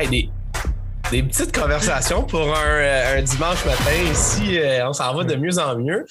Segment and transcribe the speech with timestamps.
[0.00, 0.30] Hey, des,
[1.10, 3.92] des petites conversations pour un, euh, un dimanche matin.
[4.10, 6.06] Ici, euh, on s'en va de mieux en mieux.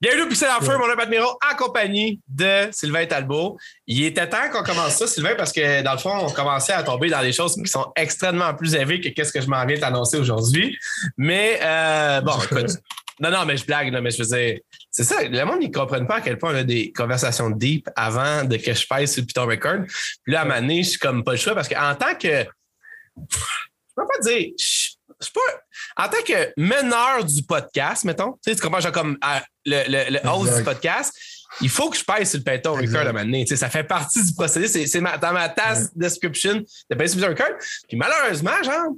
[0.00, 3.58] Bienvenue au Pixel en feu, mon nom est Admiro, en compagnie de Sylvain Talbot.
[3.86, 6.82] Il était temps qu'on commence ça, Sylvain, parce que dans le fond, on commençait à
[6.82, 9.78] tomber dans des choses qui sont extrêmement plus élevées que qu'est-ce que je m'en viens
[9.78, 10.78] t'annoncer aujourd'hui.
[11.18, 12.70] Mais euh, bon, écoute.
[13.20, 14.64] Non, non, mais je blague, mais je faisais.
[14.90, 17.48] C'est ça, le monde, ils ne comprennent pas à quel point on a des conversations
[17.48, 19.84] deep avant de que je passe sur Python Record.
[20.24, 22.44] Puis là, à moment donné, je suis comme pas le choix parce qu'en tant que
[23.16, 24.50] je peux pas dire.
[24.58, 24.94] Je.
[25.96, 29.16] En tant que meneur du podcast, mettons, tu sais, tu comprends, genre comme
[29.64, 31.14] le, le, le host du podcast,
[31.60, 33.46] il faut que je paye sur le Python Record à un moment donné.
[33.46, 34.66] Ça fait partie du procédé.
[34.68, 37.58] C'est dans ma task description de payer sur Python Record.
[37.88, 38.92] Puis malheureusement, genre,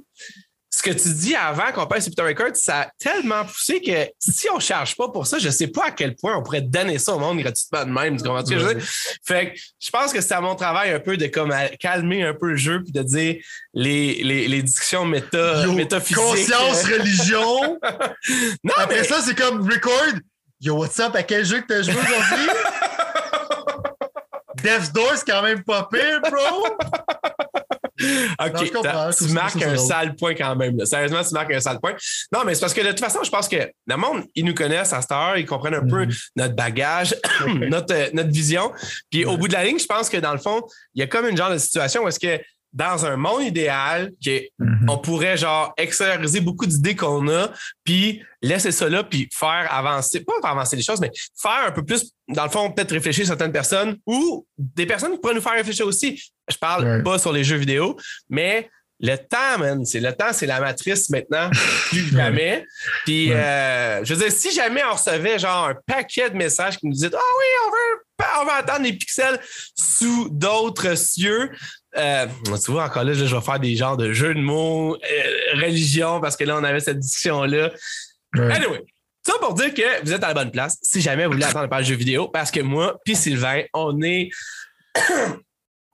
[0.69, 4.09] ce que tu dis avant qu'on passe sur Peter Records, ça a tellement poussé que
[4.19, 6.43] si on ne charge pas pour ça, je ne sais pas à quel point on
[6.43, 8.17] pourrait donner ça au monde gratuitement de même.
[8.17, 8.87] Tu comprends ce que je veux dire?
[9.25, 12.33] Fait que je pense que c'est à mon travail un peu de comme calmer un
[12.33, 13.37] peu le jeu puis de dire
[13.73, 16.17] les, les, les discussions méta, métaphysiques.
[16.17, 17.79] Conscience, religion.
[18.63, 20.19] non, Après ça, c'est comme record.
[20.59, 21.15] Yo, what's up?
[21.15, 22.47] À quel jeu que tu as joué aujourd'hui?
[24.63, 26.65] Death's Door, c'est quand même pas pire, bro!
[28.39, 28.71] OK,
[29.17, 30.85] tu marques un sale point quand même.
[30.85, 31.95] Sérieusement, tu marques un sale point.
[32.31, 34.53] Non, mais c'est parce que de toute façon, je pense que le monde, ils nous
[34.53, 36.29] connaissent à cette heure, ils comprennent un peu mm-hmm.
[36.35, 37.15] notre bagage,
[37.69, 38.71] notre, euh, notre vision.
[39.09, 40.61] Puis au bout de la ligne, je pense que dans le fond,
[40.93, 42.41] il y a comme une genre de situation où est-ce que
[42.73, 44.89] dans un monde idéal, mm-hmm.
[44.89, 47.49] on pourrait genre extérioriser beaucoup d'idées qu'on a,
[47.83, 51.71] puis laisser ça là, puis faire avancer, pas faire avancer les choses, mais faire un
[51.71, 55.41] peu plus, dans le fond, peut-être réfléchir certaines personnes ou des personnes qui pourraient nous
[55.41, 56.31] faire réfléchir aussi.
[56.49, 57.97] Je parle pas sur les jeux vidéo,
[58.29, 61.51] mais le temps, man, c'est le temps, c'est la matrice maintenant,
[61.89, 62.65] plus jamais.
[63.05, 66.87] Puis, euh, je veux dire, si jamais on recevait genre un paquet de messages qui
[66.87, 69.39] nous disaient Ah oui, on veut, on va attendre des pixels
[69.75, 71.51] sous d'autres cieux,
[71.95, 72.25] euh,
[72.63, 76.19] tu vois, encore là, je vais faire des genres de jeux de mots, euh, religion,
[76.19, 77.71] parce que là, on avait cette discussion-là.
[78.35, 78.83] Anyway,
[79.25, 81.75] ça pour dire que vous êtes à la bonne place si jamais vous voulez attendre
[81.75, 84.29] de jeux vidéo, parce que moi, puis Sylvain, on est.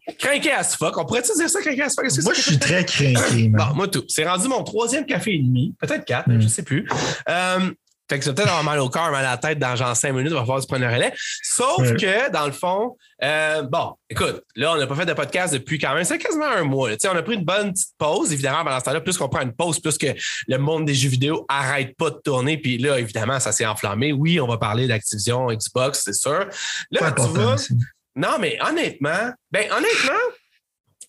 [0.07, 0.97] à ce fuck.
[0.97, 2.23] On pourrait-tu dire ça, à ce fuck?
[2.23, 3.49] Moi, je suis très craqué.
[3.49, 4.03] bon, moi, tout.
[4.07, 6.87] C'est rendu mon troisième café et demi, peut-être quatre, je ne sais plus.
[7.29, 7.71] Euh,
[8.09, 10.11] fait que c'est peut-être avoir mal au cœur, mal à la tête dans genre cinq
[10.11, 11.13] minutes, on va falloir se prendre un relais.
[11.41, 15.53] Sauf que, dans le fond, euh, bon, écoute, là, on n'a pas fait de podcast
[15.53, 16.89] depuis quand même, c'est quasiment un mois.
[17.05, 18.99] On a pris une bonne petite pause, évidemment, pendant ce temps-là.
[18.99, 20.07] Plus qu'on prend une pause, plus que
[20.47, 22.57] le monde des jeux vidéo arrête pas de tourner.
[22.57, 24.11] Puis là, évidemment, ça s'est enflammé.
[24.11, 26.47] Oui, on va parler d'Activision, Xbox, c'est sûr.
[26.91, 27.55] Là, tu vois.
[28.15, 30.13] Non, mais honnêtement, ben honnêtement,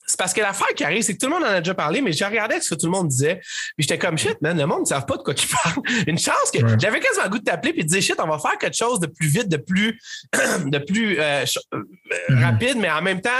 [0.06, 2.02] c'est parce que l'affaire qui arrive, c'est que tout le monde en a déjà parlé,
[2.02, 3.40] mais j'ai regardé ce que tout le monde disait.
[3.76, 5.80] Puis j'étais comme shit, man, le monde ne savent pas de quoi tu parles.
[6.06, 8.38] Une chance que j'avais quasiment le goût de t'appeler et de dire shit, on va
[8.38, 9.98] faire quelque chose de plus vite, de plus,
[10.66, 11.82] de plus euh, euh,
[12.28, 12.42] mm-hmm.
[12.42, 13.30] rapide, mais en même temps,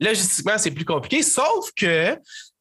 [0.00, 1.22] logistiquement, c'est plus compliqué.
[1.22, 2.16] Sauf que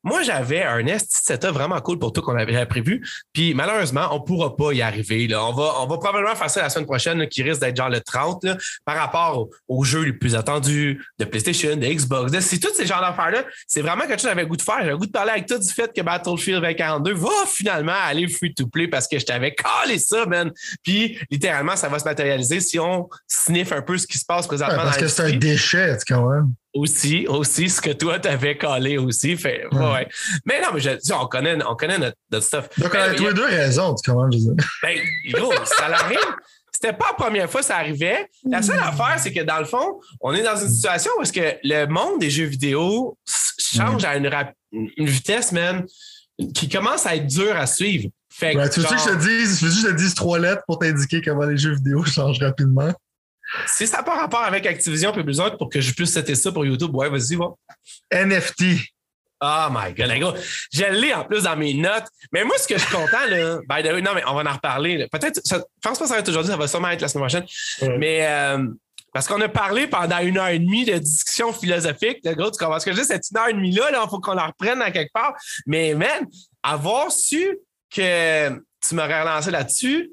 [0.07, 3.05] moi, j'avais un setup vraiment cool pour tout qu'on avait prévu.
[3.33, 5.27] Puis malheureusement, on ne pourra pas y arriver.
[5.27, 5.43] Là.
[5.45, 7.99] On, va, on va probablement faire ça la semaine prochaine, qui risque d'être genre le
[7.99, 8.45] 30,
[8.85, 12.31] par rapport aux, jeux les plus attendus de PlayStation, de Xbox.
[12.39, 13.43] C'est tous ces genres d'affaires-là.
[13.67, 14.77] C'est vraiment quelque chose que j'avais le goût de faire.
[14.79, 18.29] J'avais le goût de parler avec toi du fait que Battlefield 2042 va finalement aller
[18.29, 20.51] free to play parce que je t'avais collé ça, man.
[20.83, 24.47] Puis littéralement, ça va se matérialiser si on sniffe un peu ce qui se passe
[24.47, 24.83] présentement.
[24.83, 26.53] parce que c'est un déchet, quand même.
[26.73, 29.35] Aussi, aussi, ce que toi t'avais collé aussi.
[29.35, 30.07] Fait, ouais.
[30.45, 32.69] Mais non, mais je, on connaît, on connaît notre, notre stuff.
[32.77, 34.37] Donc, on a tous les deux raison, tu comprends, je
[34.83, 34.99] Ben,
[35.33, 36.19] gros, ça l'arrive.
[36.71, 38.29] C'était pas la première fois que ça arrivait.
[38.45, 41.33] La seule affaire, c'est que dans le fond, on est dans une situation où est-ce
[41.33, 43.17] que le monde des jeux vidéo
[43.57, 44.29] change à une,
[44.97, 45.83] une vitesse, man,
[46.53, 48.09] qui commence à être dur à suivre.
[48.29, 50.13] Fait que, tu veux que je te dise, je veux juste que je te dise
[50.13, 52.93] trois lettres pour t'indiquer comment les jeux vidéo changent rapidement?
[53.65, 56.51] Si ça n'a pas rapport avec Activision et Blizzard pour que je puisse citer ça
[56.51, 57.47] pour YouTube, ouais, vas-y, va.
[58.11, 58.63] NFT.
[59.39, 60.33] Oh my god, gars.
[60.73, 62.07] Je l'ai en plus dans mes notes.
[62.31, 64.49] Mais moi, ce que je suis content, là, by the way, non, mais on va
[64.49, 65.07] en reparler.
[65.11, 67.27] Peut-être, je pense pas que ça va être aujourd'hui, ça va sûrement être la semaine
[67.27, 67.45] prochaine.
[67.99, 68.67] Mais euh,
[69.13, 72.19] parce qu'on a parlé pendant une heure et demie de discussion philosophique.
[72.23, 73.05] Le gros, tu comprends ce que je dis?
[73.05, 75.33] Cette une heure et demie-là, il là, faut qu'on la reprenne à quelque part.
[75.67, 76.25] Mais man,
[76.63, 77.57] avoir su
[77.89, 80.11] que tu m'aurais relancé là-dessus,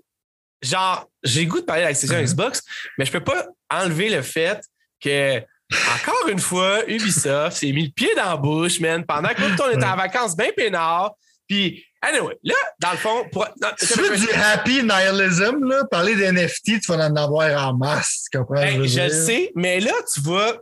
[0.65, 2.25] genre, j'ai goût de parler de la session mm-hmm.
[2.25, 2.63] Xbox,
[2.99, 4.61] mais je peux pas enlever le fait
[5.01, 5.39] que,
[5.95, 9.71] encore une fois, Ubisoft s'est mis le pied dans la bouche, man, pendant que on
[9.71, 11.13] était en vacances bien peinard.
[11.49, 13.47] Puis, anyway, là, dans le fond, pour.
[13.79, 15.85] tu veux du happy nihilism, là?
[15.91, 18.55] Parler d'NFT, tu vas en avoir en masse, tu comprends?
[18.55, 20.57] Ben, je le sais, mais là, tu vois,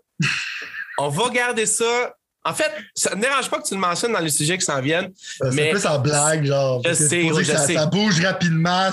[0.98, 4.18] on va garder ça En fait, ça ne dérange pas que tu le mentionnes dans
[4.18, 5.10] les sujets qui s'en viennent.
[5.16, 6.82] C'est plus en blague, genre.
[6.84, 7.74] Je sais, je ça, sais.
[7.74, 8.90] ça, bouge rapidement.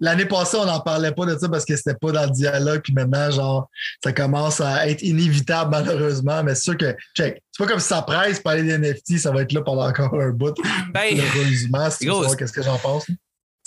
[0.00, 2.80] L'année passée, on n'en parlait pas de ça parce que c'était pas dans le dialogue.
[2.82, 3.70] Puis maintenant, genre,
[4.02, 6.42] ça commence à être inévitable, malheureusement.
[6.42, 9.30] Mais c'est sûr que, check, c'est pas comme si ça presse parler des NFT, ça
[9.30, 10.54] va être là pendant encore un bout.
[10.92, 13.06] Ben, malheureusement, si tu qu'est-ce que j'en pense.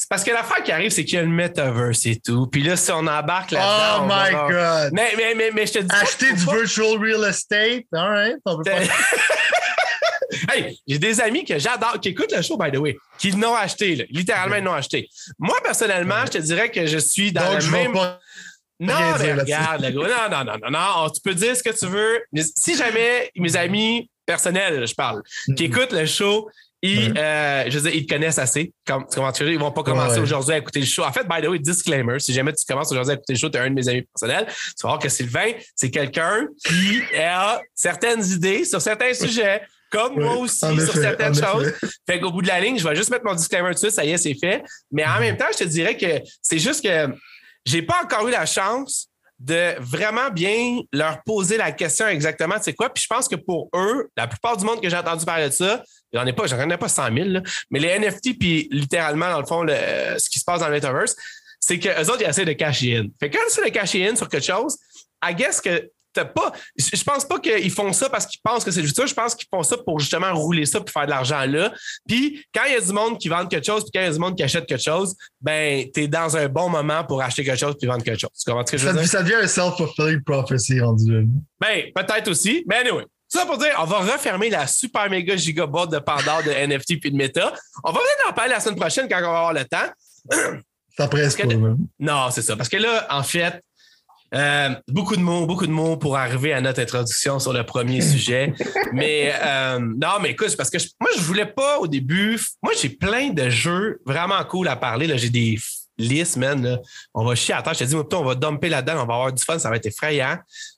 [0.02, 2.48] C'est parce que l'affaire qui arrive, c'est qu'il y a le metaverse et tout.
[2.48, 4.08] Puis là, si on embarque Oh là-dedans.
[4.08, 4.94] my God!
[4.94, 5.88] Mais, mais, mais, mais je te dis.
[5.94, 7.84] Acheter du virtual real estate.
[7.92, 8.38] All right.
[8.46, 8.80] On peut pas...
[10.56, 13.56] hey, j'ai des amis que j'adore, qui écoutent le show, by the way, qui l'ont
[13.56, 14.06] acheté, là.
[14.10, 15.10] littéralement, ils l'ont acheté.
[15.38, 17.92] Moi, personnellement, je te dirais que je suis dans Donc, le même.
[17.92, 18.20] pas
[18.80, 20.30] Non, mais regarde, le gars.
[20.30, 21.10] Non, non, non, non, non.
[21.10, 22.22] Tu peux dire ce que tu veux.
[22.32, 25.22] Mais si jamais mes amis personnels, je parle,
[25.58, 25.74] qui Mhm.
[25.74, 26.50] écoutent le show,
[26.82, 28.72] ils, euh, je veux dire, ils te connaissent assez.
[28.86, 30.22] Comme, tu comprends, ils vont pas commencer Ouais.
[30.22, 31.04] aujourd'hui à écouter le show.
[31.04, 33.50] En fait, by the way, disclaimer, si jamais tu commences aujourd'hui à écouter le show,
[33.50, 34.54] tu es un de mes amis personnels, tu
[34.84, 39.62] vas voir que Sylvain, c'est quelqu'un qui a certaines idées sur certains sujets,
[39.92, 41.68] comme moi aussi sur effet, certaines choses.
[41.68, 41.88] effet.
[42.08, 44.12] Fait qu'au bout de la ligne, je vais juste mettre mon disclaimer dessus, ça y
[44.12, 44.64] est, c'est fait.
[44.92, 47.08] Mais en même temps, je te dirais que c'est juste que
[47.66, 49.08] j'ai pas encore eu la chance
[49.40, 52.90] de vraiment bien leur poser la question exactement, c'est quoi?
[52.90, 55.54] Puis je pense que pour eux, la plupart du monde que j'ai entendu parler de
[55.54, 55.82] ça,
[56.14, 57.42] j'en ai pas, j'en connais pas 100 000, là,
[57.72, 59.74] mais les NFT, puis littéralement, dans le fond, le-
[60.18, 61.16] ce qui se passe dans le metaverse,
[61.60, 63.06] c'est qu'eux autres, ils essaient de cacher in.
[63.20, 64.78] Fait que quand ils essaient de cacher in sur quelque chose,
[65.24, 66.52] I guess que t'as pas.
[66.76, 69.06] Je pense pas qu'ils font ça parce qu'ils pensent que c'est juste ça.
[69.06, 71.72] Je pense qu'ils font ça pour justement rouler ça pour faire de l'argent là.
[72.08, 74.10] Puis quand il y a du monde qui vend quelque chose, puis quand il y
[74.10, 77.44] a du monde qui achète quelque chose, ben t'es dans un bon moment pour acheter
[77.44, 78.32] quelque chose puis vendre quelque chose.
[78.44, 79.08] Tu comprends ce que je veux Ça, dire?
[79.08, 81.28] ça devient un self-fulfilling prophecy rendu.
[81.60, 82.64] Ben, peut-être aussi.
[82.68, 83.06] Mais anyway.
[83.32, 87.00] Ça pour dire, on va refermer la super méga giga boîte de Pandore de NFT
[87.00, 87.54] puis de Meta.
[87.84, 89.78] On va peut-être en parler la semaine prochaine quand on va avoir le temps.
[90.98, 91.78] Ça presse pas, Parce que- même.
[92.00, 92.56] Non, c'est ça.
[92.58, 93.64] Parce que là, en fait,
[94.34, 98.02] euh, beaucoup de mots, beaucoup de mots pour arriver à notre introduction sur le premier
[98.14, 98.54] sujet.
[98.94, 102.40] Mais euh, non, mais écoute, parce que je- moi, je voulais pas au début.
[102.64, 105.08] Moi, j'ai plein de jeux vraiment cool à parler.
[105.08, 105.18] Là.
[105.18, 105.58] J'ai des
[105.98, 106.62] listes, man.
[106.64, 106.80] là.
[107.14, 107.74] On va chier à terre.
[107.76, 109.86] Je te dis, on va dumper là-dedans, on va avoir du fun, ça va être
[109.86, 110.38] effrayant.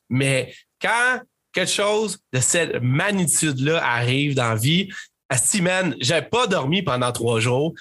[0.10, 1.20] Mais quand
[1.54, 4.90] quelque chose de cette magnitude-là arrive dans la vie,
[5.30, 7.74] Asti, man, j'ai pas dormi pendant trois jours.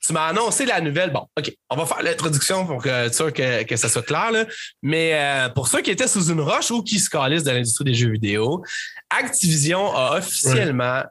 [0.00, 1.12] Tu m'as annoncé la nouvelle.
[1.12, 4.32] Bon, OK, on va faire l'introduction pour que, être sûr que, que ça soit clair.
[4.32, 4.46] Là.
[4.82, 7.84] Mais euh, pour ceux qui étaient sous une roche ou qui se calissent de l'industrie
[7.84, 8.64] des jeux vidéo,
[9.10, 11.02] Activision a officiellement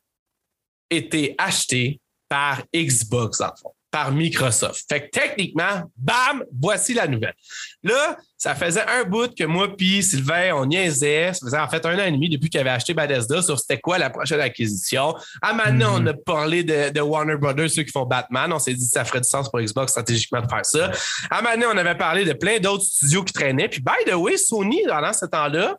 [0.90, 4.84] été acheté par Xbox, le fond, par Microsoft.
[4.90, 7.34] Fait que techniquement, bam, voici la nouvelle.
[7.82, 11.32] Là, ça faisait un bout que moi puis Sylvain, on niaisait.
[11.32, 13.80] Ça faisait en fait un an et demi depuis qu'il avait acheté Bethesda sur c'était
[13.80, 15.16] quoi la prochaine acquisition.
[15.42, 16.08] À maintenant, Mhm.
[16.08, 18.52] on a parlé de, de Warner Brothers, ceux qui font Batman.
[18.52, 20.92] On s'est dit que ça ferait du sens pour Xbox stratégiquement de faire ça.
[21.32, 23.70] À maintenant, on avait parlé de plein d'autres studios qui traînaient.
[23.70, 25.78] Puis, by the way, Sony, pendant ce temps-là,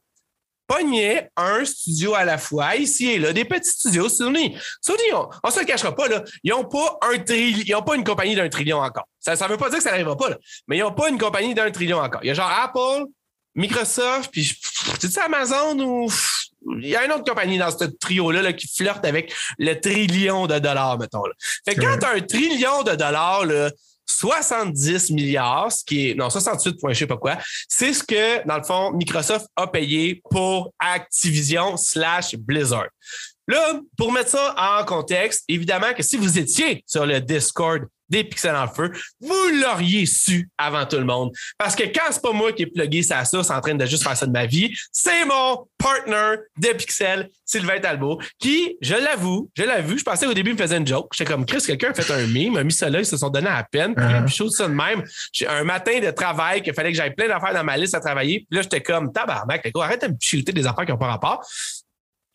[0.66, 4.08] pognait un studio à la fois, ici et là, des petits studios.
[4.08, 7.74] Sony, Sony on, on se le cachera pas, là, ils n'ont pas un trillion, ils
[7.74, 9.08] ont pas une compagnie d'un trillion encore.
[9.20, 11.18] Ça ne veut pas dire que ça n'arrivera pas, là, mais ils n'ont pas une
[11.18, 12.22] compagnie d'un trillion encore.
[12.22, 13.06] Il y a genre Apple,
[13.54, 14.58] Microsoft, puis
[15.00, 16.08] c'est Amazon ou
[16.78, 20.46] il y a une autre compagnie dans ce trio-là là, qui flirte avec le trillion
[20.46, 21.24] de dollars, mettons.
[21.24, 21.32] Là.
[21.64, 23.70] Fait que quand tu as un trillion de dollars, là,
[24.06, 27.38] 70 milliards, ce qui est, non, 68 points, je sais pas quoi,
[27.68, 32.88] c'est ce que, dans le fond, Microsoft a payé pour Activision slash Blizzard.
[33.48, 38.24] Là, pour mettre ça en contexte, évidemment que si vous étiez sur le Discord des
[38.24, 41.30] Pixels en feu, vous l'auriez su avant tout le monde.
[41.58, 44.02] Parce que quand c'est pas moi qui ai plugué sa source en train de juste
[44.02, 49.50] faire ça de ma vie, c'est mon partner de Pixel, Sylvain Talbot, qui, je l'avoue,
[49.56, 51.12] je l'ai vu, je pensais au début, il me faisait une joke.
[51.12, 53.30] J'étais comme, Chris, quelqu'un a fait un meme, m'a mis ça là, ils se sont
[53.30, 53.94] donné à peine.
[53.94, 54.24] Puis, Uh-huh.
[54.24, 55.02] puis chose ça de même.
[55.32, 58.00] J'ai un matin de travail qu'il fallait que j'aille plein d'affaires dans ma liste à
[58.00, 58.46] travailler.
[58.48, 61.44] Puis là, j'étais comme, tabarnak, arrête de me shooter des affaires qui n'ont pas rapport.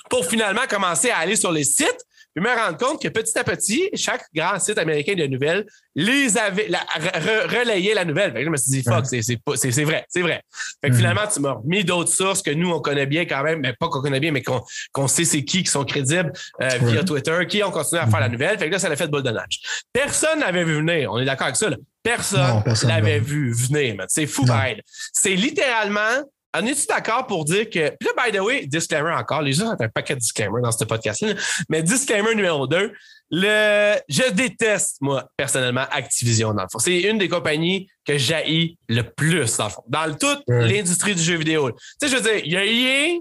[0.10, 3.44] Pour finalement commencer à aller sur les sites, puis me rendre compte que petit à
[3.44, 8.32] petit, chaque grand site américain de nouvelles les avait, la, re- relayait la nouvelle.
[8.32, 10.42] Fait que je me suis dit, fuck, c'est- c'est vrai, c'est vrai.
[10.82, 10.98] Fait que Mhm.
[11.00, 13.90] finalement, tu m'as remis d'autres sources que nous, on connaît bien quand même, mais pas
[13.90, 14.62] qu'on connaît bien, mais qu'on
[14.94, 17.04] qu'on sait c'est qui, qui sont crédibles euh, via.
[17.04, 18.58] Twitter, qui ont continué à faire la nouvelle.
[18.58, 19.60] Fait que là, ça l'a fait boule de neige.
[19.92, 21.12] Personne n'avait vu venir.
[21.12, 21.76] On est d'accord avec ça, là.
[22.04, 24.08] Personne Non, personne l'avait vu venir, man.
[24.10, 24.82] C'est fou, pareil.
[25.14, 26.24] C'est littéralement.
[26.54, 27.96] En es-tu d'accord pour dire que.
[27.98, 30.72] Puis là, by the way, disclaimer encore, les gens ont un paquet de disclaimers dans
[30.72, 31.34] ce podcast-là.
[31.70, 32.92] Mais disclaimer numéro 2,
[33.32, 36.80] le, je déteste, moi, personnellement, Activision, dans le fond.
[36.80, 39.84] C'est une des compagnies que j'haïs le plus, dans le fond.
[39.88, 41.72] Dans toute l'industrie du jeu vidéo.
[41.72, 43.18] Tu sais, je veux dire, il y a rien,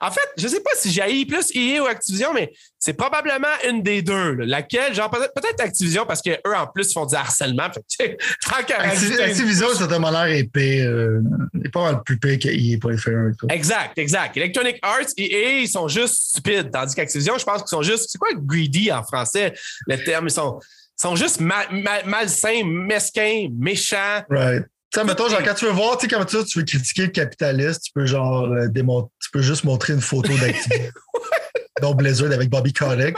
[0.00, 3.82] en fait, je sais pas si j'ai plus EA ou Activision, mais c'est probablement une
[3.82, 4.34] des deux.
[4.34, 7.68] Laquelle, genre, peut-être Activision parce qu'eux, en plus, font du harcèlement.
[7.96, 8.16] Fait,
[9.20, 10.82] Activision, c'est un l'air épais.
[10.82, 11.20] Euh,
[11.54, 13.32] il est pas mal plus épais qu'EA pour les faire.
[13.50, 14.36] Exact, exact.
[14.36, 16.70] Electronic Arts, EA, ils sont juste stupides.
[16.70, 18.06] Tandis qu'Activision, je pense qu'ils sont juste.
[18.10, 19.52] C'est quoi greedy en français,
[19.88, 20.28] le terme?
[20.28, 20.60] Ils sont,
[20.96, 24.22] sont juste malsains, mesquins, méchants.
[24.30, 24.64] Right.
[24.90, 27.02] Tu sais, mettons, genre, quand tu veux voir, tu sais, comme tu, tu veux critiquer
[27.02, 30.90] le capitaliste, tu peux genre euh, démontrer, tu peux juste montrer une photo d'activité.
[31.80, 33.16] dont Blizzard avec Bobby Kotick.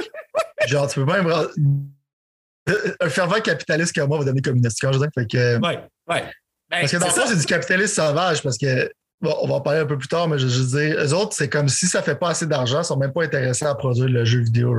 [0.67, 1.33] Genre, tu peux même.
[3.01, 4.79] Un fervent capitaliste comme moi va donner communiste.
[4.81, 5.59] Quand je dis, fait que.
[5.61, 6.25] Ouais, ouais.
[6.71, 9.57] Ben, parce que dans le fond, c'est du capitalisme sauvage parce que Bon, on va
[9.57, 11.87] en parler un peu plus tard, mais je veux dire, eux autres, c'est comme si
[11.87, 14.75] ça fait pas assez d'argent, ils sont même pas intéressés à produire le jeu vidéo.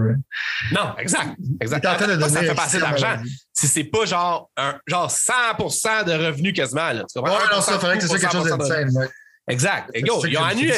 [0.72, 1.38] Non, exact.
[1.60, 1.86] exact.
[1.86, 3.22] En train de ça fait pas assez d'argent.
[3.54, 6.92] Si c'est pas genre, un, genre 100% de revenus quasiment.
[6.92, 7.04] Là.
[7.04, 7.38] Tu comprends?
[7.38, 9.10] Ouais, non, ça, ferait que c'est quelque chose d'insane.
[9.48, 9.92] Exact.
[9.94, 10.74] Et go, ils ont annulé.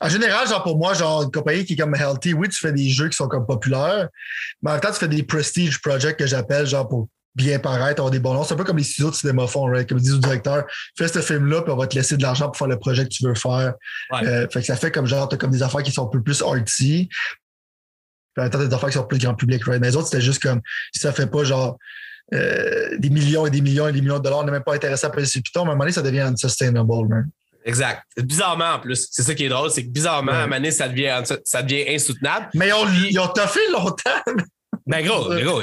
[0.00, 2.72] En général, genre pour moi, genre une compagnie qui est comme Healthy, oui, tu fais
[2.72, 4.08] des jeux qui sont comme populaires,
[4.62, 8.00] mais en même temps, tu fais des prestige projects que j'appelle genre pour bien paraître,
[8.00, 8.44] avoir des bons noms.
[8.44, 9.88] C'est un peu comme les studios de cinéma font, right?
[9.88, 10.64] Comme disent au directeur,
[10.96, 13.08] fais ce film-là, puis on va te laisser de l'argent pour faire le projet que
[13.08, 13.74] tu veux faire.
[14.12, 16.22] Euh, fait que ça fait comme genre, t'as comme des affaires qui sont un peu
[16.22, 17.08] plus artsy.
[18.34, 19.80] Puis temps, des affaires qui sont plus grand public, right?
[19.80, 20.60] Mais les autres, c'était juste comme,
[20.92, 21.78] si ça fait pas genre
[22.34, 24.74] euh, des millions et des millions et des millions de dollars, on n'est même pas
[24.74, 27.26] intéressé à payer sur Python, mais à un moment donné, ça devient unsustainable, right?
[27.64, 28.02] Exact.
[28.16, 29.08] Bizarrement, en plus.
[29.10, 31.62] C'est ça qui est drôle, c'est que bizarrement, à un moment donné, ça devient, ça
[31.62, 32.48] devient insoutenable.
[32.54, 34.10] Mais ils ont, ils ont toffé longtemps.
[34.86, 35.62] Ben gros, gros.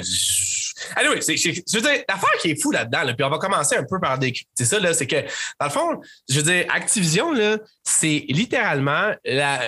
[0.95, 3.75] Anyway, c'est, je veux dire, l'affaire qui est fou là-dedans, là, puis on va commencer
[3.75, 4.33] un peu par des.
[4.55, 5.21] C'est ça, là, c'est que,
[5.59, 9.59] dans le fond, je veux dire, Activision, là, c'est littéralement la,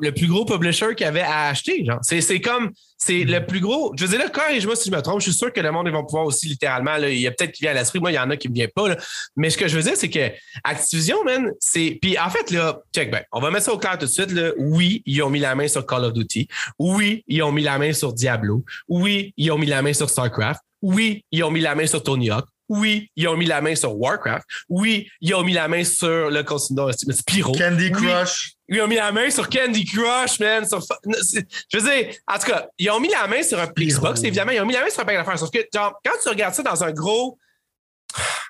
[0.00, 1.84] le plus gros publisher qu'il y avait à acheter.
[1.84, 1.98] Genre.
[2.02, 2.72] C'est, c'est comme,
[3.04, 3.92] c'est le plus gros.
[3.96, 5.88] Je veux dire, là, corrige-moi si je me trompe, je suis sûr que le monde,
[5.88, 8.12] ils vont pouvoir aussi littéralement, là, il y a peut-être qui vient à l'esprit, moi,
[8.12, 8.96] il y en a qui ne me viennent pas, là.
[9.34, 10.30] mais ce que je veux dire, c'est que
[10.62, 11.98] Activision, man, c'est.
[12.00, 14.30] Puis en fait, là, check, ben, on va mettre ça au clair tout de suite,
[14.30, 14.52] là.
[14.56, 16.46] Oui, ils ont mis la main sur Call of Duty.
[16.78, 18.64] Oui, ils ont mis la main sur Diablo.
[18.88, 20.60] Oui, ils ont mis la main sur StarCraft.
[20.80, 22.46] Oui, ils ont mis la main sur Tony Hawk.
[22.68, 24.46] Oui, ils ont mis la main sur Warcraft.
[24.68, 27.52] Oui, ils ont mis la main sur le continent Spyro.
[27.52, 28.52] Candy Crush.
[28.61, 30.64] Oui, ils ont mis la main sur Candy Crush, man.
[30.64, 34.52] Je veux dire, en tout cas, ils ont mis la main sur un Xbox, évidemment.
[34.52, 35.38] Ils ont mis la main sur un paquet d'affaires.
[35.38, 37.38] Sauf que, genre, quand tu regardes ça dans un gros.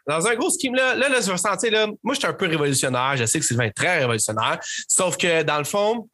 [0.05, 2.33] Dans un gros scheme, là, là, là je vais sentir, là, moi, je suis un
[2.33, 3.17] peu révolutionnaire.
[3.17, 4.59] Je sais que Sylvain est très révolutionnaire.
[4.88, 6.09] Sauf que, dans le fond,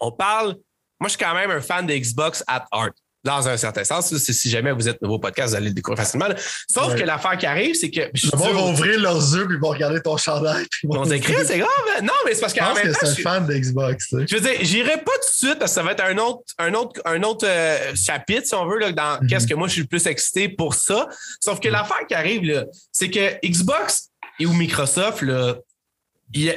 [0.00, 0.56] on parle.
[1.00, 2.90] Moi, je suis quand même un fan de Xbox at Art
[3.28, 4.16] dans un certain sens.
[4.16, 6.28] Si jamais vous êtes nouveau podcast, vous allez le découvrir facilement.
[6.72, 8.10] Sauf que l'affaire qui arrive, c'est que.
[8.14, 10.66] Ils vont ouvrir leurs yeux puis ils vont regarder ton chandail.
[10.70, 11.68] Puis ils vont dire, c'est grave.
[12.02, 12.98] Non, mais c'est parce qu'en même temps.
[13.02, 14.14] c'est un fan d'Xbox.
[14.26, 16.42] Je veux dire, j'irai pas tout de suite parce que ça va être un autre,
[16.58, 19.28] un autre, un autre euh, chapitre, si on veut, là, dans mhm.
[19.28, 21.08] qu'est-ce que moi je suis le plus excité pour ça.
[21.40, 24.08] Sauf que l'affaire qui arrive, c'est que Xbox
[24.40, 25.56] et ou Microsoft, là,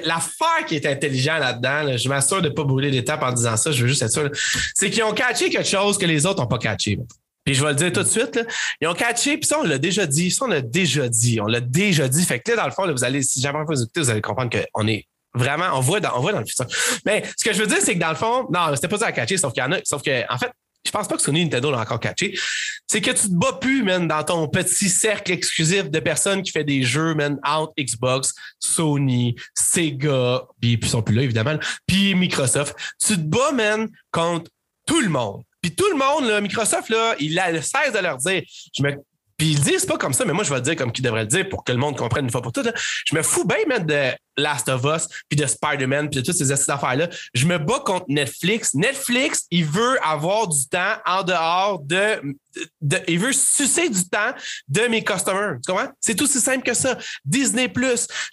[0.03, 3.71] L'affaire qui est intelligent là-dedans, je m'assure de ne pas brûler l'étape en disant ça,
[3.71, 4.29] je veux juste être sûr,
[4.75, 6.99] c'est qu'ils ont catché quelque chose que les autres n'ont pas catché.
[7.45, 8.39] Puis je vais le dire tout de suite,
[8.81, 11.47] ils ont catché, puis ça, on l'a déjà dit, ça, on l'a déjà dit, on
[11.47, 12.23] l'a déjà dit.
[12.23, 14.51] Fait que là, dans le fond, vous allez, si jamais vous écoutez, vous allez comprendre
[14.51, 16.65] qu'on est vraiment, on voit dans, on voit dans le futur.
[17.05, 19.07] Mais ce que je veux dire, c'est que dans le fond, non, c'était pas ça
[19.07, 20.51] à catcher, sauf qu'il y en a, sauf que, en fait,
[20.83, 22.37] je pense pas que Sony Nintendo l'a encore catché.
[22.87, 26.51] C'est que tu te bats plus, man, dans ton petit cercle exclusif de personnes qui
[26.51, 32.15] fait des jeux, man, out Xbox, Sony, Sega, puis ils sont plus là, évidemment, puis
[32.15, 32.75] Microsoft.
[32.99, 34.49] Tu te bats, man, contre
[34.85, 35.43] tout le monde.
[35.61, 38.41] Puis tout le monde, là, Microsoft, là, il a le cesse de leur dire,
[38.73, 38.95] je me
[39.41, 41.21] puis ils disent pas comme ça, mais moi, je vais le dire comme qu'ils devraient
[41.21, 42.71] le dire pour que le monde comprenne une fois pour toutes.
[43.07, 46.35] Je me fous bien mettre de Last of Us, puis de Spider-Man, puis de toutes
[46.35, 47.09] ces affaires-là.
[47.33, 48.75] Je me bats contre Netflix.
[48.75, 52.21] Netflix, il veut avoir du temps en dehors de,
[53.07, 54.31] il veut sucer du temps
[54.67, 55.55] de mes customers.
[55.65, 55.89] Tu comprends?
[55.99, 56.99] C'est tout aussi simple que ça.
[57.25, 57.67] Disney.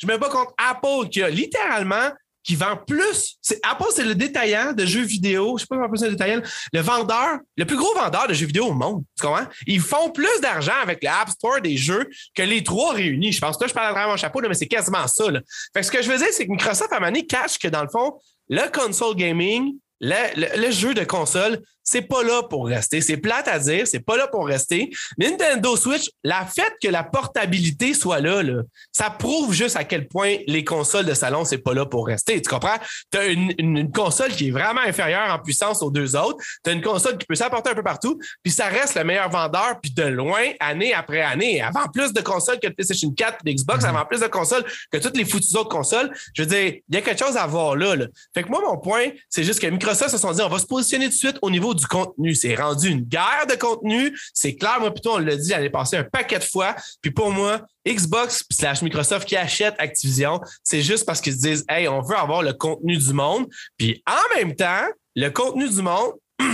[0.03, 2.11] Je me bats contre Apple qui a littéralement
[2.49, 3.37] qui vend plus.
[3.63, 5.59] Apple, c'est le détaillant de jeux vidéo.
[5.59, 6.41] Je sais pas comment on le détaillant.
[6.73, 9.05] Le vendeur, le plus gros vendeur de jeux vidéo au monde.
[9.21, 9.45] Tu comprends?
[9.67, 13.33] Ils font plus d'argent avec l'App Store des jeux que les trois réunis.
[13.33, 15.31] Je pense que là, je parle à travers mon chapeau, mais c'est quasiment ça.
[15.31, 15.41] Là.
[15.75, 17.83] Fait que ce que je veux dire, c'est que Microsoft, à un cache que dans
[17.83, 18.15] le fond,
[18.49, 23.01] le console gaming, le, jeu de console, c'est pas là pour rester.
[23.01, 24.91] C'est plate à dire, c'est pas là pour rester.
[25.17, 30.07] Nintendo Switch, la fait que la portabilité soit là, là, ça prouve juste à quel
[30.07, 32.41] point les consoles de salon, c'est pas là pour rester.
[32.43, 32.77] Tu comprends?
[33.11, 36.45] Tu as une, console qui est vraiment inférieure en puissance aux deux autres.
[36.63, 39.31] Tu as une console qui peut s'apporter un peu partout, puis ça reste le meilleur
[39.31, 41.63] vendeur, puis de loin, année après année.
[41.63, 43.89] Avant plus de consoles que PlayStation 4 et Xbox, mm-hmm.
[43.89, 46.13] avant plus de consoles que toutes les foutues autres consoles.
[46.35, 47.97] Je veux dire, il y a quelque chose à voir là.
[47.97, 48.07] là.
[48.35, 50.67] Fait que moi, mon point, c'est juste que Microsoft se sont dit, on va se
[50.67, 52.35] positionner tout de suite au niveau du contenu.
[52.35, 54.19] C'est rendu une guerre de contenu.
[54.35, 56.75] C'est clair, moi, plutôt, on l'a dit l'année passée un paquet de fois.
[57.01, 61.65] Puis pour moi, Xbox slash Microsoft qui achète Activision, c'est juste parce qu'ils se disent,
[61.69, 63.47] hey, on veut avoir le contenu du monde.
[63.77, 66.13] Puis en même temps, le contenu du monde,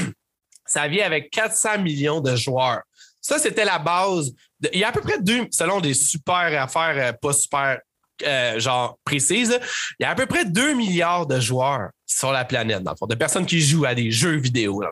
[0.67, 2.83] ça vient avec 400 millions de joueurs.
[3.21, 4.33] Ça, c'était la base.
[4.73, 7.79] il y a à peu près deux, selon des super affaires, euh, pas super
[8.23, 9.59] euh, genre précises,
[9.99, 12.97] il y a à peu près 2 milliards de joueurs sur la planète, dans le
[12.97, 14.83] fond, de personnes qui jouent à des jeux vidéo.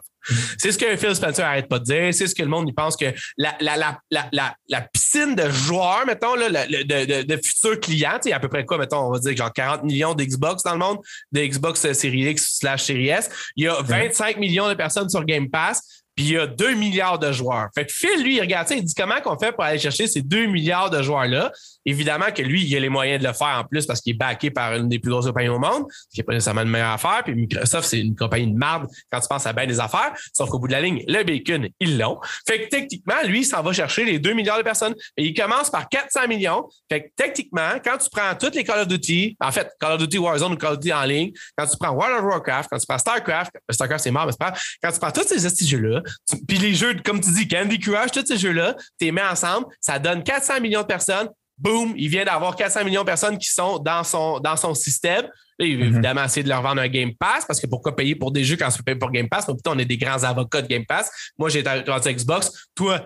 [0.59, 2.15] C'est ce que Phil Spencer arrête pas de dire.
[2.15, 6.07] C'est ce que le monde il pense que la, la, la, la, piscine de joueurs,
[6.07, 9.11] mettons, là, de, de, futurs clients, il y a à peu près quoi, mettons, on
[9.11, 10.99] va dire genre 40 millions d'Xbox dans le monde,
[11.33, 13.31] de Xbox euh, Series X slash Series S.
[13.57, 16.03] Il y a 25 millions de personnes sur Game Pass.
[16.15, 17.71] Puis il y a 2 milliards de joueurs.
[17.75, 20.07] Fait que Phil, lui, il regarde ça, il dit comment qu'on fait pour aller chercher
[20.07, 21.51] ces 2 milliards de joueurs-là?
[21.85, 24.19] Évidemment que lui, il a les moyens de le faire en plus parce qu'il est
[24.19, 26.71] backé par une des plus grosses compagnies au monde, ce qui n'est pas nécessairement une
[26.71, 27.23] meilleure affaire.
[27.25, 30.13] Puis Microsoft, c'est une compagnie de marde quand tu penses à bien des affaires.
[30.33, 32.21] Sauf qu'au bout de la ligne, le bacon, ils l'ont.
[32.47, 34.95] Fait que techniquement, lui, il s'en va chercher les 2 milliards de personnes.
[35.17, 36.69] Et il commence par 400 millions.
[36.91, 39.99] Fait que techniquement, quand tu prends toutes les Call of Duty, en fait, Call of
[39.99, 42.79] Duty Warzone ou Call of Duty en ligne, quand tu prends World of Warcraft, quand
[42.79, 46.03] tu prends StarCraft, StarCraft c'est mort, mais c'est pas Quand tu prends tous ces jeux-là,
[46.47, 49.67] puis les jeux, comme tu dis, Candy Crush, tous ces jeux-là, tu les mets ensemble,
[49.81, 51.29] ça donne 400 millions de personnes
[51.59, 55.25] boum, il vient d'avoir 400 millions de personnes qui sont dans son, dans son système.
[55.59, 55.93] Là, il veut mhm.
[55.93, 58.57] évidemment essayer de leur vendre un Game Pass parce que pourquoi payer pour des jeux
[58.57, 59.47] quand peux payer pour Game Pass?
[59.47, 61.11] Donc, on est des grands avocats de Game Pass.
[61.39, 62.69] Moi, j'ai été Xbox.
[62.75, 63.01] Toi,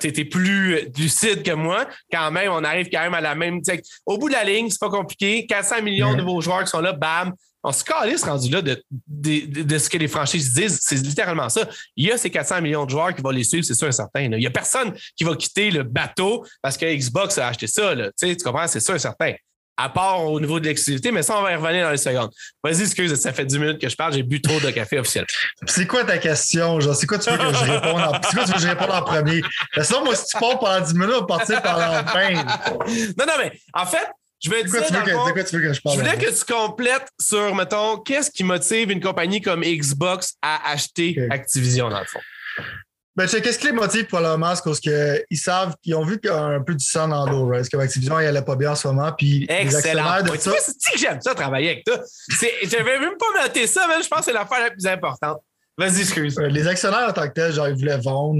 [0.00, 1.86] tu étais plus lucide que moi.
[2.12, 3.60] Quand même, on arrive quand même à la même.
[4.04, 5.46] Au bout de la ligne, c'est pas compliqué.
[5.46, 7.32] 400 millions de nouveaux joueurs qui sont là, bam,
[7.66, 10.78] on se calisse rendu là de, de, ce que les franchises disent.
[10.80, 11.68] C'est littéralement ça.
[11.96, 13.92] Il y a ces 400 millions de joueurs qui vont les suivre, c'est sûr et
[13.92, 14.20] certain.
[14.20, 17.92] Il n'y a personne qui va quitter le bateau parce que Xbox a acheté ça.
[18.20, 18.68] Tu, comprends?
[18.68, 19.32] C'est sûr et certain.
[19.76, 22.30] À part au niveau de l'exclusivité, mais ça, on va y revenir dans les secondes.
[22.62, 25.26] Vas-y, excuse, ça fait 10 minutes que je parle, j'ai bu trop de café officiel.
[25.66, 26.78] C'est quoi ta question?
[26.78, 28.68] Genre, c'est quoi tu veux que je réponde en, c'est quoi tu veux que je
[28.68, 29.42] réponde en premier?
[29.82, 32.32] Ça, moi, si tu parles pendant 10 minutes, on va partir par la fin.
[33.18, 34.06] Non, non, mais en fait,
[34.40, 34.72] je vais dire.
[34.72, 40.70] je voulais que tu complètes sur, mettons, qu'est-ce qui motive une compagnie comme Xbox à
[40.70, 42.20] acheter Activision, dans le fond?
[43.16, 44.54] Ben, qu'est-ce qui les motive probablement?
[44.54, 47.60] C'est parce qu'ils savent, qu'ils ont vu un peu du sang dans l'eau, right?
[47.60, 49.10] Parce que Activision, il allait pas bien en ce moment.
[49.16, 50.22] Puis Excellent.
[50.22, 50.52] De ça...
[50.60, 51.98] C'est que j'aime ça, travailler avec toi.
[52.28, 55.38] Je vais même pas noter ça, mais je pense que c'est l'affaire la plus importante.
[55.78, 56.38] Vas-y, excuse.
[56.38, 58.38] Euh, les actionnaires en tant que tel, genre, ils voulaient vendre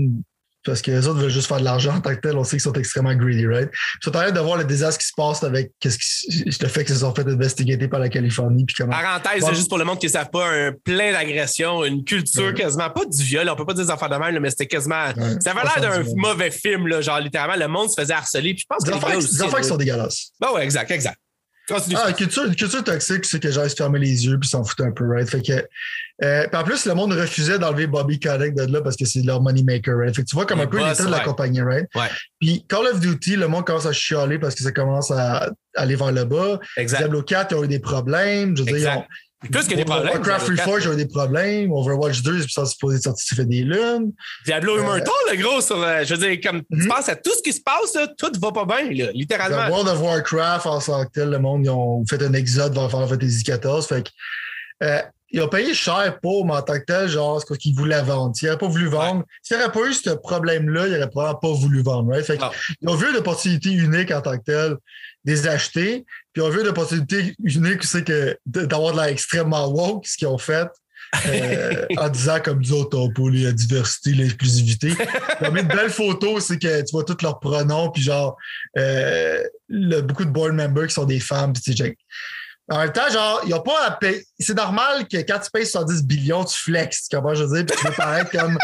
[0.66, 2.37] parce que les autres veulent juste faire de l'argent en tant que tel.
[2.37, 3.70] On sait qu'ils sont extrêmement greedy, right?
[4.02, 6.95] Tu vas de voir le désastre qui se passe avec qu'est-ce qui, le fait qu'ils
[6.95, 8.64] se sont fait investiguer par la Californie.
[8.64, 8.93] Puis comment...
[8.93, 12.54] Parenthèse, c'est juste pour le monde qui ne savent pas, un plein d'agressions, une culture
[12.54, 15.06] quasiment, pas du viol, on peut pas dire des enfants de même, mais c'était quasiment.
[15.41, 18.54] ça avait l'air d'un mauvais film, là, genre littéralement, le monde se faisait harceler.
[18.54, 20.32] Puis je pense des que des enfants qui sont dégueulasses.
[20.41, 21.19] Ben ouais, exact, exact.
[21.71, 24.93] Ah, culture, culture toxique, c'est que genre, se fermer les yeux puis s'en foutent un
[24.93, 25.29] peu, right?
[25.29, 25.67] Fait que,
[26.25, 29.43] euh, en plus, le monde refusait d'enlever Bobby Kotick de là parce que c'est leur
[29.43, 30.15] moneymaker, right?
[30.15, 31.87] Fait que tu vois comme un peu l'état de la compagnie, right?
[31.95, 32.09] Ouais.
[32.41, 35.97] Puis Call of Duty, le monde commence à chialer parce que ça commence à aller
[35.97, 36.61] vers le bas.
[36.76, 36.99] Exact.
[36.99, 38.57] Diablo 4, ils ont eu des problèmes.
[38.57, 39.05] Je veux dire,
[39.40, 40.14] plus que des problèmes.
[40.14, 41.70] Warcraft Reforged, eu des problèmes.
[41.72, 44.12] Overwatch 2, c'est supposé sortir, ça fait des lunes.
[44.44, 46.88] Diablo Immortal, le gros, sur, euh, je veux dire, comme tu mhm.
[46.88, 49.68] penses à tout ce qui se passe, là, tout va pas bien, là, littéralement.
[49.68, 52.90] World of Warcraft, en tant que tel, le monde, ils ont fait un exode vers
[52.90, 53.86] Final Fantasy XIV.
[53.86, 54.10] Fait que,
[54.84, 57.75] euh, ils ont payé cher pour, mais en tant que tel, genre, c'est parce qu'ils
[57.75, 58.34] voulaient vendre.
[58.34, 61.38] S'ils n'auraient pas voulu vendre, s'il n'y aurait pas eu ce problème-là, ils n'auraient probablement
[61.40, 62.10] pas voulu vendre.
[62.10, 62.25] Right?
[62.25, 62.38] Fait
[62.80, 64.76] ils ont vu une opportunité unique en tant que tel
[65.25, 66.06] des acheter.
[66.36, 70.28] Puis on veut une opportunité unique, c'est que d'avoir de l'air extrêmement woke, ce qu'ils
[70.28, 70.68] ont fait.
[71.28, 74.92] Euh, en disant comme nous autres, pour la diversité, l'exclusivité.
[75.40, 78.36] Ils ont mis une belle photo, c'est que tu vois tous leurs pronoms, puis genre,
[78.76, 79.42] euh,
[80.02, 81.96] beaucoup de board members qui sont des femmes, puis tu
[82.68, 84.22] en même temps, genre, il a pas à payer.
[84.38, 87.64] C'est normal que quand tu payes 70 billions, tu flexes, tu comprends, je veux dire,
[87.64, 88.58] puis tu veux paraître comme.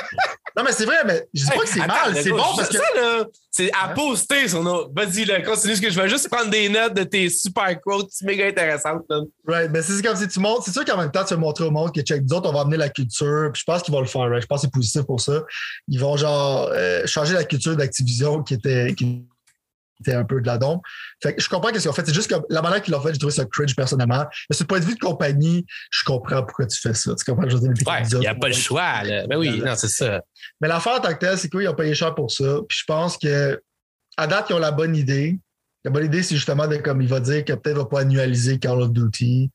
[0.57, 2.77] Non, mais c'est vrai, mais je dis pas que c'est mal, c'est bon parce que.
[2.77, 3.95] Ça, là, c'est à hein?
[3.95, 4.91] poster sur nos.
[4.93, 8.11] Vas-y, là, continue ce que je veux juste prendre des notes de tes super quotes
[8.23, 9.21] méga intéressantes, là.
[9.47, 10.65] Right, mais c'est comme si tu montres.
[10.65, 12.61] C'est sûr qu'en même temps, tu vas montrer au monde que check d'autres, on va
[12.61, 14.43] amener la culture, puis je pense qu'ils vont le faire, right?
[14.43, 15.43] Je pense que c'est positif pour ça.
[15.89, 18.95] Ils vont, genre, euh, changer la culture d'Activision qui était.
[18.95, 19.25] Qui
[19.99, 20.81] c'était un peu de la dombe.
[21.23, 22.07] Fait que je comprends qu'est-ce qu'ils ont fait.
[22.07, 24.25] C'est juste que la manière qu'ils l'ont fait, j'ai trouvé ça cringe personnellement.
[24.51, 27.15] Mais ce point de vue de compagnie, je comprends pourquoi tu fais ça.
[27.15, 27.49] Tu comprends?
[27.49, 29.03] Je il n'y a pas le choix.
[29.05, 29.27] Là.
[29.27, 30.23] Ben oui, non, c'est ça.
[30.61, 32.59] Mais l'affaire en tant que telle, c'est qu'ils ont payé cher pour ça.
[32.69, 33.61] Puis je pense que
[34.17, 35.39] à date, ils ont la bonne idée.
[35.85, 38.59] La bonne idée, c'est justement de comme il va dire que peut-être va pas annualiser
[38.59, 39.51] Call of Duty.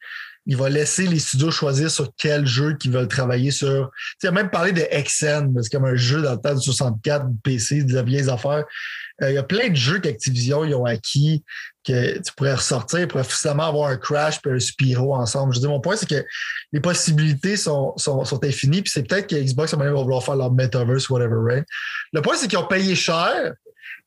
[0.48, 3.92] Il va laisser les studios choisir sur quel jeu qu'ils veulent travailler sur.
[4.20, 7.28] Tu sais, même parlé de XN, c'est comme un jeu dans le temps du 64,
[7.28, 8.64] du PC, des vieilles affaires.
[9.22, 11.44] Euh, il y a plein de jeux qu'Activision ils ont acquis
[11.84, 15.54] que tu pourrais ressortir pour finalement avoir un Crash et un Spyro ensemble.
[15.54, 16.24] Je dis, mon point, c'est que
[16.72, 20.54] les possibilités sont, sont, sont infinies, puis c'est peut-être que Xbox va vouloir faire leur
[20.54, 21.66] metaverse, whatever, right?
[22.14, 23.54] Le point, c'est qu'ils ont payé cher,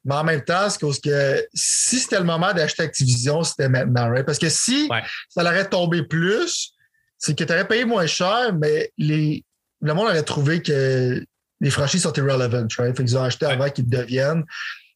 [0.05, 4.11] mais en même temps, c'est parce que si c'était le moment d'acheter Activision, c'était maintenant,
[4.11, 4.25] right?
[4.25, 4.89] Parce que si
[5.29, 6.73] ça aurait tombé plus,
[7.19, 9.45] c'est que tu aurais payé moins cher, mais les,
[9.83, 11.23] le monde aurait trouvé que
[11.61, 12.97] les franchises sont irrelevant, right?
[12.97, 14.45] Fait qu'ils ont acheté avant qu'ils deviennent.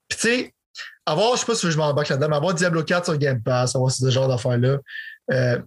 [0.09, 0.55] Puis tu sais,
[1.05, 3.77] avoir, je sais pas si je m'en là-dedans, mais avoir Diablo 4 sur Game Pass,
[3.77, 4.79] avoir ce genre d'affaires-là.
[5.33, 5.59] Euh,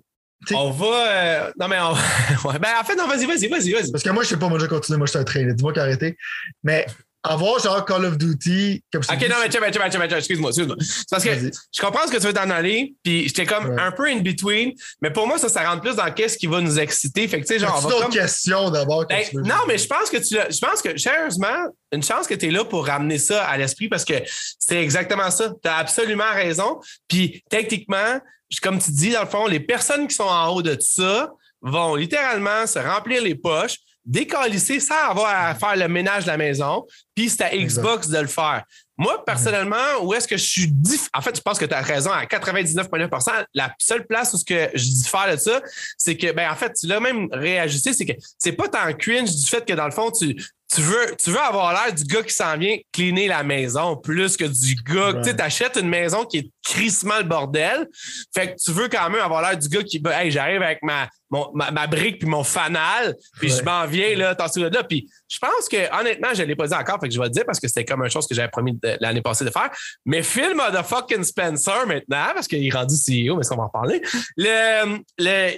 [0.52, 1.12] on va.
[1.12, 1.94] Euh, non, mais on...
[2.60, 3.92] ben, en fait, non, vas-y, vas-y, vas-y, vas-y.
[3.92, 5.44] Parce que moi, je sais pas, moi, je continue, moi, je suis un train.
[5.44, 6.18] Dis-moi qu'arrêter.
[6.64, 6.86] Mais
[7.28, 8.84] avoir genre Call of Duty.
[8.92, 10.76] Comme ok, non, mais tiens, tiens, tiens, tiens, excuse-moi, excuse-moi.
[10.80, 13.92] C'est parce que je comprends ce que tu veux t'en aller, puis j'étais comme un
[13.92, 16.80] peu in between, mais pour moi, ça, ça rentre plus dans qu'est-ce qui va nous
[16.80, 17.28] exciter.
[17.28, 17.80] Fait que, tu sais, genre.
[17.82, 18.12] C'est une comme...
[18.12, 19.06] question d'abord.
[19.08, 22.48] Ben, non, mais je pense que tu Je pense que, sérieusement, une chance que tu
[22.48, 24.16] es là pour ramener ça à l'esprit parce que
[24.60, 25.52] c'est exactement ça.
[25.62, 26.80] Tu as absolument raison.
[27.08, 28.20] Puis, techniquement,
[28.62, 31.96] comme tu dis, dans le fond, les personnes qui sont en haut de ça vont
[31.96, 36.88] littéralement se remplir les poches décalisser sans avoir à faire le ménage de la maison,
[37.14, 38.64] puis c'est à Xbox de le faire.
[38.98, 41.08] Moi, personnellement, où est-ce que je suis diff...
[41.14, 44.46] En fait, je pense que tu as raison à 99,9% La seule place où ce
[44.46, 45.62] que je diffère de ça,
[45.98, 49.30] c'est que, ben, en fait, tu l'as même réajusté, c'est que c'est pas tant cringe
[49.30, 50.36] du fait que, dans le fond, tu,
[50.74, 54.36] tu veux, tu veux avoir l'air du gars qui s'en vient cleaner la maison plus
[54.36, 55.14] que du gars.
[55.24, 57.88] Tu sais, achètes une maison qui est crissement le bordel.
[58.36, 60.80] Fait que tu veux quand même avoir l'air du gars qui, ben, hey, j'arrive avec
[60.84, 64.84] ma, ma, brique puis mon fanal, puis je m'en viens, là, t'en là.
[64.84, 67.28] Puis je pense que, honnêtement, je ne l'ai pas dit encore, fait que je vais
[67.28, 69.70] le dire parce que c'était comme une chose que j'avais promis l'année passée de faire.
[70.06, 70.54] Mais Phil
[70.84, 74.02] fucking Spencer maintenant, parce qu'il est rendu CEO, mais ça, on va en parler.
[74.36, 75.52] Le, le,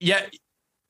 [0.00, 0.20] il y a,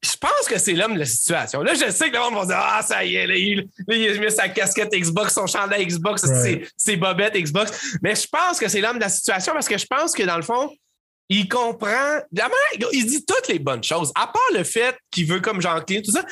[0.03, 1.61] je pense que c'est l'homme de la situation.
[1.63, 4.19] Là, je sais que le monde va dire Ah, ça y est, là, il, a
[4.19, 6.25] mis sa casquette Xbox, son chandail Xbox,
[6.77, 7.97] ses, bobettes Xbox.
[8.03, 10.37] Mais je pense que c'est l'homme de la situation parce que je pense que dans
[10.37, 10.75] le fond,
[11.29, 12.21] il comprend.
[12.93, 16.01] Il dit toutes les bonnes choses, à part le fait qu'il veut comme Jean Clean,
[16.03, 16.25] tout ça.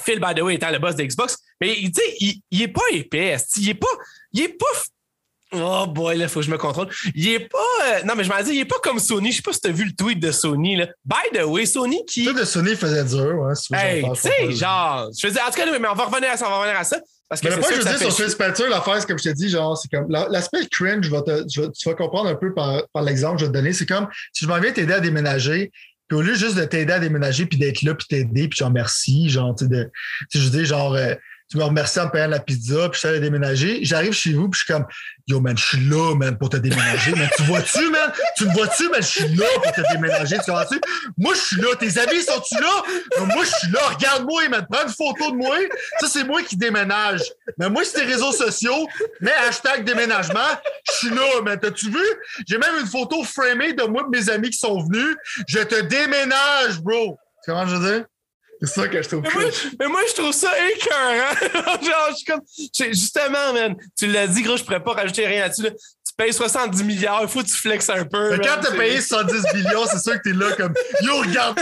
[0.00, 3.36] Phil, by the way, étant le boss d'Xbox, mais il, il, il est pas épais.
[3.58, 3.86] Il est pas.
[4.32, 4.66] Il est pas
[5.52, 6.88] Oh boy, là, faut que je me contrôle.
[7.14, 7.58] Il est pas.
[7.58, 9.30] Euh, non, mais je m'en dis, il est pas comme Sony.
[9.30, 10.76] Je sais pas si tu as vu le tweet de Sony.
[10.76, 10.86] Là.
[11.04, 12.24] By the way, Sony qui.
[12.24, 13.54] Le tweet de Sony faisait dur, ouais.
[13.54, 15.10] Si hey, tu sais, genre.
[15.18, 16.78] Je veux dire, en tout cas, mais on va revenir à ça, on va revenir
[16.78, 16.98] à ça.
[17.28, 19.18] Parce que mais le point que je veux dire sur Phil Spencer, l'affaire, c'est comme
[19.18, 22.34] je t'ai dit, genre, c'est comme l'aspect cringe, je vais te, tu vas comprendre un
[22.34, 23.72] peu par, par l'exemple que je vais te donner.
[23.72, 25.72] C'est comme si je m'en viens t'aider à déménager,
[26.08, 28.70] puis au lieu juste de t'aider à déménager, puis d'être là, puis t'aider, puis genre
[28.70, 29.90] merci, genre, tu sais,
[30.34, 31.14] je dis, genre, euh,
[31.52, 33.80] tu me remercies en payant la pizza, puis je allé déménager.
[33.84, 34.86] J'arrive chez vous, puis je suis comme,
[35.26, 37.12] yo, man, je suis là, man, pour te déménager.
[37.14, 38.10] Mais tu vois-tu, man?
[38.38, 39.02] Tu me vois-tu, man?
[39.02, 40.38] Je suis là pour te déménager.
[40.42, 40.80] Tu vois-tu?
[41.18, 41.68] Moi, je suis là.
[41.78, 42.82] Tes amis sont-tu là?
[43.18, 43.80] moi, je suis là.
[43.90, 44.66] Regarde-moi, man.
[44.70, 45.54] Prends une photo de moi.
[46.00, 47.20] Ça, c'est moi qui déménage.
[47.58, 48.88] Mais moi, c'est tes réseaux sociaux.
[49.20, 50.40] Mais hashtag déménagement.
[50.88, 51.58] Je suis là, man.
[51.60, 52.06] T'as-tu vu?
[52.48, 55.16] J'ai même une photo framée de moi et mes amis qui sont venus.
[55.46, 57.18] Je te déménage, bro.
[57.44, 58.06] Comment je veux dire?
[58.62, 61.80] C'est ça que je trouve mais moi, mais moi, je trouve ça écœurant.
[61.82, 62.42] Genre, je suis comme.
[62.92, 65.68] Justement, man, tu l'as dit, gros, je pourrais pas rajouter rien là-dessus.
[66.22, 68.30] Payes 70 milliards, il faut que tu flexes un peu.
[68.30, 71.60] Mais quand t'as payé 70 millions, c'est sûr que t'es là comme Yo, regarde!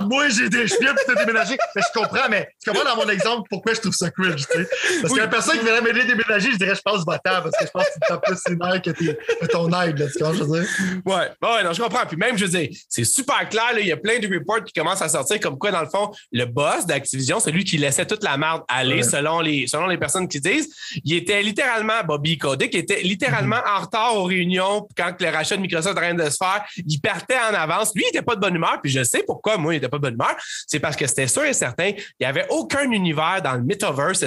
[0.00, 1.56] Moi, j'ai des cheveux puis t'as déménagé.
[1.74, 4.58] Mais je comprends, mais tu comprends dans mon exemple pourquoi je trouve ça cringe, tu
[4.58, 4.68] sais.
[5.00, 7.56] Parce que la personne qui vient m'aider à déménager, je dirais, je pense battant parce
[7.56, 10.34] que je pense que tu plus ses nerfs que, que ton aide, là, tu comprends,
[10.34, 10.68] je veux dire?
[11.06, 12.06] Ouais, ouais, non, je comprends.
[12.06, 14.64] Puis même, je veux dire, c'est super clair, là, il y a plein de reports
[14.64, 18.06] qui commencent à sortir comme quoi, dans le fond, le boss d'Activision, celui qui laissait
[18.06, 22.36] toute la merde aller, selon, les, selon les personnes qui disent, il était littéralement, Bobby
[22.36, 23.60] Kotick était littéralement.
[23.66, 26.64] En retard aux réunions quand le rachat de Microsoft était en train de se faire.
[26.76, 27.92] Il partait en avance.
[27.94, 30.02] Lui, il était pas de bonne humeur, puis je sais pourquoi, moi, il pas de
[30.02, 30.34] bonne humeur,
[30.66, 34.24] c'est parce que c'était sûr et certain, il n'y avait aucun univers dans le metaverse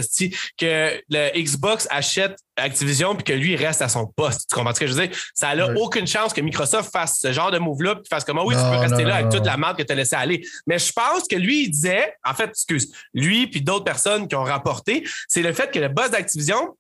[0.58, 4.50] que le Xbox achète Activision puis que lui il reste à son poste.
[4.50, 5.18] Tu comprends ce que je veux dire?
[5.36, 8.56] Ça n'a aucune chance que Microsoft fasse ce genre de move-là puis fasse comme oui,
[8.56, 10.44] tu peux rester là avec toute la marque que tu as laissé aller.
[10.66, 14.36] Mais je pense que lui, il disait, en fait, excuse, lui puis d'autres personnes qui
[14.36, 16.76] ont rapporté, c'est le fait que le boss d'Activision,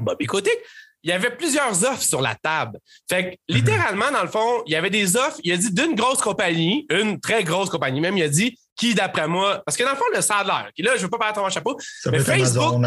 [0.00, 0.56] Bobby Kotick,
[1.02, 2.78] il y avait plusieurs offres sur la table.
[3.08, 3.58] Fait que, mhm.
[3.58, 6.86] littéralement, dans le fond, il y avait des offres, il a dit d'une grosse compagnie,
[6.90, 9.96] une très grosse compagnie même, il a dit qui, d'après moi, parce que dans le
[9.96, 11.76] fond, le salaire, là, je veux pas parler à ton chapeau,
[12.10, 12.80] mais Facebook,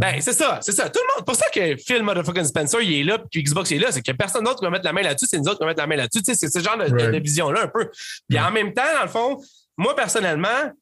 [0.00, 0.88] ben, c'est ça, c'est ça.
[0.88, 3.78] Tout le monde, pour ça que Phil Motherfucking Spencer, il est là, puis Xbox est
[3.78, 5.64] là, c'est que personne d'autre qui va mettre la main là-dessus, c'est nous autres qui
[5.64, 6.22] va mettre la main là-dessus.
[6.24, 7.90] C'est ce genre de, vision-là, un peu.
[8.28, 9.38] Puis en même temps, dans le fond,
[9.76, 10.72] moi, personnellement,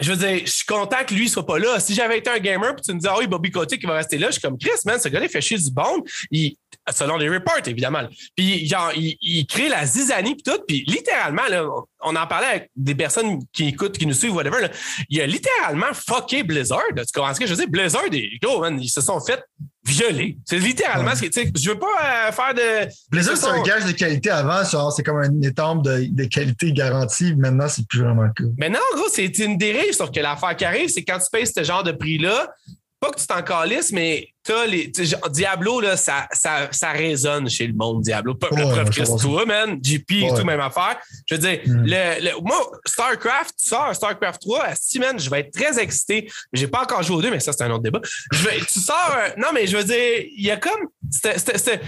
[0.00, 1.78] je veux dire, je suis content que lui soit pas là.
[1.78, 3.94] Si j'avais été un gamer, puis tu me dis, ah oui, Bobby Kotick qui va
[3.94, 6.02] rester là, je suis comme Chris, man, ce gars-là, il fait chier du bon.
[6.30, 6.56] Il,
[6.92, 8.02] selon les reports, évidemment.
[8.36, 10.60] Puis genre, il, il, crée la zizanie puis tout.
[10.66, 11.64] Puis littéralement, là,
[12.02, 14.60] on en parlait avec des personnes qui écoutent, qui nous suivent, whatever.
[14.60, 14.68] Là,
[15.08, 16.82] il a littéralement fucké Blizzard.
[16.96, 17.68] Tu comprends ce que je veux dire?
[17.68, 18.04] Blizzard,
[18.60, 19.42] man, ils se sont fait
[19.84, 20.36] violer.
[20.44, 21.58] C'est littéralement ce que.
[21.58, 22.90] Je veux pas euh, faire de.
[23.10, 24.64] Blizzard, c'est un gage de qualité avant.
[24.90, 27.34] C'est comme un étampe de, de, qualité garantie.
[27.36, 28.52] Maintenant, c'est plus vraiment cool.
[28.58, 29.92] Mais non, gros, c'est une dérive.
[29.92, 32.48] Sauf que l'affaire qui arrive, c'est quand tu payes ce genre de prix-là,
[33.00, 34.92] pas que tu t'en calisses, mais t'as les.
[35.30, 38.34] Diablo, là, ça, ça, ça résonne chez le monde, Diablo.
[38.34, 39.78] Pas ouais, preuve que toi, man.
[39.80, 40.98] GP et tout, même affaire.
[41.26, 41.84] Je veux dire, mm.
[41.86, 46.30] le, moi, StarCraft, tu sors StarCraft 3, à 6 man, je vais être très excité.
[46.52, 48.00] J'ai pas encore joué aux deux, mais ça, c'est un autre débat.
[48.32, 49.16] Je vais, tu sors.
[49.38, 50.88] non, mais je veux dire, il y a comme.
[51.10, 51.82] C'était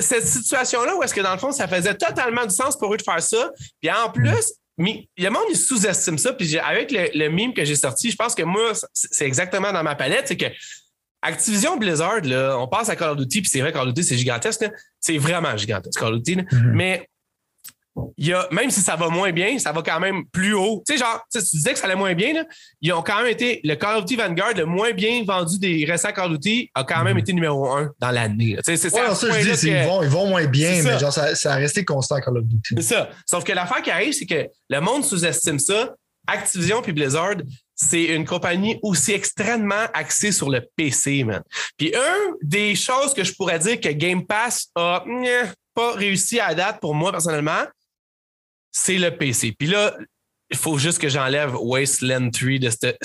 [0.00, 2.96] cette situation-là où est-ce que dans le fond, ça faisait totalement du sens pour eux
[2.96, 3.50] de faire ça.
[3.80, 4.40] Puis en plus, mais
[4.78, 6.32] le monde, il sous-estime ça.
[6.32, 9.82] Puis avec le, le mime que j'ai sorti, je pense que moi, c'est exactement dans
[9.82, 10.28] ma palette.
[10.28, 10.46] C'est que
[11.20, 14.06] Activision Blizzard, là, on passe à Call of Duty, puis c'est vrai, Call of Duty,
[14.06, 14.70] c'est gigantesque.
[15.00, 16.42] C'est vraiment gigantesque, Call of Duty.
[16.42, 16.72] Mm-hmm.
[16.72, 17.08] Mais
[18.16, 20.82] y a, même si ça va moins bien, ça va quand même plus haut.
[20.86, 22.44] Tu sais, genre, tu disais que ça allait moins bien, là,
[22.80, 25.84] ils ont quand même été, le Call of Duty Vanguard, le moins bien vendu des
[25.84, 27.20] récents Call of Duty, a quand même mm-hmm.
[27.20, 28.56] été numéro un dans l'année.
[28.64, 31.54] C'est ça, ça je dis, ils, vont, ils vont moins bien, mais genre, ça, ça,
[31.54, 32.74] a resté constant Call of Duty.
[32.76, 33.10] C'est ça.
[33.26, 35.94] Sauf que l'affaire qui arrive, c'est que le monde sous-estime ça.
[36.26, 37.36] Activision puis Blizzard,
[37.74, 41.42] c'est une compagnie aussi extrêmement axée sur le PC, man.
[41.76, 45.04] Puis un des choses que je pourrais dire que Game Pass a
[45.74, 47.62] pas réussi à date pour moi personnellement,
[48.70, 49.54] c'est le PC.
[49.58, 49.96] Puis là,
[50.50, 52.98] il faut juste que j'enlève Wasteland 3 de cette,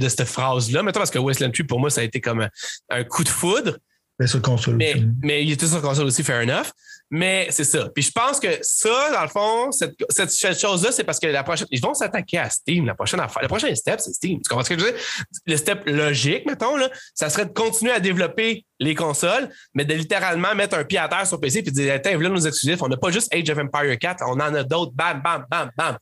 [0.00, 0.82] de cette, phrase-là.
[0.82, 2.46] Maintenant, parce que Wasteland 3, pour moi, ça a été comme
[2.90, 3.78] un, coup de foudre.
[4.18, 6.72] Mais sur console mais, Mais il était sur console aussi, fair enough.
[7.10, 7.88] Mais c'est ça.
[7.94, 11.66] Puis je pense que ça, dans le fond, cette, chose-là, c'est parce que la prochaine.
[11.70, 13.42] Ils vont s'attaquer à Steam, la prochaine affaire.
[13.42, 14.40] Le prochain step, c'est Steam.
[14.42, 15.00] Tu comprends ce que je veux dire?
[15.46, 19.94] Le step logique, mettons, là, ça serait de continuer à développer les consoles, mais de
[19.94, 22.82] littéralement mettre un pied à terre sur PC et de dire, attends, voilà nos exclusifs.
[22.82, 24.92] On n'a pas juste Age of Empire 4, on en a d'autres.
[24.94, 25.96] Bam, bam, bam, bam.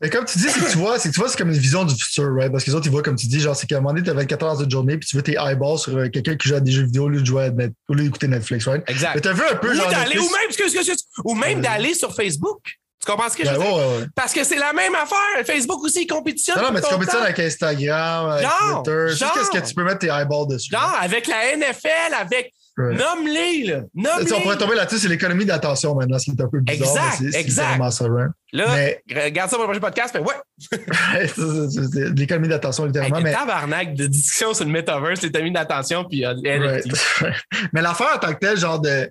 [0.00, 1.84] Mais comme tu dis, c'est que tu vois, c'est tu vois, c'est comme une vision
[1.84, 2.52] du futur, right?
[2.52, 4.04] Parce que les autres, ils voient, comme tu dis, genre, c'est qu'à un moment donné,
[4.04, 6.48] tu as 24 heures de journée, puis tu veux tes eyeballs sur euh, quelqu'un qui
[6.48, 8.66] joue à des jeux vidéo au lieu de jouer à net, au lieu d'écouter Netflix,
[8.66, 8.82] right?
[8.88, 9.14] Exact.
[9.14, 9.86] Mais t'as vu un peu, ou genre.
[9.88, 12.60] Ou même, excuse, excuse, ou même d'aller sur Facebook.
[13.00, 13.76] Tu comprends ce que je veux dire?
[13.76, 14.06] Ouais.
[14.14, 15.46] Parce que c'est la même affaire.
[15.46, 16.56] Facebook aussi, il compétitionne.
[16.56, 19.14] Non, non mais tu compétitionnes avec Instagram, avec genre, Twitter.
[19.14, 20.70] Genre, qu'est-ce que tu peux mettre tes eyeballs dessus.
[20.72, 23.80] Genre, avec la NFL, avec Nomme-les, là.
[23.94, 24.32] Nomme-les.
[24.32, 27.14] On pourrait tomber là-dessus, c'est l'économie d'attention maintenant, ce qui est un peu bizarre.
[27.20, 27.78] Exact, exact.
[28.02, 28.32] vraiment?
[28.52, 29.02] Là, mais...
[29.24, 31.28] regarde ça pour le prochain podcast, mais ouais.
[31.28, 33.16] c'est, l'économie d'attention, littéralement.
[33.16, 36.86] Hey, mais tabarnak de discussion sur le metaverse, l'économie d'attention, puis euh, right.
[37.72, 39.10] Mais l'affaire en tant que tel, genre de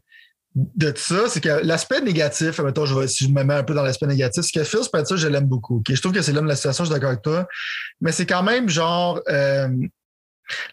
[0.56, 3.73] de ça, c'est que l'aspect négatif, mettons, je vais, si je me mets un peu
[3.73, 5.80] dans l'aspect négatif, c'est que Phil Spencer, je l'aime beaucoup.
[5.80, 5.95] Okay?
[5.95, 7.45] Je trouve que c'est l'homme de la situation, je suis d'accord avec toi.
[7.99, 9.67] Mais c'est quand même genre euh,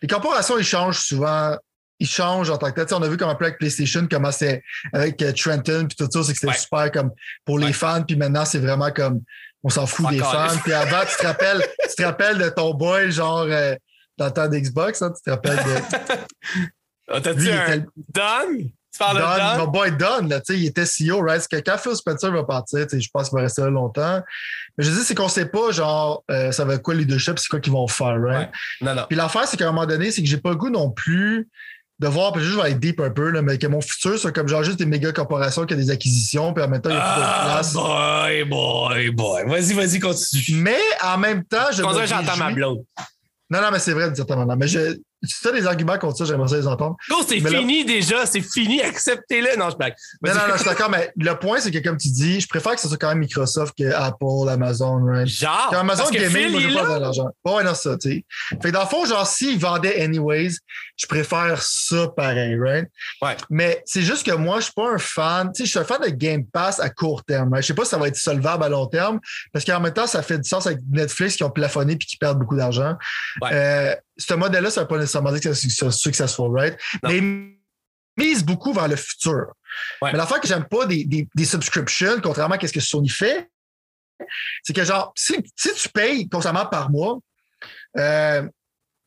[0.00, 1.56] les corporations, ils changent souvent
[2.02, 2.98] il change en tant que tel.
[2.98, 6.08] on a vu comme un peu avec PlayStation, comment c'est avec euh, Trenton, puis tout
[6.10, 7.12] ça, c'est que c'était super comme
[7.44, 9.22] pour les fans, puis maintenant, c'est vraiment comme
[9.62, 10.58] on s'en fout des fans.
[10.64, 13.76] Puis avant, tu te rappelles, tu te rappelles de ton boy, genre euh,
[14.18, 16.60] dans le temps d'Xbox, hein, tu te rappelles de.
[17.08, 18.70] Ah, t'as-tu un Don?
[18.92, 19.64] Tu parles Don, de Don?
[19.64, 21.40] Mon boy Don, là, il était CEO, right?
[21.40, 24.20] C'est que quand Phil Spencer va partir, je pense qu'il va rester là longtemps.
[24.76, 27.38] Mais je dis, c'est qu'on sait pas, genre, euh, ça va être quoi le leadership,
[27.38, 28.50] c'est quoi qu'ils vont faire, right?
[28.80, 29.04] Non, non.
[29.08, 31.48] Puis l'affaire, c'est qu'à un moment donné, c'est que j'ai pas le goût non plus
[32.02, 34.18] de voir, puis juste, je vais être deep un peu, là, mais que mon futur
[34.18, 36.90] soit comme genre juste des méga corporations qui ont des acquisitions, puis en même temps,
[36.90, 37.72] il y a plus de ah, place.
[37.72, 39.44] Boy, boy, boy.
[39.46, 40.62] Vas-y, vas-y, continue.
[40.62, 41.82] Mais en même temps, je.
[42.06, 42.84] j'entends ma blonde.
[43.48, 44.56] Non, non, mais c'est vrai, d'une certaine manière.
[44.56, 46.96] Mais je, tu as des arguments contre ça, j'aimerais ça les entendre.
[47.08, 49.56] Non, c'est fini déjà, c'est fini, acceptez-le.
[49.56, 49.94] Non, je blague.
[50.22, 52.48] Non, non, non, je suis d'accord, mais le point, c'est que comme tu dis, je
[52.48, 55.26] préfère que ce soit quand même Microsoft que Apple, Amazon, right?
[55.26, 55.68] Genre.
[55.70, 57.28] Quand Amazon Gaming, moi, je pas de l'argent.
[57.44, 58.24] Ouais, non, ça, tu sais.
[58.62, 60.56] Fait que dans le fond, genre, s'ils vendaient anyways,
[60.96, 62.88] je préfère ça pareil, right?
[63.20, 63.36] Ouais.
[63.50, 65.84] Mais c'est juste que moi, je suis pas un fan, tu sais, je suis un
[65.84, 67.52] fan de Game Pass à court terme.
[67.52, 67.62] Right?
[67.62, 69.20] Je sais pas si ça va être solvable à long terme,
[69.52, 72.16] parce qu'en même temps, ça fait du sens avec Netflix qui ont plafonné puis qui
[72.16, 72.96] perdent beaucoup d'argent.
[73.40, 73.50] Ouais.
[73.52, 76.78] Euh, ce modèle-là, ça ne veut pas nécessairement dire que c'est successful, right?
[77.02, 77.10] Non.
[77.10, 77.56] Mais ils
[78.16, 79.54] misent beaucoup vers le futur.
[80.00, 80.12] Ouais.
[80.12, 83.50] Mais l'affaire que j'aime pas des, des, des, subscriptions, contrairement à ce que Sony fait,
[84.62, 87.18] c'est que genre, si, si, tu payes constamment par mois,
[87.98, 88.46] euh,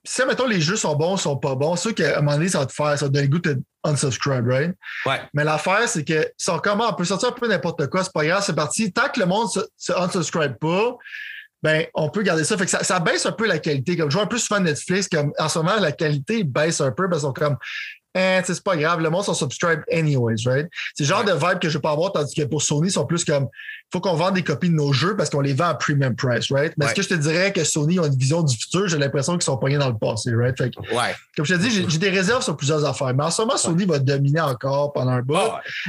[0.04, 2.50] si, mettons, les jeux sont bons, sont pas bons, c'est sûr qu'à un moment donné,
[2.50, 4.76] ça va te faire, ça va te donner le goût de unsubscribe, right?
[5.06, 5.22] Ouais.
[5.34, 8.26] Mais l'affaire, c'est que, sont comment, on peut sortir un peu n'importe quoi, c'est pas
[8.26, 8.92] grave, c'est parti.
[8.92, 10.98] Tant que le monde se, se unsubscribe pas,
[11.66, 12.56] ben, on peut garder ça.
[12.60, 13.98] Fait que ça, baisse un peu la qualité.
[13.98, 16.92] Comme je vois un peu souvent Netflix, comme en ce moment, la qualité baisse un
[16.92, 17.58] peu parce sont comme
[18.16, 20.68] eh, c'est pas grave, le monde s'en subscribe anyways, right?
[20.96, 23.06] C'est le genre de vibe que je peux avoir, tandis que pour Sony, ils sont
[23.06, 23.50] plus comme,
[23.92, 26.50] faut qu'on vende des copies de nos jeux parce qu'on les vend à premium price,
[26.50, 26.74] right?
[26.78, 28.88] Mais est-ce que je te dirais que Sony a une vision du futur?
[28.88, 30.58] J'ai l'impression qu'ils sont pognés dans le passé, right?
[30.58, 31.16] Fait ouais.
[31.36, 33.14] Comme je te dis, j'ai des réserves sur plusieurs affaires.
[33.14, 35.36] Mais en ce moment, Sony va dominer encore pendant un bout.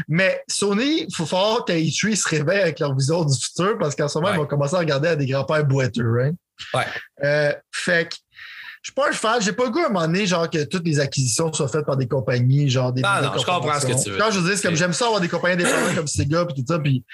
[0.08, 4.08] Mais Sony, il faut falloir qu'A3 se réveille avec leur vision du futur parce qu'en
[4.08, 6.34] ce moment, ils vont commencer à regarder à des grands-pères boiteux, right?
[6.74, 6.84] Ouais.
[7.24, 8.16] Euh, fait que
[8.86, 9.42] je suis pas un fan.
[9.42, 11.84] J'ai pas le goût à un moment donné, genre, que toutes les acquisitions soient faites
[11.84, 13.02] par des compagnies, genre des.
[13.02, 14.16] Non, je comprends ce que tu veux.
[14.16, 16.64] Quand je dis, c'est comme j'aime ça avoir des compagnies indépendantes comme Sega et tout
[16.68, 16.78] ça.
[16.78, 17.04] Puis,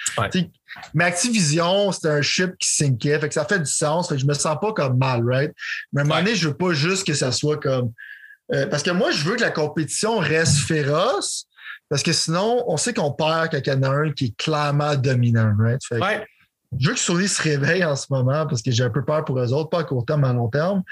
[0.93, 3.19] mais Activision, c'était un chip qui sinkait.
[3.19, 4.07] Fait que ça fait du sens.
[4.07, 5.51] Fait que je me sens pas comme mal, right?
[5.91, 7.91] Mais à un moment donné, je veux pas juste que ça soit comme.
[8.53, 11.47] Euh, parce que moi, je veux que la compétition reste féroce.
[11.89, 14.37] Parce que sinon, on sait qu'on perd quand il y en a un qui est
[14.37, 15.81] clairement dominant, right?
[15.83, 16.23] Fait ouais.
[16.79, 19.23] Je veux que Sony se réveille en ce moment parce que j'ai un peu peur
[19.25, 20.83] pour eux autres, pas à court terme, mais à long terme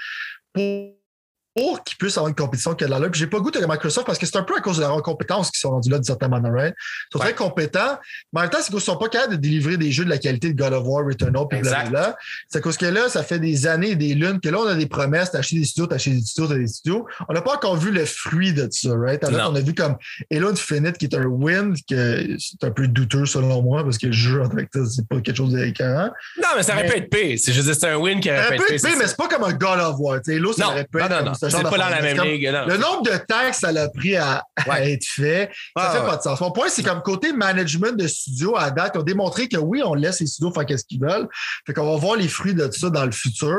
[1.56, 3.12] pour qu'ils puissent avoir une compétition qui a de l'allure.
[3.12, 5.02] Puis j'ai pas goûté de Microsoft parce que c'est un peu à cause de leur
[5.02, 6.54] compétence qu'ils sont rendus là d'une certaine manière.
[6.54, 6.74] Right?
[6.78, 7.98] Ils sont très compétents,
[8.32, 10.18] mais en même temps, c'est qu'ils sont pas capables de délivrer des jeux de la
[10.18, 12.16] qualité de God of War, Returnal, puis blablabla.
[12.50, 14.68] C'est à cause que là, ça fait des années et des lunes que là, on
[14.68, 17.08] a des promesses d'acheter des studios, d'acheter des studios, d'acheter des studios.
[17.28, 19.26] On n'a pas encore vu le fruit de ça, right?
[19.26, 19.98] Fait, on a vu comme
[20.32, 24.08] Halo Infinite qui est un win, que c'est un peu douteux selon moi parce que
[24.08, 26.10] le jeu en tant que c'est pas quelque chose d'écœurant.
[26.38, 27.38] Non, mais ça aurait pu être pire.
[27.42, 28.96] C'est juste c'est un win qui aurait pu être pire.
[28.98, 30.20] mais c'est pas comme un God of War.
[30.26, 32.44] Halo, ça aurait pu être c'est pas dans la même ligue.
[32.68, 34.44] Le nombre de temps que ça a pris à,
[34.82, 36.40] être fait, ça fait pas de sens.
[36.42, 39.82] Mon point, c'est comme côté management de studio à date, ils ont démontré que oui,
[39.84, 41.28] on laisse les studios faire ce qu'ils veulent.
[41.66, 43.58] Fait qu'on va voir les fruits de tout ça dans le futur.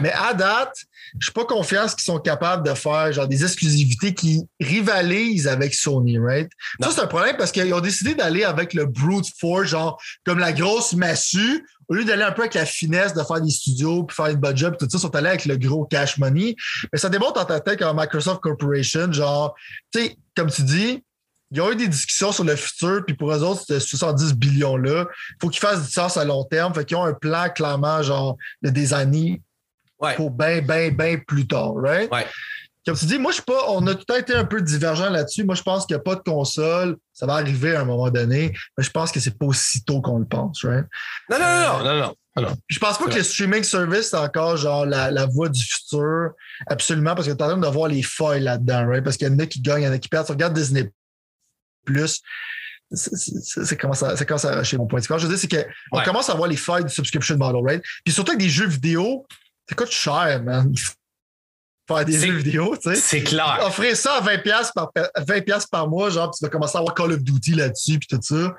[0.00, 0.74] Mais à date,
[1.18, 5.74] je suis pas confiant qu'ils sont capables de faire genre des exclusivités qui rivalisent avec
[5.74, 6.50] Sony, right?
[6.80, 10.38] Ça, c'est un problème parce qu'ils ont décidé d'aller avec le brute force, genre comme
[10.38, 14.04] la grosse massue, au lieu d'aller un peu avec la finesse de faire des studios
[14.04, 16.54] puis faire une budget job, tout ça, sont allés avec le gros cash money.
[16.92, 19.54] Mais ça démontre en ta tête comme Microsoft Corporation, genre,
[19.92, 21.02] tu sais, comme tu dis,
[21.50, 25.06] ils ont eu des discussions sur le futur, puis pour eux autres, c'était 70 billions-là.
[25.08, 26.74] Il faut qu'ils fassent du sens à long terme.
[26.74, 29.40] Fait qu'ils ont un plan, clairement, genre, de des années
[30.16, 32.12] pour bien, bien, bien plus tard, right?
[32.12, 32.26] Ouais.
[32.88, 35.44] Comme tu dis, moi, je suis pas, on a tout été un peu divergent là-dessus.
[35.44, 36.96] Moi, je pense qu'il n'y a pas de console.
[37.12, 40.00] Ça va arriver à un moment donné, mais je pense que c'est pas aussi tôt
[40.00, 40.86] qu'on le pense, right?
[41.28, 42.14] Non, non, non, non,
[42.48, 42.56] non.
[42.66, 46.30] Je pense pas que le streaming service, c'est encore genre la, la voie du futur.
[46.66, 49.04] Absolument, parce que tu es en train de voir les failles là-dedans, right?
[49.04, 50.24] Parce qu'il y en a qui gagnent, il y en a qui perdent.
[50.24, 50.90] Tu regardes Disney
[51.84, 52.22] Plus,
[52.90, 55.02] c'est commence à, commence à arracher mon point.
[55.02, 57.82] Que je veux dire, c'est qu'on commence à voir les failles du subscription model, right?
[58.02, 59.26] Puis surtout avec des jeux vidéo,
[59.68, 60.72] ça coûte cher, man
[61.88, 62.96] faire des jeux vidéo, tu sais.
[62.96, 63.60] C'est clair.
[63.62, 67.12] Offrir ça à 20$ par, 20 par mois, genre, tu vas commencer à avoir Call
[67.12, 68.54] of Duty là-dessus, puis tout ça.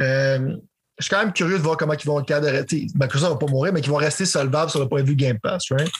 [0.00, 0.56] Euh,
[0.98, 2.48] je suis quand même curieux de voir comment ils vont le cadre.
[2.94, 5.38] Microsoft va pas mourir, mais qu'ils vont rester solvables sur le point de vue Game
[5.40, 5.90] Pass, right?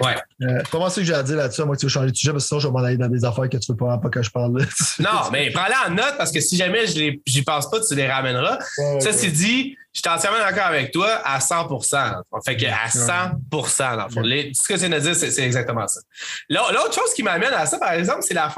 [0.00, 0.14] Ouais.
[0.42, 1.62] Euh, comment c'est que j'ai à dire là-dessus?
[1.64, 3.24] Moi, tu veux changer de sujet, parce que sinon, je vais m'en aller dans des
[3.24, 4.64] affaires que tu veux pas, pas que je parle là
[4.98, 8.10] Non, mais prends-les en note, parce que si jamais je j'y pense pas, tu les
[8.10, 8.58] ramèneras.
[9.00, 13.06] ça, c'est dit, je suis entièrement d'accord avec toi à 100% Fait que à 100
[13.50, 14.22] dans le fond.
[14.22, 16.00] ce que tu viens de dire, c'est exactement ça.
[16.50, 18.50] L'autre chose qui m'amène à ça, par exemple, c'est la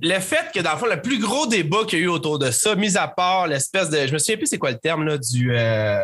[0.00, 2.38] le fait que, dans le fond, le plus gros débat qu'il y a eu autour
[2.38, 4.06] de ça, mis à part l'espèce de.
[4.06, 5.56] Je me souviens plus c'est quoi le terme là, du.
[5.56, 6.00] Euh,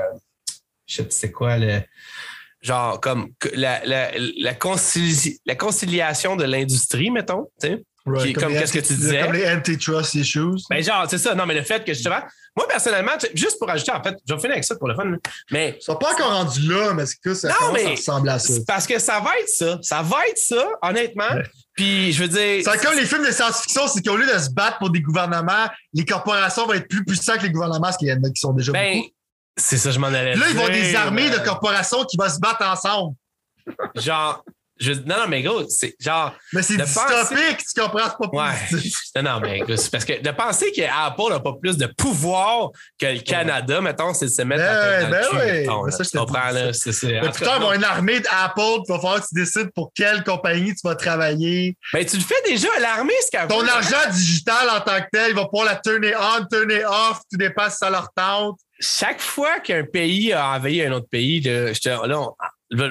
[0.87, 1.81] je sais plus c'est quoi le.
[2.61, 7.51] Genre, comme la, la, la, conciliation de l'industrie, mettons.
[7.61, 9.21] Tu sais, comme qu'est-ce que tu disais.
[9.21, 10.63] Comme les antitrust issues.
[10.71, 11.35] Ben, genre, c'est ça.
[11.35, 12.21] Non, mais le fait que justement,
[12.57, 15.05] moi, personnellement, juste pour ajouter, en fait, je vais finir avec ça pour le fun.
[15.51, 15.77] Mais.
[15.81, 18.55] Ça pas encore rendu là, mais c'est que ça, non, mais, ressemble à ça.
[18.67, 19.79] Parce que ça va être ça.
[19.83, 21.31] Ça va être ça, honnêtement.
[21.75, 22.63] Puis, je veux dire.
[22.65, 25.67] C'est comme les films de science-fiction, c'est qu'au lieu de se battre pour des gouvernements,
[25.93, 28.41] les corporations vont être plus puissantes que les gouvernements, parce qu'il y en a qui
[28.41, 29.03] sont déjà ben,
[29.57, 30.37] C'est ça, je m'en allais.
[30.37, 33.17] Là, ils vont des armées de corporations qui vont se battre ensemble.
[33.97, 34.45] Genre,
[35.07, 36.35] non, non, mais gros, c'est genre.
[36.53, 38.11] Mais c'est dystopique, tu comprends?
[38.11, 38.81] Pas ouais.
[39.17, 43.07] Non, non, mais c'est parce que de penser qu'Apple n'a pas plus de pouvoir que
[43.07, 45.71] le Canada, mettons, c'est de se mettre ben, dans, ben le cul.
[45.85, 45.93] Oui.
[45.93, 46.73] ça, je comprends, là?
[46.73, 50.25] C'est, mais putain, avoir une armée d'Apple, il va falloir que tu décides pour quelle
[50.25, 51.77] compagnie tu vas travailler.
[51.93, 53.55] Ben, tu le fais déjà à l'armée, ce qu'Apple.
[53.55, 57.21] Ton argent digital en tant que tel, il va pouvoir la turner on, turner off,
[57.31, 58.59] tu dépasses ça leur tente.
[58.81, 62.27] Chaque fois qu'un pays a envahi un autre pays, là, je te, là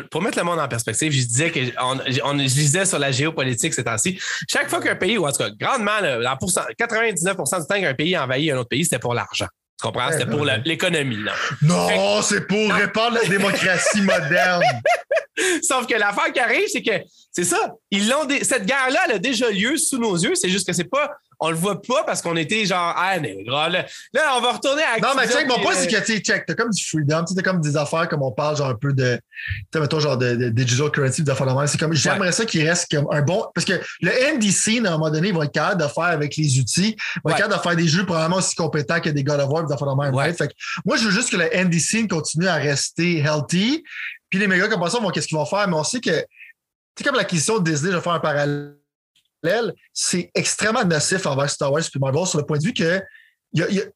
[0.09, 3.11] pour mettre le monde en perspective, je disais que on, on je disais sur la
[3.11, 4.19] géopolitique ces temps-ci.
[4.49, 8.17] Chaque fois qu'un pays, ou en tout cas, grandement, là, 99% du temps qu'un pays
[8.17, 9.47] envahit un autre pays, c'était pour l'argent.
[9.79, 10.11] Tu comprends?
[10.11, 11.17] C'était pour l'économie.
[11.61, 14.63] Non, c'est pour répandre la démocratie moderne.
[15.61, 17.73] Sauf que l'affaire qui arrive, c'est que c'est ça.
[17.89, 20.35] Ils l'ont Cette guerre-là, elle a déjà lieu sous nos yeux.
[20.35, 21.11] C'est juste que c'est pas.
[21.45, 24.97] On le voit pas parce qu'on était genre, ah, là, là, on va retourner à.
[25.01, 27.59] Non, mais check, mon point, c'est que, tu check, t'as comme du freedom, t'as comme
[27.59, 29.19] des affaires comme on parle, genre un peu de,
[29.69, 33.07] tu mettons, genre de, digital currency, d'affaires de C'est comme, j'aimerais ça qu'il reste comme
[33.11, 35.87] un bon, parce que le NDC, à un moment donné, ils vont être capables de
[35.87, 39.01] faire avec les outils, ils vont être capables de faire des jeux probablement aussi compétents
[39.01, 40.37] que des God of War, des affaires de même, right?
[40.37, 40.53] Fait que
[40.85, 43.83] moi, je veux juste que le NDC continue à rester healthy,
[44.29, 46.25] puis les méga comme ça, vont qu'est-ce qu'ils vont faire, mais on sait que
[46.97, 48.75] c'est comme l'acquisition de Disney, je vais faire un parallèle,
[49.93, 53.01] c'est extrêmement nocif envers Star Wars et Marvel sur le point de vue que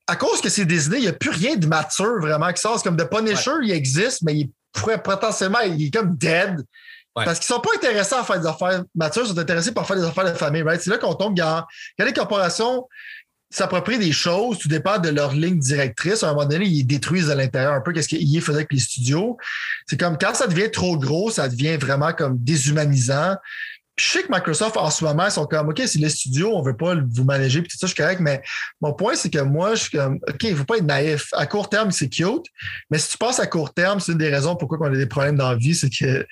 [0.05, 2.81] à cause que c'est Disney, il n'y a plus rien de mature vraiment qui sort.
[2.83, 6.63] comme de Punisher, il existe, mais il pourrait potentiellement, il est comme dead.
[7.15, 9.87] Parce qu'ils ne sont pas intéressés à faire des affaires matures, ils sont intéressés par
[9.87, 10.61] faire des affaires de famille.
[10.61, 10.79] Right?
[10.79, 11.65] C'est là qu'on tombe dans.
[11.97, 12.87] Quand les corporations
[13.49, 16.21] s'approprient des choses, tout dépend de leur ligne directrice.
[16.21, 18.79] À un moment donné, ils détruisent à l'intérieur un peu qu'est-ce qu'ils faisait avec les
[18.79, 19.35] studios.
[19.87, 23.35] C'est comme quand ça devient trop gros, ça devient vraiment comme déshumanisant.
[23.97, 26.61] Je sais que Microsoft, en ce moment, ils sont comme, OK, c'est les studios, on
[26.61, 28.41] veut pas vous manager, puis tout ça, je suis correct, mais
[28.79, 31.29] mon point, c'est que moi, je suis comme, OK, il faut pas être naïf.
[31.33, 32.45] À court terme, c'est cute,
[32.91, 35.07] mais si tu passes à court terme, c'est une des raisons pourquoi on a des
[35.07, 36.25] problèmes dans la vie, c'est que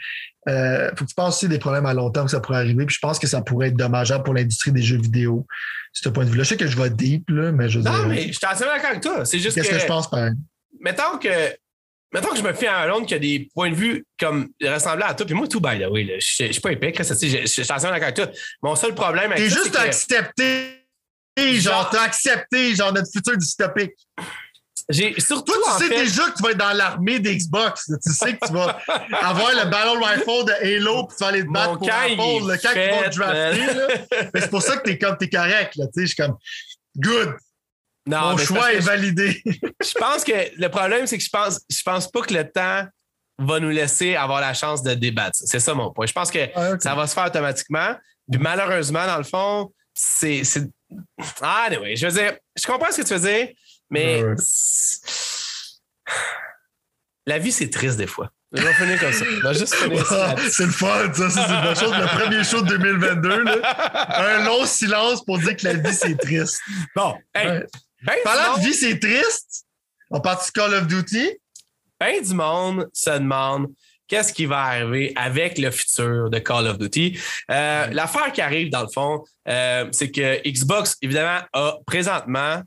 [0.47, 2.85] euh, faut que tu penses aussi des problèmes à long terme que ça pourrait arriver.
[2.85, 5.47] Puis je pense que ça pourrait être dommageable pour l'industrie des jeux vidéo,
[5.91, 6.43] ce point de vue-là.
[6.43, 8.89] Je sais que je vais deep, là, mais je Non, mais je suis assez d'accord
[8.89, 9.25] avec toi.
[9.25, 10.33] C'est juste Qu'est-ce que, je pense, pareil?
[10.79, 11.29] Mettons que.
[12.13, 14.49] Mettons que je me fie à un Londres qui a des points de vue comme
[14.61, 15.25] ressemblables à toi.
[15.25, 17.61] Puis moi, tout, by the way, là, je, ne suis pas épais, je, je, suis
[17.61, 18.27] assez d'accord avec toi.
[18.61, 20.85] Mon seul problème avec T'es juste accepté,
[21.37, 23.93] genre, t'as accepté, genre, notre futur dystopique.
[24.89, 25.53] J'ai surtout.
[25.53, 27.91] Toi, tu sais déjà que tu vas être dans l'armée d'Xbox.
[28.03, 28.79] Tu sais que tu vas
[29.21, 32.57] avoir le Battle Rifle de Halo puis tu vas aller te battre pour Apple, le
[32.57, 34.29] camp qui va te drafter.
[34.33, 35.75] Mais c'est pour ça que t'es comme t'es correct.
[35.75, 36.37] Là, je suis comme
[36.97, 37.33] good.
[38.07, 39.41] Non, Mon choix est validé.
[39.45, 42.85] je pense que le problème, c'est que je pense, je pense pas que le temps
[43.39, 45.37] va nous laisser avoir la chance de débattre.
[45.43, 46.05] C'est ça mon point.
[46.05, 47.95] Je pense que ah, ça va se faire automatiquement.
[48.31, 50.43] Puis malheureusement, dans le fond, c'est.
[51.41, 53.49] Ah, anyway, je veux dire, je comprends ce que tu veux dire,
[53.89, 54.21] mais
[57.25, 58.29] la vie, c'est triste des fois.
[58.53, 59.25] Je vais finir comme ça.
[60.49, 61.29] c'est le fun, ça.
[61.29, 61.91] c'est une bonne chose.
[61.91, 66.61] Le premier show de 2022, un long silence pour dire que la vie, c'est triste.
[66.95, 67.63] Bon, hey,
[68.05, 69.65] ben Parlant de vie, c'est triste,
[70.11, 71.37] on parle de Call of Duty.
[71.99, 73.67] Ben du monde se demande
[74.07, 77.19] qu'est-ce qui va arriver avec le futur de Call of Duty.
[77.49, 82.61] Euh, l'affaire qui arrive, dans le fond, euh, c'est que Xbox, évidemment, a présentement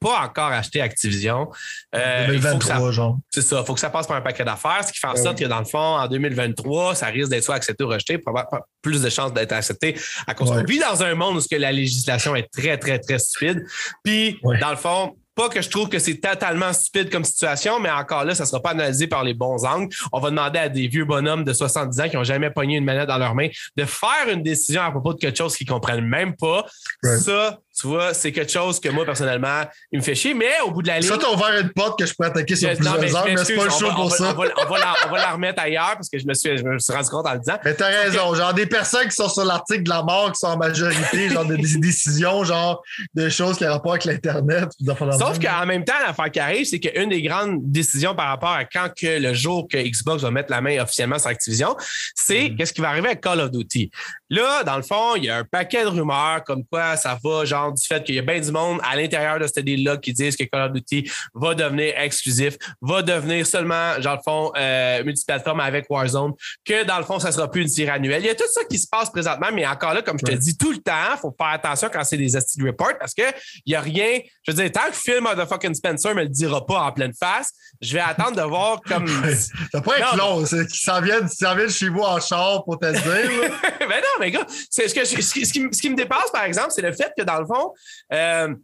[0.00, 1.50] pas encore acheté Activision.
[1.94, 3.18] Euh, 2023, genre.
[3.30, 3.60] C'est ça.
[3.60, 5.44] Il faut que ça passe par un paquet d'affaires, ce qui fait en sorte que,
[5.44, 8.46] dans le fond, en 2023, ça risque d'être soit accepté ou rejeté, avoir
[8.82, 12.48] plus de chances d'être accepté à cause Puis dans un monde où la législation est
[12.52, 13.64] très, très, très stupide.
[14.04, 17.90] Puis, dans le fond, pas que je trouve que c'est totalement stupide comme situation, mais
[17.90, 19.94] encore là, ça ne sera pas analysé par les bons angles.
[20.10, 22.84] On va demander à des vieux bonhommes de 70 ans qui n'ont jamais pogné une
[22.84, 25.72] manette dans leurs mains de faire une décision à propos de quelque chose qu'ils ne
[25.72, 26.64] comprennent même pas.
[27.02, 29.62] Ça, tu vois, c'est quelque chose que moi, personnellement,
[29.92, 31.08] il me fait chier, mais au bout de la ligne.
[31.10, 33.54] Ça, t'as ouvert une porte que je pourrais attaquer sur plusieurs mais, heures, mais c'est
[33.54, 34.34] pas le show pour ça.
[34.34, 36.56] On va, on, va la, on va, la, remettre ailleurs parce que je me suis,
[36.56, 37.58] je me suis rendu compte en le disant.
[37.64, 38.34] Mais t'as raison.
[38.34, 41.44] Genre, des personnes qui sont sur l'article de la mort, qui sont en majorité, genre,
[41.44, 42.82] des décisions, genre,
[43.14, 44.70] de choses qui ont rapport avec l'Internet.
[45.18, 48.64] Sauf qu'en même temps, l'affaire qui arrive, c'est qu'une des grandes décisions par rapport à
[48.64, 51.76] quand que le jour que Xbox va mettre la main officiellement sur Activision,
[52.14, 52.56] c'est mm.
[52.56, 53.90] qu'est-ce qui va arriver avec Call of Duty.
[54.30, 57.44] Là, dans le fond, il y a un paquet de rumeurs comme quoi ça va,
[57.44, 60.12] genre, du fait qu'il y a bien du monde à l'intérieur de ce deal-là qui
[60.12, 65.04] disent que Call of Duty va devenir exclusif, va devenir seulement, genre, le fond, euh,
[65.04, 66.32] multiplateforme avec Warzone,
[66.64, 68.22] que dans le fond, ça sera plus une tir annuelle.
[68.22, 70.36] Il y a tout ça qui se passe présentement, mais encore là, comme je te
[70.36, 73.24] dis tout le temps, il faut faire attention quand c'est des Esti Reports parce qu'il
[73.66, 74.20] n'y a rien.
[74.42, 77.52] Je veux dire, tant que Phil Motherfucking Spencer me le dira pas en pleine face,
[77.80, 79.06] je vais attendre de voir comme.
[79.06, 83.50] ça peut être long, c'est qu'ils s'en viennent, chez vous en char pour te dire.
[83.80, 86.82] ben non, mais gars, ce, que, ce, qui, ce, qui, me dépasse, par exemple, c'est
[86.82, 87.72] le fait que dans le fond,
[88.12, 88.54] euh,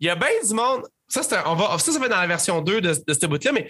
[0.00, 0.82] il y a bien du monde.
[1.08, 3.52] Ça, on va, ça, ça va être dans la version 2 de, de ce bout-là,
[3.52, 3.68] mais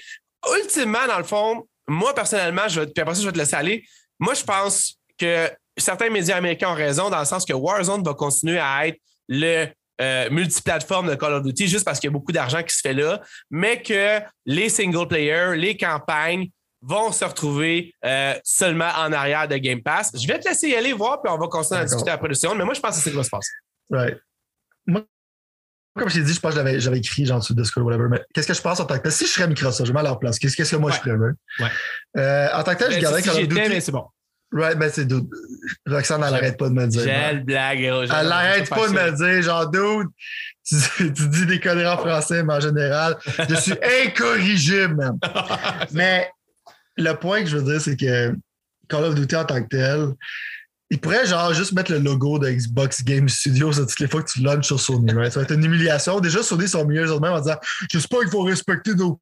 [0.62, 3.84] ultimement, dans le fond, moi, personnellement, je puis après ça, je vais te laisser aller.
[4.18, 8.14] Moi, je pense que certains médias américains ont raison dans le sens que Warzone va
[8.14, 9.66] continuer à être le
[10.00, 12.80] euh, multiplateforme de Call of Duty juste parce qu'il y a beaucoup d'argent qui se
[12.80, 13.20] fait là,
[13.50, 16.50] mais que les single players, les campagnes
[16.82, 20.12] vont se retrouver euh, seulement en arrière de Game Pass.
[20.14, 22.34] Je vais te laisser y aller voir, puis on va continuer à discuter après le
[22.34, 23.52] second, mais moi, je pense que c'est ce qui va se passer.
[23.90, 24.18] Right.
[24.86, 25.04] Moi,
[25.96, 28.46] comme je t'ai dit, je pense que j'avais écrit genre sur Discord whatever, mais qu'est-ce
[28.46, 29.12] que je pense en tant que tel?
[29.12, 30.38] Si je serais Microsoft, je mets à leur place.
[30.38, 31.12] Qu'est-ce que moi je ferais?
[31.12, 31.68] Ouais.
[32.18, 33.68] Euh, en tant que tel, je ben, garderais si Call of Duty.
[33.68, 34.04] mais c'est bon.
[34.52, 35.28] Right, ben c'est dude.
[35.86, 37.02] Roxane, elle n'arrête pas de me dire.
[37.02, 37.80] J'ai blague.
[37.80, 40.08] Elle n'arrête pas de me dire, genre, dude,
[40.64, 43.16] tu, dis des conneries en français, mais en général,
[43.48, 43.74] je suis
[44.06, 45.18] incorrigible, même.
[45.92, 46.30] mais
[46.96, 48.34] le point que je veux dire, c'est que
[48.88, 50.14] Call of Duty en tant que tel,
[50.90, 54.30] il pourrait genre juste mettre le logo de Xbox Game Studios toutes les fois que
[54.30, 55.12] tu launches sur Sony.
[55.12, 55.32] Right?
[55.32, 56.20] Ça va être une humiliation.
[56.20, 57.56] Déjà, Sony sont mieux eux-mêmes en disant
[57.90, 59.20] J'espère qu'il faut respecter nos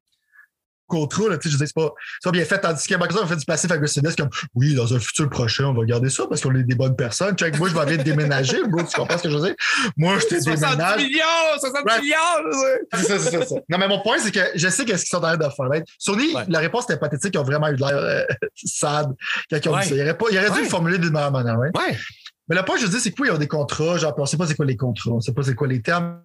[0.87, 1.29] contrat.
[1.29, 2.59] Là, je sais, c'est pas, pas bien fait.
[2.59, 5.73] Tandis que Microsoft a fait du passif aggressiveness comme oui, dans un futur prochain, on
[5.73, 7.35] va garder ça parce qu'on est des bonnes personnes.
[7.35, 9.55] Check, moi, je vais aller déménager, bro, tu comprends ce que je veux dire?
[9.97, 11.23] Moi, je te 60 millions!
[11.59, 12.15] 60 millions!
[12.93, 15.17] C'est ça, c'est ça, Non, mais mon point, c'est que je sais qu'est-ce qu'ils sont
[15.17, 15.69] en train de faire.
[15.69, 15.85] Right?
[15.97, 18.23] Sony, la réponse était pathétique, ils ont vraiment eu de l'air euh,
[18.55, 19.13] sad
[19.49, 19.95] quand ils ont dit ça.
[19.95, 21.57] Il aurait, pas, il aurait dû le formuler d'une meilleure manière.
[21.57, 21.75] Right?
[21.77, 21.97] Ouais.
[22.47, 24.45] Mais le point, je dis, c'est quoi, ils ont des contrats, genre, on sait pas
[24.45, 26.21] c'est quoi les contrats, on sait pas c'est quoi les termes,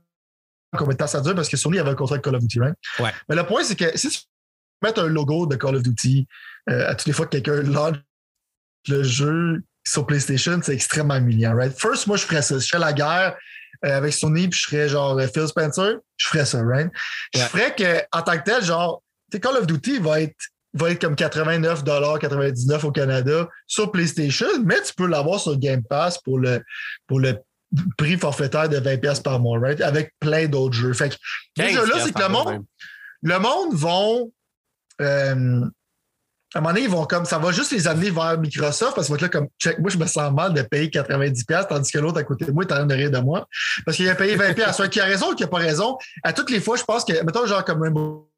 [0.77, 2.61] combien de temps ça dure, parce que Sony avait un contrat avec Call of Duty,
[2.61, 2.75] right?
[2.99, 3.11] Ouais.
[3.29, 4.19] Mais le point, c'est que si tu
[4.83, 6.27] mettre un logo de Call of Duty
[6.69, 7.97] euh, à toutes les fois que quelqu'un lance
[8.89, 11.73] le jeu sur PlayStation, c'est extrêmement humiliant, right?
[11.79, 12.59] First, moi, je ferais ça.
[12.59, 13.37] Je ferais la guerre
[13.85, 16.91] euh, avec Sony, puis je ferais genre euh, Phil Spencer, je ferais ça, right?
[17.35, 20.37] Je ferais que, en tant que tel, genre, Call of Duty va être
[20.75, 21.83] va être comme 89
[22.21, 26.63] 99 au Canada sur PlayStation, mais tu peux l'avoir sur Game Pass pour le,
[27.09, 27.39] pour le
[27.97, 29.81] prix forfaitaire de 20$ par mois, right?
[29.81, 30.93] Avec plein d'autres jeux.
[30.93, 31.17] Fait que,
[31.57, 32.65] déjà là, c'est que le monde,
[33.23, 34.33] le monde vont
[35.01, 35.65] euh,
[36.53, 39.09] à un moment donné, ils vont comme ça va juste les amener vers Microsoft parce
[39.09, 42.19] que là, comme check, moi, je me sens mal de payer 90$, tandis que l'autre
[42.19, 43.47] à côté de moi est en train de rire de moi.
[43.85, 44.73] Parce qu'il a payé 20$.
[44.73, 45.97] Soit qui a raison ou qui n'a pas raison.
[46.25, 48.29] À toutes les fois, je pense que, mettons, genre comme Rainbow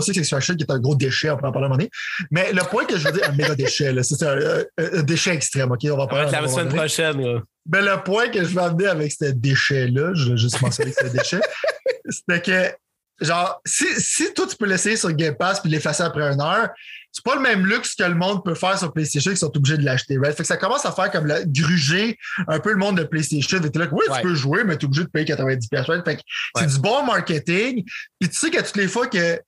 [0.00, 1.90] Six Extraction, qui est un gros déchet, on peut en parler à un moment donné.
[2.30, 5.80] Mais le point que je veux dire, un méga déchet, c'est un, déchet extrême, OK?
[5.90, 6.30] On va parler.
[6.32, 7.42] la semaine prochaine, là.
[7.70, 10.96] Mais le point que je veux amener avec ce déchet-là, je vais juste mentionner que
[10.98, 11.40] c'est un déchet,
[12.08, 12.74] c'était que
[13.22, 16.70] genre, si, si toi, tu peux l'essayer sur Game Pass puis l'effacer après une heure,
[17.12, 19.76] c'est pas le même luxe que le monde peut faire sur PlayStation qui sont obligés
[19.76, 20.34] de l'acheter, right?
[20.34, 22.18] Fait que ça commence à faire comme la, gruger
[22.48, 23.60] un peu le monde de PlayStation.
[23.60, 26.04] Fait là, oui, tu peux jouer, mais tu es obligé de payer 90 right?
[26.04, 26.22] Fait que
[26.56, 27.84] c'est du bon marketing.
[28.18, 29.38] Puis tu sais qu'à toutes les fois que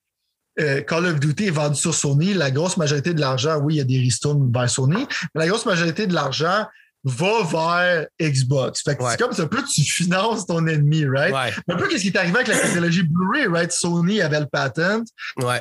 [0.60, 3.76] euh, Call of Duty est vendu sur Sony, la grosse majorité de l'argent, oui, il
[3.78, 6.66] y a des ristournes vers Sony, mais la grosse majorité de l'argent
[7.04, 8.82] va vers Xbox.
[8.82, 11.54] Fait que c'est comme un peu tu finances ton ennemi, right?
[11.68, 13.70] Un peu qu'est-ce qui est arrivé avec la technologie Blu-ray, right?
[13.70, 15.04] Sony avait le patent.
[15.36, 15.60] Ouais.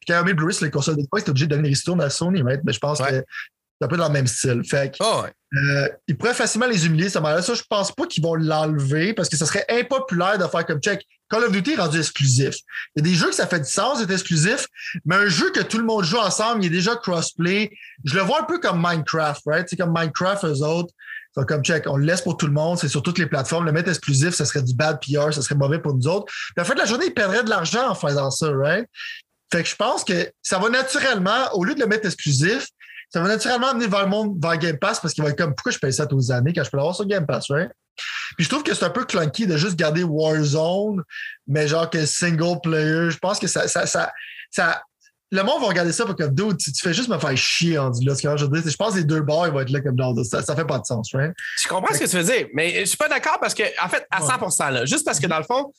[0.00, 2.00] Puis quand on mis Blu-ray sur les consoles d'Xbox, c'était obligé de donner les ristournes
[2.00, 2.60] à Sony, right?
[2.64, 4.62] Mais je pense que c'est un peu dans le même style.
[4.64, 5.24] Fait que, oh,
[5.56, 9.14] euh, ils pourraient facilement les humilier, ça là Ça, je pense pas qu'ils vont l'enlever
[9.14, 11.06] parce que ce serait impopulaire de faire comme check.
[11.30, 12.56] Call of Duty est rendu exclusif.
[12.94, 14.66] Il y a des jeux que ça fait du sens d'être exclusif,
[15.04, 17.70] mais un jeu que tout le monde joue ensemble, il est déjà crossplay.
[18.04, 19.66] Je le vois un peu comme Minecraft, right?
[19.68, 20.92] C'est comme Minecraft, eux autres.
[21.36, 23.64] C'est comme check, on le laisse pour tout le monde, c'est sur toutes les plateformes.
[23.64, 26.26] Le mettre exclusif, ça serait du bad PR, ça serait mauvais pour nous autres.
[26.26, 28.86] Puis en fait, la journée, ils perdraient de l'argent en faisant ça, right?
[29.52, 32.68] Fait que je pense que ça va naturellement, au lieu de le mettre exclusif,
[33.10, 35.54] ça va naturellement amener vers le monde, vers Game Pass, parce qu'il va être comme,
[35.54, 37.70] pourquoi je paye ça tous les années quand je peux l'avoir sur Game Pass, right?
[38.36, 41.02] Puis je trouve que c'est un peu clunky de juste garder Warzone,
[41.46, 43.10] mais genre que single player.
[43.10, 44.12] Je pense que ça, ça, ça,
[44.50, 44.82] ça
[45.34, 47.90] le monde va regarder ça pour que dude, tu, fais juste me faire chier en
[47.90, 48.14] dit là.
[48.14, 50.42] Ce que je, je pense que les deux ils vont être là comme dans ça,
[50.42, 51.34] ça fait pas de sens, right?
[51.60, 53.88] Je comprends ce que tu veux dire, mais je suis pas d'accord parce que, en
[53.88, 55.72] fait, à 100 là, juste parce que dans le fond,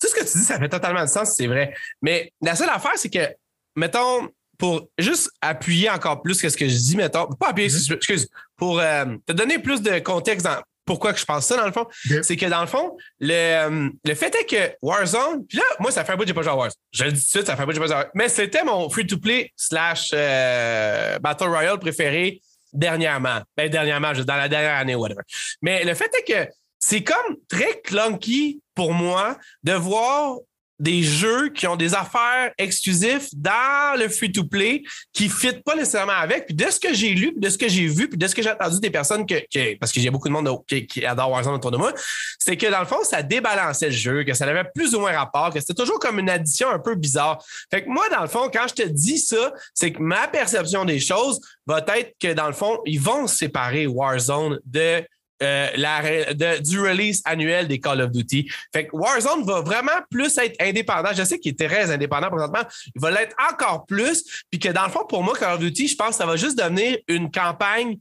[0.00, 1.74] tout ce que tu dis, ça fait totalement de sens, c'est vrai.
[2.00, 3.28] Mais la seule affaire, c'est que,
[3.76, 7.94] mettons, pour juste appuyer encore plus que ce que je dis, mettons, pas appuyer, mm-hmm.
[7.94, 11.66] excuse, pour euh, te donner plus de contexte dans pourquoi que je pense ça, dans
[11.66, 11.86] le fond,
[12.22, 15.90] c'est que dans le fond, le, euh, le fait est que Warzone, puis là, moi,
[15.90, 16.80] ça fait un bout que j'ai pas joué à Warzone.
[16.92, 17.98] Je le dis tout de suite, ça fait un bout que j'ai pas joué à
[17.98, 18.12] Warzone.
[18.14, 22.40] Mais c'était mon free-to-play slash euh, Battle Royale préféré
[22.72, 23.42] dernièrement.
[23.54, 25.20] Ben, dernièrement, juste dans la dernière année, whatever.
[25.60, 30.36] Mais le fait est que c'est comme très clunky pour moi de voir
[30.78, 36.12] des jeux qui ont des affaires exclusives dans le free-to-play qui ne fit pas nécessairement
[36.12, 36.46] avec.
[36.46, 38.42] Puis de ce que j'ai lu, de ce que j'ai vu, puis de ce que
[38.42, 41.54] j'ai entendu des personnes que, parce que j'ai beaucoup de monde qui, qui adore Warzone
[41.54, 41.92] autour de moi,
[42.38, 45.12] c'est que dans le fond, ça débalançait le jeu, que ça avait plus ou moins
[45.12, 47.42] rapport, que c'était toujours comme une addition un peu bizarre.
[47.70, 50.84] Fait que moi, dans le fond, quand je te dis ça, c'est que ma perception
[50.84, 55.02] des choses va être que dans le fond, ils vont séparer Warzone de
[55.42, 58.50] euh, la, du release annuel des Call of Duty.
[58.72, 61.10] Fait que Warzone va vraiment plus être indépendant.
[61.14, 62.62] Je sais qu'il est très indépendant présentement.
[62.94, 64.44] Il va l'être encore plus.
[64.50, 66.36] Puis que dans le fond, pour moi, Call of Duty, je pense que ça va
[66.36, 67.98] juste devenir une campagne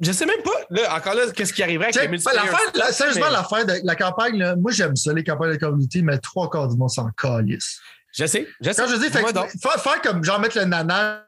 [0.00, 2.50] je sais même pas, là, encore là, qu'est-ce qui arriverait avec les multiplayers.
[2.74, 5.78] La, sérieusement, l'affaire de la campagne, là, moi, j'aime ça, les campagnes de Call of
[5.78, 7.80] Duty, mais trois quarts du monde s'en calisse.
[8.12, 8.82] Je sais, je sais.
[8.82, 11.26] Quand je dis, fait, faire, faire, comme genre mettre le nana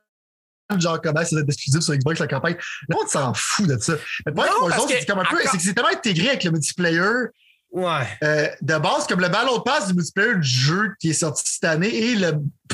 [0.79, 2.57] genre comment c'est exclusif sur Xbox la campagne.
[2.89, 3.95] Le monde s'en fout de ça.
[4.27, 4.45] Mais pour
[4.89, 7.29] c'est comme un peu, c'est que c'est tellement intégré avec le multiplayer.
[7.71, 8.07] Ouais.
[8.23, 11.65] Euh, de base, comme le Battle Pass du multiplayer du jeu qui est sorti cette
[11.65, 12.33] année et le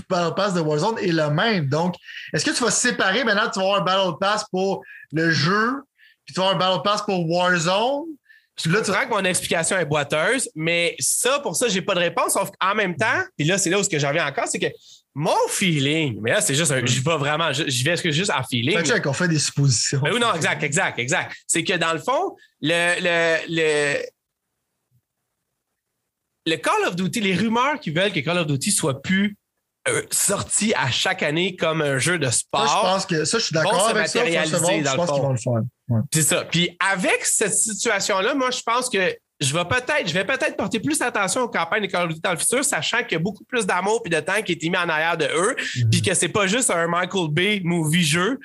[0.09, 1.69] Battle Pass de Warzone est le même.
[1.69, 1.97] Donc,
[2.33, 4.83] est-ce que tu vas séparer maintenant, tu vas avoir un Battle Pass pour
[5.13, 5.83] le jeu,
[6.25, 8.05] puis tu vas avoir un Battle Pass pour Warzone?
[8.63, 12.01] Je là, tu que mon explication est boiteuse, mais ça, pour ça, j'ai pas de
[12.01, 12.35] réponse.
[12.35, 14.69] Sauf qu'en même temps, puis là, c'est là où je reviens encore, c'est que
[15.15, 18.85] mon feeling, mais là, c'est juste un, je vais vraiment, je, vais juste en feeling.
[18.85, 20.01] Fait qu'on fait des suppositions.
[20.03, 21.37] Mais oui, non, exact, exact, exact.
[21.47, 24.03] C'est que dans le fond, le, le, le,
[26.47, 29.37] le Call of Duty, les rumeurs qui veulent que Call of Duty soit plus
[29.87, 32.67] euh, sorti à chaque année comme un jeu de sport.
[32.67, 34.25] Ça, je pense que ça, je suis d'accord avec ça.
[34.25, 36.07] je pense qu'ils vont le faire.
[36.13, 36.45] C'est ça.
[36.45, 39.15] Puis avec cette situation-là, moi, je pense que
[39.45, 42.21] je vais peut-être, je vais peut-être porter plus attention aux campagnes de Call of Duty
[42.21, 44.63] dans le futur, sachant qu'il y a beaucoup plus d'amour et de temps qui est
[44.63, 45.91] mis en arrière de eux, mm-hmm.
[45.91, 48.39] puis que c'est pas juste un Michael Bay movie jeu.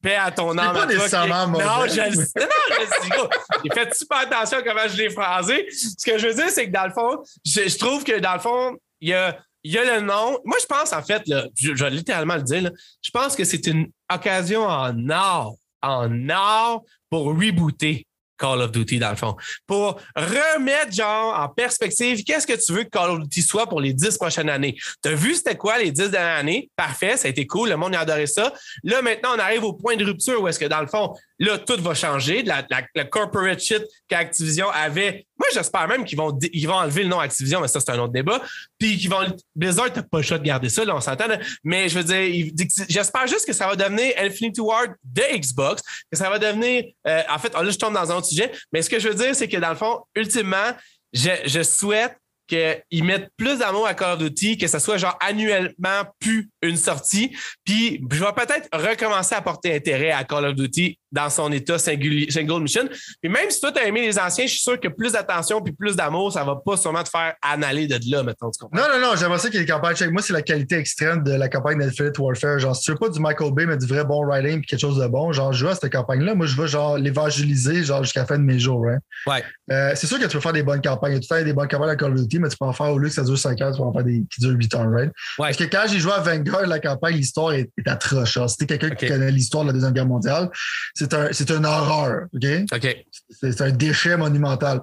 [0.00, 0.74] Paix à ton âme.
[0.74, 2.40] pas nécessairement Non, je le sais.
[2.40, 3.28] Non,
[3.64, 5.66] J'ai fait super attention à comment je l'ai phrasé.
[5.70, 8.38] Ce que je veux dire, c'est que dans le fond, je, trouve que dans le
[8.38, 10.38] fond, il y a, il y a le nom.
[10.44, 12.70] Moi, je pense, en fait, là, je, vais littéralement le dire,
[13.02, 18.06] je pense que c'est une occasion en or, en or pour rebooter
[18.40, 19.36] Call of Duty, dans le fond.
[19.66, 23.80] Pour remettre, genre, en perspective, qu'est-ce que tu veux que Call of Duty soit pour
[23.80, 24.76] les dix prochaines années?
[25.02, 26.70] Tu as vu c'était quoi les dix dernières années?
[26.74, 28.52] Parfait, ça a été cool, le monde a adoré ça.
[28.82, 31.58] Là, maintenant, on arrive au point de rupture où est-ce que, dans le fond, là,
[31.58, 32.42] tout va changer.
[32.42, 32.64] La,
[32.94, 35.26] la, corporate shit qu'Activision avait.
[35.38, 37.98] Moi, j'espère même qu'ils vont, ils vont enlever le nom Activision, mais ça, c'est un
[37.98, 38.42] autre débat.
[38.78, 39.20] Puis qu'ils vont.
[39.56, 41.24] Blizzard, t'as pas le choix de garder ça, là, on s'entend.
[41.64, 42.52] Mais je veux dire,
[42.88, 46.84] j'espère juste que ça va devenir Infinity Ward de Xbox, que ça va devenir.
[47.06, 48.26] Euh, en fait, là, je tombe dans un autre
[48.72, 50.72] Mais ce que je veux dire, c'est que dans le fond, ultimement,
[51.12, 52.16] je souhaite
[52.50, 56.76] qu'ils mettent plus d'amour à Call of Duty, que ce soit genre annuellement plus une
[56.76, 57.36] sortie.
[57.64, 61.78] Puis je vais peut-être recommencer à porter intérêt à Call of Duty dans son état
[61.78, 62.88] single mission.
[63.20, 65.60] Puis même si toi, tu as aimé les anciens, je suis sûr que plus d'attention
[65.60, 68.22] puis plus d'amour, ça va pas sûrement te faire analer de là.
[68.22, 68.68] Tu comprends?
[68.72, 69.96] Non, non, non, j'aimerais ça qu'il y ait des campagnes.
[70.10, 72.58] Moi, c'est la qualité extrême de la campagne d'Infinite Warfare.
[72.58, 74.80] Genre, si tu veux pas du Michael Bay, mais du vrai bon writing puis quelque
[74.80, 76.34] chose de bon, genre, je joue à cette campagne-là.
[76.34, 78.86] Moi, je veux genre l'évangéliser genre jusqu'à la fin de mes jours.
[78.88, 78.98] Hein.
[79.26, 79.44] Ouais.
[79.70, 81.18] Euh, c'est sûr que tu peux faire des bonnes campagnes.
[81.20, 82.98] Tu fais des bonnes campagnes à Call of Duty, mais tu peux en faire au
[82.98, 84.90] lieu que ça dure 5 ans, tu peux en faire des qui durent 8 ans,
[84.90, 85.10] right?
[85.38, 85.48] Ouais.
[85.48, 88.38] Parce que quand j'ai joué à Vanguard, la campagne, l'histoire est, atroce.
[88.48, 90.50] Si t'es quelqu'un qui connaît l'histoire de la Deuxième Guerre mondiale,
[90.94, 92.26] c'est un, c'est un horreur.
[92.34, 92.46] OK?
[92.74, 92.96] OK.
[93.30, 94.82] C'est un déchet monumental.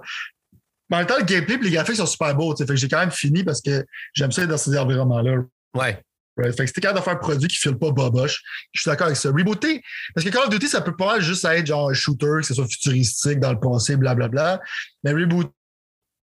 [0.90, 2.56] Mais en même temps, le gameplay et les graphiques sont super beaux.
[2.56, 5.44] Fait que j'ai quand même fini parce que j'aime ça dans ces environnements-là.
[5.74, 6.02] Ouais.
[6.38, 6.56] Right.
[6.56, 8.44] Fait que c'était capable de faire un produit qui ne file pas boboche.
[8.72, 9.30] Je suis d'accord avec ça.
[9.30, 9.82] Rebooter,
[10.14, 12.54] parce que Call of Duty, ça peut pas juste être genre un shooter, que ce
[12.54, 14.62] soit futuristique, dans le passé, blablabla.
[15.04, 15.50] Mais rebooter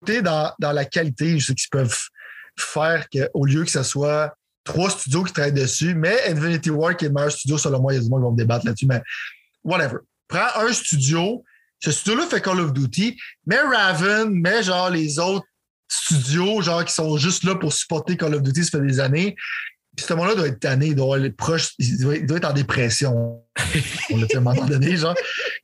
[0.02, 1.98] dans, la qualité, je sais qu'ils peuvent
[2.58, 4.34] faire qu'au lieu que ce soit
[4.64, 7.94] trois studios qui travaillent dessus, mais Infinity War qui est le meilleur studio, selon moi,
[7.94, 9.02] il y a du monde qui vont me débattre là-dessus, mais
[9.64, 9.98] whatever
[10.30, 11.44] prends un studio,
[11.80, 15.46] ce studio-là fait Call of Duty, mais Raven, mais genre les autres
[15.90, 19.36] studios, genre qui sont juste là pour supporter Call of Duty, ça fait des années.
[19.96, 23.44] Puis ce moment-là doit être tanné, il doit, être proche, il doit, être en dépression.
[24.12, 25.16] On l'a moment donné, genre.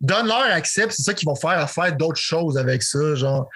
[0.01, 3.47] Donne-leur accès, c'est ça qu'ils vont faire faire d'autres choses avec ça, genre.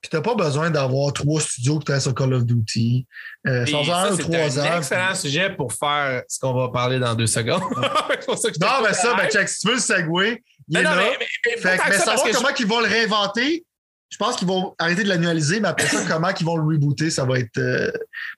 [0.00, 3.04] Puis t'as pas besoin d'avoir trois studios qui travaillent sur Call of Duty.
[3.46, 4.62] Euh, sans un ou trois ans.
[4.62, 7.62] C'est un excellent sujet pour faire ce qu'on va parler dans deux secondes.
[7.72, 10.96] non, mais ça, ben check, si tu veux le segway, il est là.
[10.96, 11.26] Mais,
[11.64, 13.64] mais, savoir comment ils vont le réinventer,
[14.10, 17.10] je pense qu'ils vont arrêter de l'annualiser, mais après ça, comment ils vont le rebooter,
[17.10, 17.58] ça va être.
[17.58, 17.90] Euh,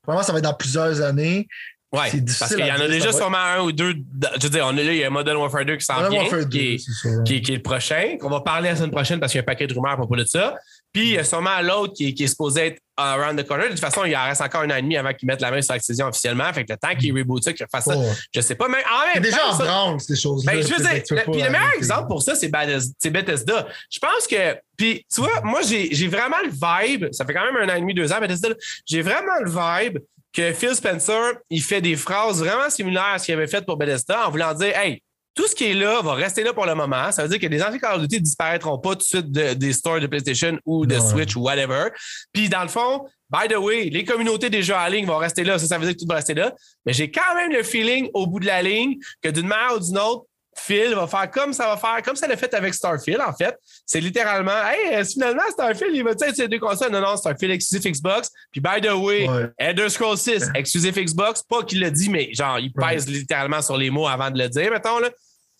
[0.02, 1.46] probablement, ça va être dans plusieurs années.
[1.92, 3.94] Oui, parce qu'il y en a déjà sûrement un ou deux.
[4.36, 6.74] Je veux dire, on là, il y a Modern Warfare 2 qui s'en vient, qui,
[6.74, 9.40] est, qui, qui, est le prochain, qu'on va parler la semaine prochaine parce qu'il y
[9.40, 10.54] a un paquet de rumeurs à propos de ça.
[10.93, 13.66] Puis il y a sûrement l'autre qui, qui, est supposé être around the corner.
[13.66, 15.51] De toute façon, il en reste encore un an et demi avant qu'ils mettent la
[15.51, 16.53] main sur Activision officiellement.
[16.53, 17.95] Fait que le temps qu'ils rebootent ça, qu'ils ça,
[18.34, 18.68] je sais pas.
[18.68, 20.53] Mais en même déjà en branle, ces choses-là.
[20.53, 23.68] Ben, je veux dire, le, puis le meilleur exemple pour ça, c'est Bethesda.
[23.91, 27.57] Je pense que, puis tu vois, moi, j'ai vraiment le vibe, ça fait quand même
[27.57, 28.49] un an et demi, deux ans, Bethesda,
[28.86, 29.99] j'ai vraiment le vibe
[30.32, 33.76] que Phil Spencer, il fait des phrases vraiment similaires à ce qu'il avait fait pour
[33.76, 35.03] Bethesda en voulant dire, hey,
[35.35, 37.12] tout ce qui est là va rester là pour le moment.
[37.12, 39.72] Ça veut dire que les anciens Call of Duty disparaîtront pas tout de suite des
[39.72, 41.89] stores de PlayStation ou de Switch ou whatever.
[42.33, 45.45] Puis dans le fond, by the way, les communautés des jeux en ligne vont rester
[45.45, 45.59] là.
[45.59, 46.53] Ça, ça veut dire que tout va rester là.
[46.85, 49.81] Mais j'ai quand même le feeling au bout de la ligne que d'une manière ou
[49.81, 50.26] d'une autre,
[50.66, 53.56] Phil va faire comme ça va faire, comme ça l'a fait avec Starfield, en fait.
[53.86, 56.92] C'est littéralement, hey, euh, finalement, Starfield, il va être ces deux consoles.
[56.92, 58.30] Non, non, Starfield exclusif Xbox.
[58.52, 59.88] Puis, by the way, ouais.
[59.88, 61.42] Scrolls 6 exclusif Xbox.
[61.42, 64.48] Pas qu'il le dit, mais genre, il pèse littéralement sur les mots avant de le
[64.48, 65.11] dire, mettons, là.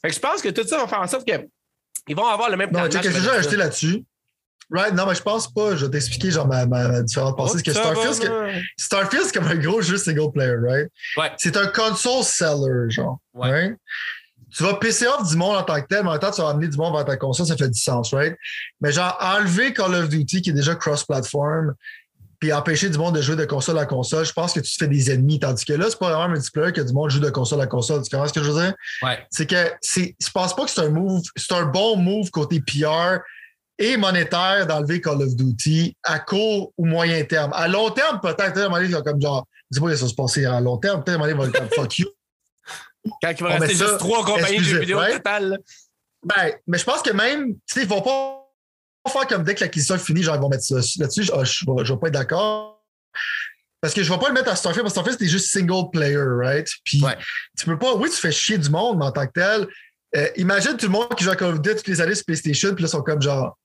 [0.03, 2.57] Fait que je pense que tout ça va faire en sorte qu'ils vont avoir le
[2.57, 4.05] même Non, tu sais, j'ai ajouté là-dessus.
[4.72, 5.74] Right, non, mais je pense pas.
[5.74, 7.57] Je vais t'expliquer genre ma, ma différente pensée.
[7.59, 10.88] Oh, que Starfield, que, Starfield, c'est comme un gros jeu single player, right?
[11.16, 11.32] Ouais.
[11.38, 13.18] C'est un console seller, genre.
[13.34, 13.51] Ouais.
[13.51, 13.76] Right?
[14.51, 16.40] Tu vas pisser off du monde en tant que tel, mais en même temps, tu
[16.40, 18.36] vas amener du monde vers ta console, ça fait du sens, right?
[18.80, 21.74] Mais genre, enlever Call of Duty, qui est déjà cross-platform,
[22.40, 24.84] puis empêcher du monde de jouer de console à console, je pense que tu te
[24.84, 25.38] fais des ennemis.
[25.38, 27.66] Tandis que là, c'est pas vraiment un multiplayer que du monde joue de console à
[27.66, 28.03] console.
[28.03, 28.74] Tu comprends ce que je veux dire?
[29.03, 29.18] Ouais.
[29.30, 32.61] C'est que c'est, je pense pas que c'est un move, c'est un bon move côté
[32.61, 33.18] PR
[33.78, 37.53] et monétaire d'enlever Call of Duty à court ou moyen terme.
[37.55, 40.78] À long terme, peut-être, comme genre, je sais pas, ça va se passer à long
[40.78, 42.09] terme, peut-être à un moment donné, il va être comme fuck you.
[43.22, 45.59] Quand il va rester juste trois compagnies de jeux vidéo total.
[46.22, 48.46] Ben, mais je pense que même, tu sais, ils vont pas
[49.11, 51.22] faire comme dès que l'acquisition est finie, genre, ils vont mettre ça là-dessus.
[51.24, 52.84] Je, je, vais pas être d'accord.
[53.80, 55.90] Parce que je vais pas le mettre à Starfield, parce que Starfield, c'était juste single
[55.90, 56.68] player, right?
[56.84, 57.03] Puis,
[57.59, 59.66] tu peux pas, oui, tu fais chier du monde, mais en tant que tel,
[60.16, 62.26] euh, imagine tout le monde qui joue à Call of Duty toutes les années sur
[62.26, 63.57] PlayStation, puis là, ils sont comme genre,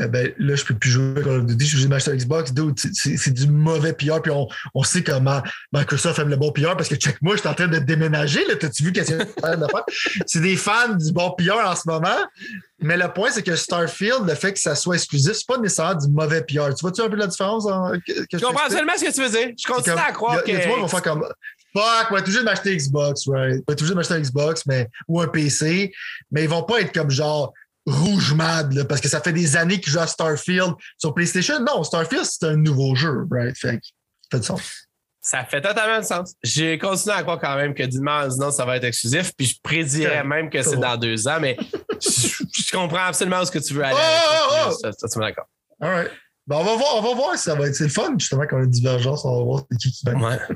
[0.00, 2.52] eh ben, là, je peux plus jouer Call of Duty, je suis obligé de Xbox.
[2.94, 6.88] C'est du mauvais PR, puis on, on, sait comment Microsoft aime le bon PR parce
[6.88, 8.40] que check moi, je suis en train de déménager.
[8.58, 9.84] T'as-tu vu qu'est-ce que de faire?
[10.26, 12.08] C'est des fans du bon PR en ce moment.
[12.80, 16.00] Mais le point, c'est que Starfield, le fait que ça soit exclusif, c'est pas nécessairement
[16.00, 16.74] du mauvais PR.
[16.74, 17.64] Tu vois-tu un peu la différence?
[17.64, 19.54] je, comprends seulement ce que tu veux dire.
[19.56, 20.50] Je continue à croire que.
[20.50, 21.24] Il y a vont faire comme
[21.74, 23.62] Fuck, on va toujours m'acheter Xbox, right?
[23.66, 25.92] On va toujours m'acheter un Xbox, mais, ou un PC,
[26.30, 27.54] mais ils vont pas être comme genre
[27.86, 31.60] rouge mad, parce que ça fait des années qu'ils jouent à Starfield sur PlayStation.
[31.60, 33.56] Non, Starfield, c'est un nouveau jeu, right?
[33.56, 34.86] Fait que, ça fait du sens.
[35.20, 36.34] Ça fait totalement du sens.
[36.42, 39.56] J'ai continué à croire quand même que d'une sinon ça va être exclusif, puis je
[39.62, 41.56] prédirais même que c'est dans deux ans, mais
[42.00, 43.96] je, comprends absolument ce que tu veux aller.
[43.96, 45.20] Oh, oh, oh!
[45.20, 45.46] D'accord.
[45.80, 46.10] All right.
[46.46, 47.74] Ben, on va voir, on va voir si ça va être.
[47.74, 50.38] C'est le fun, justement, quand on a une divergence, on va voir qui qui Ouais.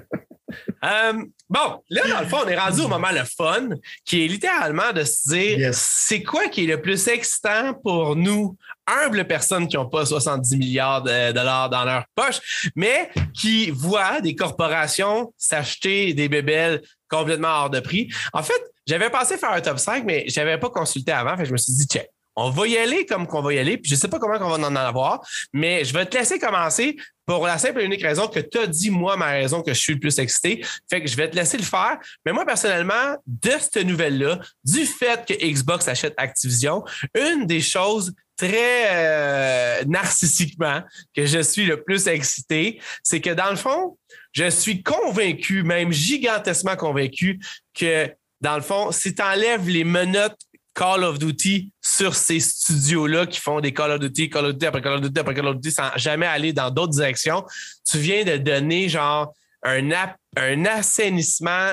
[0.85, 3.69] Euh, bon, là, dans le fond, on est rendu au moment le fun,
[4.05, 8.57] qui est littéralement de se dire c'est quoi qui est le plus excitant pour nous,
[8.87, 14.21] humbles personnes qui n'ont pas 70 milliards de dollars dans leur poche, mais qui voient
[14.21, 18.09] des corporations s'acheter des bébelles complètement hors de prix?
[18.33, 21.47] En fait, j'avais pensé faire un top 5, mais je n'avais pas consulté avant, fait
[21.47, 22.09] je me suis dit, check.
[22.37, 24.59] On va y aller comme qu'on va y aller, puis je sais pas comment on
[24.59, 28.29] va en avoir, mais je vais te laisser commencer pour la simple et unique raison
[28.29, 30.65] que tu as dit, moi, ma raison que je suis le plus excité.
[30.89, 31.99] Fait que je vais te laisser le faire.
[32.25, 36.85] Mais moi, personnellement, de cette nouvelle-là, du fait que Xbox achète Activision,
[37.15, 40.83] une des choses très euh, narcissiquement
[41.15, 43.99] que je suis le plus excité, c'est que dans le fond,
[44.33, 47.41] je suis convaincu, même gigantesquement convaincu,
[47.75, 48.09] que
[48.43, 50.41] dans le fond, si tu enlèves les menottes
[50.77, 54.67] Call of Duty sur ces studios-là qui font des Call of Duty, Call of Duty
[54.67, 57.45] après Call of Duty après Call of Duty sans jamais aller dans d'autres directions.
[57.89, 59.91] Tu viens de donner genre un,
[60.37, 61.71] un assainissement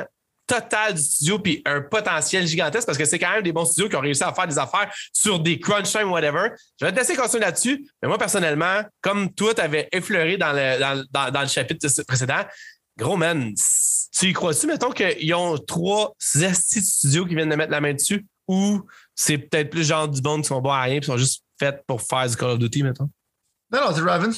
[0.48, 3.90] total du studio puis un potentiel gigantesque parce que c'est quand même des bons studios
[3.90, 6.52] qui ont réussi à faire des affaires sur des crunch time, whatever.
[6.80, 7.86] Je vais te laisser continuer là-dessus.
[8.02, 10.80] Mais moi, personnellement, comme toi, tu avais effleuré dans le,
[11.12, 12.42] dans, dans, le chapitre précédent,
[12.98, 13.54] gros man,
[14.18, 18.26] tu y crois-tu, mettons, qu'ils ont trois studios qui viennent de mettre la main dessus?
[18.54, 18.86] Ou
[19.16, 21.84] c'est peut-être plus genre du monde qui sont bons à rien et sont juste faits
[21.88, 23.10] pour faire du Call of Duty, mettons?
[23.72, 24.34] Non, non, c'est Raven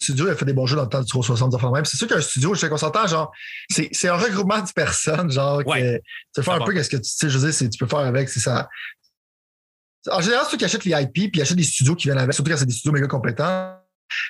[0.00, 1.84] Studio, il a fait des bons jeux dans le temps du 360 de même.
[1.84, 3.32] C'est sûr qu'un studio, je sais qu'on s'entend, genre,
[3.68, 5.96] c'est un regroupement de personnes, genre, que,
[6.34, 8.28] tu fais un peu qu'est-ce que tu sais, je veux dire, tu peux faire avec,
[8.28, 8.68] c'est ça.
[10.10, 12.50] En général, ceux qui achètent les IP puis achètent des studios qui viennent avec, surtout
[12.50, 13.76] quand c'est des studios méga compétents.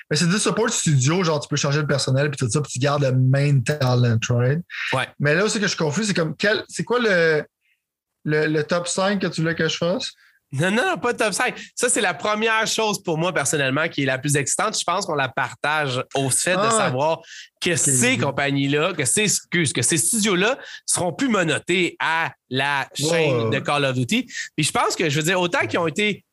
[0.09, 2.71] Mais c'est du support studio, genre tu peux changer le personnel puis tout ça, puis
[2.71, 4.61] tu gardes le main talent, right?
[4.91, 5.07] Ouais.
[5.19, 7.45] Mais là, ce que je suis confus, c'est comme quel c'est quoi le,
[8.29, 10.11] le, top 5 que tu voulais que je fasse?
[10.51, 11.55] Non, non, pas top 5.
[11.75, 14.77] Ça, c'est la première chose pour moi, personnellement, qui est la plus excitante.
[14.77, 16.71] Je pense qu'on la partage au fait de ah.
[16.71, 17.21] savoir
[17.61, 20.57] que ces compagnies-là, que ces, que ces studios-là
[20.87, 24.25] seront plus monotés à la chaîne de Call of Duty.
[24.55, 26.25] Puis je pense que, je veux dire, autant qu'ils ont été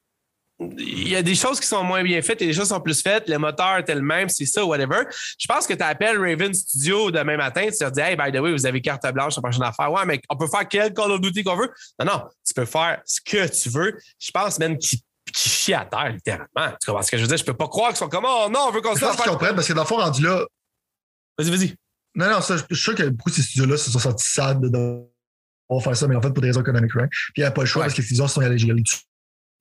[0.59, 2.81] il y a des choses qui sont moins bien faites et des choses qui sont
[2.81, 3.29] plus faites.
[3.29, 5.03] Le moteur est le même, c'est ça, whatever.
[5.39, 8.41] Je pense que tu appelles Raven Studio demain matin, tu leur dis, hey, by the
[8.41, 9.93] way, vous avez carte blanche la prochaine affaire.
[9.93, 11.71] Ouais, mais on peut faire quel Call of Duty qu'on veut?
[11.99, 13.99] Non, non, tu peux faire ce que tu veux.
[14.19, 15.01] Je pense même qu'ils
[15.33, 16.77] qui chie à terre, littéralement.
[16.81, 17.37] Tu comprends ce que je veux dire?
[17.37, 19.17] Je peux pas croire qu'ils sont comme, oh non, on veut qu'on se fasse.
[19.17, 20.47] Je comprends parce que dans le fond, rendu là.
[21.39, 21.75] Vas-y, vas-y.
[22.15, 24.61] Non, non, ça, je suis sûr que beaucoup de ces studios-là se sont sentis sad
[24.61, 25.03] de,
[25.69, 27.11] on va faire ça, mais en fait, pour des raisons économiques, right?
[27.11, 29.03] Puis il n'y a pas le choix parce que les studios sont dessus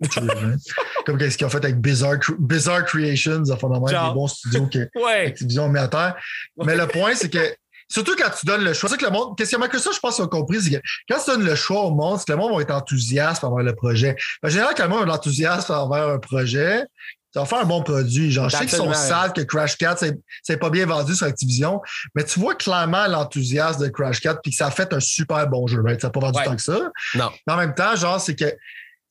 [1.05, 5.27] comme ce qu'ils ont fait avec Bizarre, Bizarre Creations, enfin, des bons studios que ouais.
[5.27, 6.15] Activision met à terre.
[6.57, 7.55] Mais le point, c'est que
[7.87, 8.89] Surtout quand tu donnes le choix.
[8.89, 11.19] C'est que le monde, qu'est-ce que ça, je pense qu'ils ont compris, c'est que quand
[11.23, 13.75] tu donnes le choix au monde, c'est que le monde va être enthousiaste envers le
[13.75, 14.15] projet.
[14.43, 16.83] En général, quand le monde est enthousiaste envers un projet,
[17.31, 18.31] ça va faire un bon produit.
[18.31, 20.03] Genre, je sais qu'ils sont sad que Crash 4,
[20.41, 21.81] c'est pas bien vendu sur Activision,
[22.15, 25.47] mais tu vois clairement l'enthousiasme de Crash 4 puis que ça a fait un super
[25.47, 26.01] bon jeu, right?
[26.01, 26.79] Ça n'a pas vendu tant que ça.
[27.13, 27.29] Non.
[27.45, 28.51] Mais en même temps, genre, c'est que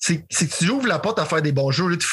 [0.05, 1.89] c'est que tu ouvres la porte à faire des bons jeux.
[1.89, 2.07] Là, tu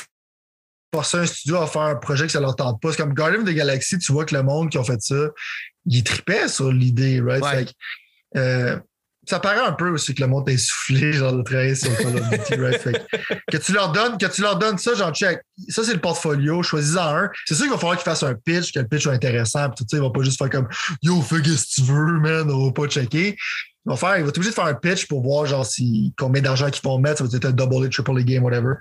[0.93, 2.91] forces un studio à faire un projet que ça leur tente pas.
[2.91, 5.29] C'est comme Guardian of the Galaxy, tu vois que le monde qui a fait ça,
[5.85, 7.73] il tripait sur l'idée, right?
[8.37, 8.79] Euh,
[9.31, 12.55] ça paraît un peu aussi que le monde est soufflé, genre de travailler sur Duty,
[12.59, 12.81] right?
[13.49, 15.39] que tu leur donnes, que tu leur donnes ça, genre check.
[15.69, 17.29] Ça, c'est le portfolio, choisis-en un.
[17.45, 19.85] C'est sûr qu'il va falloir qu'ils fassent un pitch, que le pitch soit intéressant, puis
[19.85, 20.67] tout ça, il va pas juste faire comme
[21.01, 23.37] Yo, fais ce que tu veux, man, on va pas checker.
[23.85, 26.13] Il va, faire, il va être obligé de faire un pitch pour voir genre si,
[26.17, 27.19] combien d'argent qu'ils vont mettre.
[27.19, 28.73] Ça va être un double A, triple A game, whatever.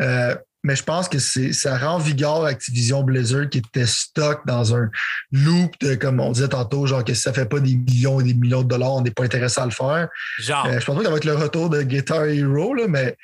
[0.00, 4.74] Euh, mais je pense que c'est ça rend vigueur Activision Blizzard qui était stock dans
[4.74, 4.90] un
[5.32, 8.24] loop de, comme on disait tantôt, genre que si ça fait pas des millions et
[8.24, 10.08] des millions de dollars, on n'est pas intéressé à le faire.
[10.38, 10.66] Genre.
[10.66, 13.16] Euh, je pense pas que ça va être le retour de Guitar Hero, là, mais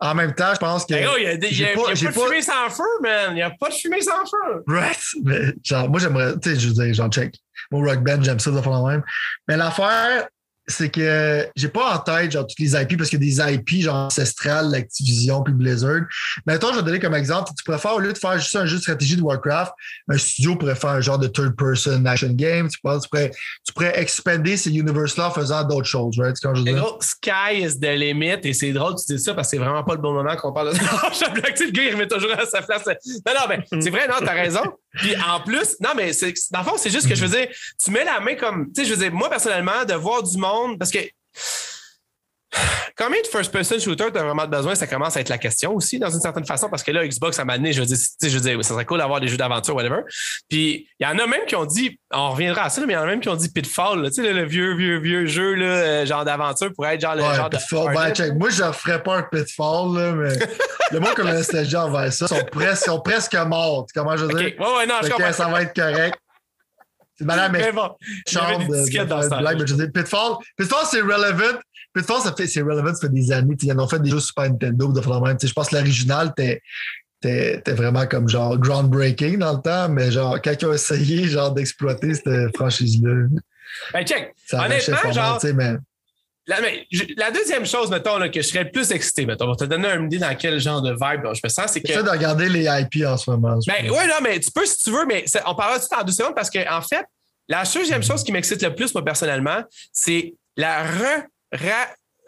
[0.00, 0.92] en même temps, je pense que.
[0.94, 2.82] Ben, il y a, des- il y a- y a pas, de fumée sans feu,
[3.02, 3.30] man.
[3.30, 4.62] Il n'y a pas de fumée sans feu.
[4.66, 4.98] Right.
[5.24, 7.34] Mais genre, moi, j'aimerais, tu sais, je veux dire, genre, check.
[7.70, 9.02] Mon rock band, j'aime ça de faire le même.
[9.48, 10.26] Mais l'affaire,
[10.66, 13.54] c'est que j'ai pas en tête, genre, toutes les IP parce qu'il y a des
[13.54, 16.02] IP, genre, ancestrales, l'Activision puis Blizzard.
[16.46, 17.50] Mais attends, je vais te donner comme exemple.
[17.56, 19.72] Tu préfères, au lieu de faire juste un jeu de stratégie de Warcraft,
[20.08, 22.68] un studio pourrait faire un genre de third-person action game.
[22.68, 23.30] Tu pourrais, tu pourrais,
[23.66, 26.36] tu pourrais expander ces universes-là en faisant d'autres choses, right?
[26.36, 26.76] C'est quand je dire?
[26.76, 28.38] gros, sky is the limit.
[28.44, 30.34] Et c'est drôle que tu dis ça parce que c'est vraiment pas le bon moment
[30.36, 30.84] qu'on parle de ça.
[31.34, 32.86] Le gars, il remet toujours à sa place.
[32.86, 34.62] Non, non, mais c'est vrai, non, t'as raison.
[34.94, 37.48] Puis en plus, non, mais c'est, dans le fond, c'est juste que je veux dire,
[37.82, 38.66] tu mets la main comme.
[38.72, 40.98] Tu sais, je veux dire, moi, personnellement, de voir du monde, parce que.
[42.96, 44.76] Combien de first-person shooter tu as vraiment besoin?
[44.76, 47.38] Ça commence à être la question aussi, dans une certaine façon, parce que là, Xbox,
[47.40, 49.36] à m'a donné, je veux dire, je veux dire, ça serait cool d'avoir des jeux
[49.36, 50.02] d'aventure, whatever.
[50.48, 52.96] Puis, il y en a même qui ont dit, on reviendra à ça, mais il
[52.96, 54.98] y en a même qui ont dit Pitfall, là, tu sais, le, le vieux, vieux,
[55.00, 57.56] vieux jeu, là, euh, genre d'aventure, pour être genre le Ouais, genre de.
[57.56, 57.94] Pitfall.
[57.94, 58.34] Ben, check.
[58.34, 60.32] Moi, je ne ferais pas un pitfall, là, mais
[60.92, 63.86] le monde comme nostalgie envers ça sont presque, sont presque morts.
[63.92, 64.52] Comment je veux dire?
[64.56, 65.32] ouais, ouais, non, je comprends.
[65.32, 66.16] ça va être correct.
[67.16, 67.90] C'est madame, mais Mais bon,
[68.28, 71.58] chambre de, dans blague, mais je Pitfall, Pitfall, c'est relevant.
[71.94, 73.54] Pitfall, ça fait, c'est relevant, ça fait des années.
[73.62, 75.36] Ils en ont fait des jeux Super Nintendo, de faire même.
[75.40, 76.60] Je pense que l'original était,
[77.22, 81.28] était, était vraiment comme genre groundbreaking dans le temps, mais genre, quand ils ont essayé
[81.28, 83.28] genre d'exploiter cette franchise-là,
[83.92, 84.34] Ben, check.
[84.44, 85.76] ça Honnêtement, genre- tu sais, mais
[86.46, 89.46] La, mais, je- la deuxième chose, mettons, là, que je serais le plus excité, mettons,
[89.46, 92.02] pour te donner une idée dans quel genre de vibe je me sens, c'est que.
[92.02, 93.58] de regarder les IP en ce moment.
[93.66, 96.04] Ben, ouais, non, mais tu peux si tu veux, mais on parlera de ça en
[96.04, 97.04] deux secondes parce que, en fait,
[97.48, 101.26] la deuxième chose qui m'excite le plus, moi, personnellement, c'est la re.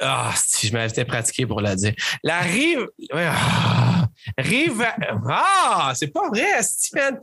[0.00, 1.94] Ah, si je m'avais pratiqué pour la dire.
[2.22, 2.86] La rive.
[3.12, 4.06] Ah,
[4.38, 4.86] rive.
[5.28, 7.18] Ah, c'est pas vrai, Stephen.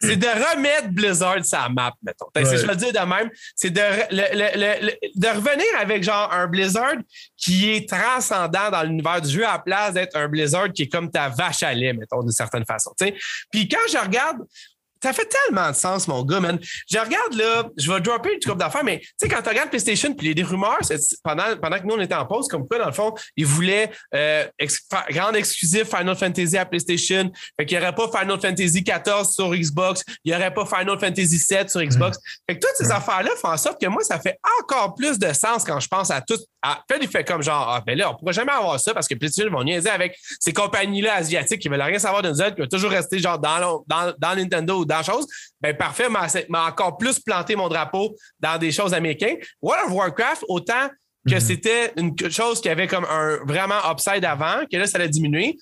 [0.00, 2.26] C'est de remettre Blizzard sa map, mettons.
[2.44, 3.80] Si je le dire de même, c'est de,
[4.10, 6.94] le- le- le- de revenir avec genre un Blizzard
[7.36, 10.88] qui est transcendant dans l'univers du jeu à la place d'être un Blizzard qui est
[10.88, 12.92] comme ta vache à lait, mettons, d'une certaine façon.
[13.50, 14.38] Puis quand je regarde,
[15.02, 16.58] ça fait tellement de sens, mon gars, man.
[16.90, 19.68] Je regarde là, je vais dropper une couple d'affaires, mais tu sais, quand tu regardes
[19.70, 20.78] PlayStation, puis il y a des rumeurs,
[21.22, 23.90] pendant, pendant que nous, on était en pause, comme quoi, dans le fond, ils voulaient
[24.14, 27.30] euh, ex- grande exclusive Final Fantasy à PlayStation.
[27.58, 30.98] Fait qu'il n'y aurait pas Final Fantasy 14 sur Xbox, il n'y aurait pas Final
[30.98, 32.18] Fantasy 7 sur Xbox.
[32.48, 35.32] Fait que toutes ces affaires-là font en sorte que moi, ça fait encore plus de
[35.32, 36.38] sens quand je pense à tout.
[36.62, 39.06] À, fait, il fait comme genre, ah, ben là, on pourrait jamais avoir ça parce
[39.06, 42.54] que PlayStation vont niaiser avec ces compagnies-là asiatiques qui veulent rien savoir de nous autres,
[42.56, 45.26] qui vont toujours rester genre dans, dans, dans Nintendo ou dans chose.
[45.60, 49.36] Ben parfait, m'a m'a encore plus planté mon drapeau dans des choses américaines.
[49.62, 50.88] World of Warcraft, autant
[51.28, 51.40] que Mhm.
[51.40, 55.56] c'était une chose qui avait comme un vraiment upside avant, que là, ça a diminué.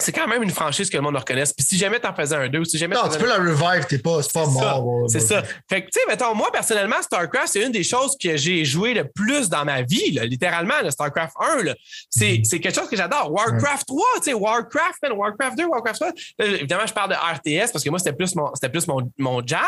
[0.00, 1.52] C'est quand même une franchise que le monde reconnaisse.
[1.52, 3.84] Puis si jamais t'en faisais un 2 ou si jamais Non, tu peux la revive,
[3.86, 5.04] t'es pas, c'est pas mort.
[5.08, 5.42] C'est ça.
[5.68, 8.94] Fait que, tu sais, mettons, moi, personnellement, StarCraft, c'est une des choses que j'ai joué
[8.94, 11.62] le plus dans ma vie, là, littéralement, le StarCraft 1.
[11.64, 11.74] là.
[12.08, 12.44] C'est Mhm.
[12.44, 13.30] c'est quelque chose que j'adore.
[13.32, 16.12] Warcraft 3, tu sais, Warcraft, man, Warcraft 2, Warcraft 3.
[16.38, 19.10] Là, évidemment, je parle de RTS parce que moi, c'était plus mon, c'était plus mon,
[19.18, 19.60] mon jam.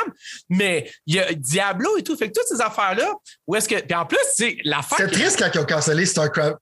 [0.49, 2.17] Mais il y a Diablo et tout.
[2.17, 3.13] Fait que toutes ces affaires-là,
[3.47, 3.81] où est-ce que.
[3.81, 4.97] Puis en plus, tu sais, l'affaire.
[4.99, 6.57] C'est triste quand ils ont cancellé StarCraft.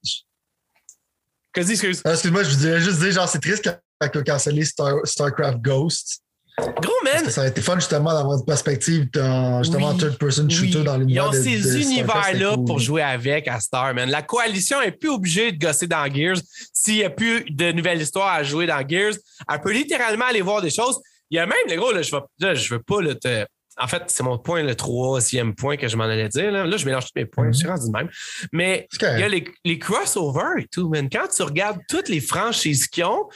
[1.53, 2.01] Qu'est-ce que excuse?
[2.05, 3.69] Ah, Excuse-moi, je vous dirais juste dire, genre, c'est triste
[4.13, 6.19] ils ont cancellé Star- StarCraft Ghost.
[6.59, 7.29] Gros, man.
[7.29, 10.83] Ça aurait été fun, justement, d'avoir une perspective, dans, justement, Oui, third-person shooter Oui.
[10.83, 12.65] dans Ils l'univers ont de, de ces univers-là cool.
[12.65, 14.09] pour jouer avec à Star, man.
[14.09, 16.37] La coalition est plus obligée de gosser dans Gears.
[16.73, 19.13] S'il n'y a plus de nouvelles histoires à jouer dans Gears,
[19.51, 20.99] elle peut littéralement aller voir des choses.
[21.31, 23.45] Il y a même, les gros, là, je ne veux pas là, te.
[23.79, 26.51] En fait, c'est mon point, le troisième point que je m'en allais dire.
[26.51, 27.53] Là, Là, je mélange tous mes points, Mhm.
[27.53, 28.09] je suis rendu de même.
[28.51, 31.09] Mais il y a les, les crossovers et tout, man.
[31.11, 33.27] Quand tu regardes toutes les franchises qu'ils ont,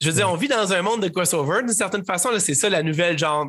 [0.00, 1.60] je veux dire, on vit dans un monde de crossover.
[1.62, 3.46] D'une certaine façon, c'est ça la nouvelle, genre,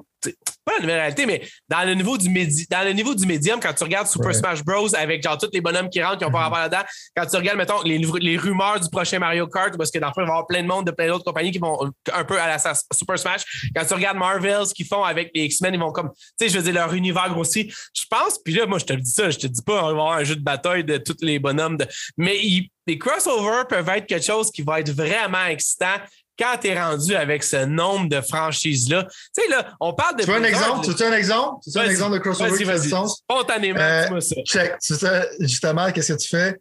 [0.65, 3.59] pas la nouvelle réalité, mais dans le niveau du médi dans le niveau du médium,
[3.59, 4.33] quand tu regardes Super Ouais.
[4.33, 4.93] Smash Bros.
[4.95, 6.43] avec genre tous les bonhommes qui rentrent, qui ont pas Mhm.
[6.43, 6.83] rapport là-dedans,
[7.15, 10.13] quand tu regardes, mettons, les, les rumeurs du prochain Mario Kart, parce que dans le
[10.13, 12.23] fond, il va y avoir plein de monde de plein d'autres compagnies qui vont un
[12.25, 12.57] peu à la
[12.93, 13.43] Super Smash.
[13.75, 16.49] Quand tu regardes Marvels, ce qu'ils font avec les X-Men, ils vont comme, tu sais,
[16.49, 17.71] je veux dire, leur univers grossit.
[17.93, 19.85] Je pense, puis là, moi, je te le dis ça, je te dis pas, on
[19.85, 21.77] va avoir un jeu de bataille de tous les bonhommes.
[21.77, 21.85] De...
[22.17, 25.95] Mais ils- les crossovers peuvent être quelque chose qui va être vraiment excitant
[26.37, 29.03] quand tu es rendu avec ce nombre de franchises-là.
[29.03, 30.23] Tu sais, là, on parle de.
[30.23, 30.85] Tu veux un exemple?
[30.85, 31.55] Tu veux un exemple?
[31.63, 33.17] Tu veux un exemple de crossover qui fait du sens?
[33.29, 34.35] Spontanément, Euh, ça.
[34.45, 34.77] Check.
[34.79, 36.55] Tu sais, justement, qu'est-ce que tu fais?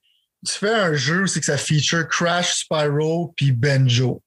[0.46, 4.20] Tu fais un jeu où c'est que ça feature Crash, Spyro puis Benjo.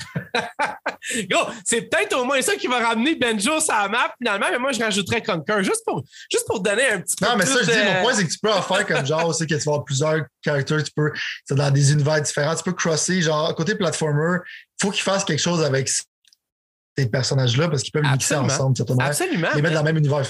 [1.30, 4.58] Gros, c'est peut-être au moins ça qui va ramener Benjo sur la map finalement, mais
[4.58, 7.26] moi je rajouterais Conquer juste pour, juste pour donner un petit peu.
[7.26, 9.26] Non, mais ça, je dis, mon point, c'est que tu peux en faire comme genre
[9.26, 11.12] aussi que tu vas avoir plusieurs caractères, tu peux,
[11.44, 15.24] c'est dans des univers différents, tu peux crosser, genre, côté platformer, il faut qu'ils fassent
[15.24, 19.04] quelque chose avec ces personnages-là parce qu'ils peuvent mixer ensemble, certainement.
[19.04, 19.48] Absolument.
[19.54, 20.26] Les mettre dans le même univers.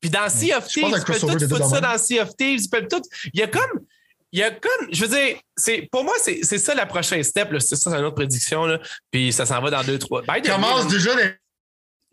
[0.00, 2.70] Puis dans Sea of Thieves, ils peuvent tout foutre ça dans Sea of Thieves, ils
[2.70, 3.02] peuvent tout.
[3.34, 3.80] Il y a comme
[4.32, 7.22] il y a comme, je veux dire, c'est, pour moi, c'est, c'est ça la prochaine
[7.22, 7.48] step.
[7.58, 8.64] C'est ça, c'est une autre prédiction.
[8.64, 8.78] Là.
[9.10, 10.22] Puis ça s'en va dans deux, trois.
[10.22, 11.10] Commence déjà.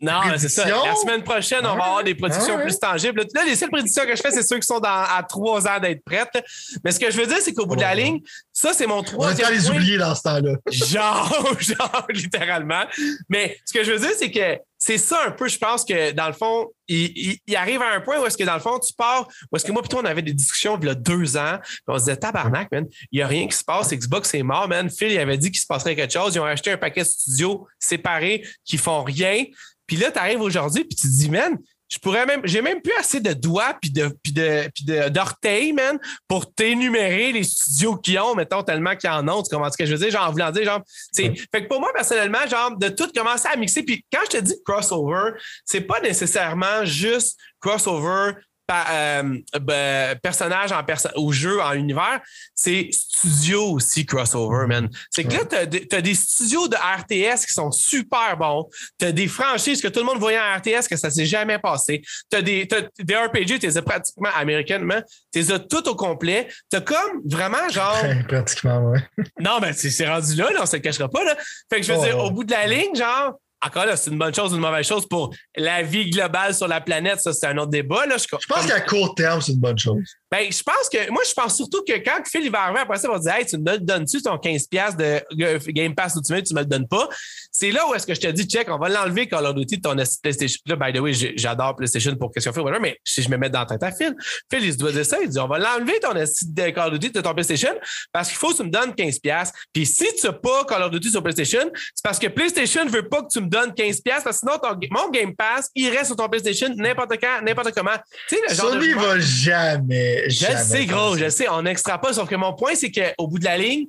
[0.00, 0.64] Non, c'est ça.
[0.66, 3.24] La semaine prochaine, on va avoir des prédictions plus tangibles.
[3.34, 5.80] Là, les seules prédictions que je fais, c'est ceux qui sont dans, à trois ans
[5.80, 6.44] d'être prêtes.
[6.84, 8.20] Mais ce que je veux dire, c'est qu'au bout de la ligne,
[8.52, 9.48] ça, c'est mon troisième.
[9.48, 10.52] On va les oublier dans ce temps-là.
[10.70, 12.84] Genre, genre, littéralement.
[13.28, 16.12] Mais ce que je veux dire, c'est que c'est ça un peu, je pense que
[16.12, 18.78] dans le fond, il, il, arrive à un point où est-ce que dans le fond,
[18.78, 21.36] tu pars, où est-ce que moi, plutôt, on avait des discussions il y a deux
[21.36, 24.32] ans, puis on se disait, tabarnak, man, il n'y a rien qui se passe, Xbox
[24.34, 24.88] est mort, man.
[24.88, 27.08] Phil, il avait dit qu'il se passerait quelque chose, ils ont acheté un paquet de
[27.08, 29.44] studios séparés qui font rien.
[29.88, 31.58] Puis là, tu arrives aujourd'hui, puis tu te dis, man,
[31.88, 35.08] je pourrais même, j'ai même plus assez de doigts puis de, puis de, puis de,
[35.08, 39.42] d'orteils, man, pour t'énumérer les studios qu'ils ont, mettons, tellement qu'ils en ont.
[39.42, 40.10] Tu comprends ce que je veux dire?
[40.10, 40.82] Genre, en voulant dire, genre,
[41.12, 43.82] c'est, fait que pour moi, personnellement, genre, de tout commencer à mixer.
[43.82, 45.32] Puis quand je te dis crossover,
[45.64, 48.32] c'est pas nécessairement juste crossover
[48.70, 52.20] euh, ben, personnage en perso au jeu, en univers,
[52.54, 54.88] c'est studio aussi crossover, man.
[55.10, 58.68] C'est que là, tu as, des studios de RTS qui sont super bons.
[58.98, 61.58] Tu as des franchises que tout le monde voyait en RTS que ça s'est jamais
[61.58, 62.02] passé.
[62.30, 64.86] Tu as des, des RPG, tu les as pratiquement américains,
[65.32, 66.48] tu les as tout au complet.
[66.70, 68.02] Tu as comme vraiment genre.
[68.28, 69.00] pratiquement, ouais.
[69.40, 71.24] non, mais c'est rendu là, là, on se le cachera pas.
[71.24, 71.36] Là.
[71.70, 73.34] Fait que je veux dire, au bout de la ligne, genre,
[73.64, 76.68] encore là, c'est une bonne chose ou une mauvaise chose pour la vie globale sur
[76.68, 77.20] la planète.
[77.20, 78.06] Ça, c'est un autre débat.
[78.06, 78.16] Là.
[78.16, 80.04] Je, pense qu'à court terme, c'est une bonne chose.
[80.30, 82.98] Ben, je pense que, moi, je pense surtout que quand Phil il va arriver après
[82.98, 86.32] ça, il va dire, hey, tu me donnes-tu ton 15$ de Game Pass ou tu
[86.32, 87.08] me, le donnes pas?
[87.50, 89.78] C'est là où est-ce que je te dis, check, on va l'enlever Call of Duty
[89.78, 90.58] de ton PlayStation.
[90.66, 93.36] Là, by the way, j'adore PlayStation pour qu'est-ce qu'on fait, whatever, mais si je me
[93.36, 94.14] mets dans la tête à Phil,
[94.50, 96.98] Phil, il se doit dire ça, il dit, on va l'enlever ton de Call of
[96.98, 97.74] Duty de ton PlayStation
[98.12, 99.50] parce qu'il faut que tu me donnes 15$.
[99.72, 102.90] Puis si tu n'as pas Call of Duty sur PlayStation, c'est parce que PlayStation ne
[102.90, 105.90] veut pas que tu me donnes 15$ parce que sinon, ton, mon Game Pass, il
[105.90, 107.96] reste sur ton PlayStation n'importe quand, n'importe comment.
[108.28, 108.94] Tu sais, le genre Sony de...
[108.94, 110.17] va jamais.
[110.26, 112.12] Je sais, gros, je sais, on n'extra pas.
[112.12, 113.86] Sauf que mon point, c'est qu'au bout de la ligne,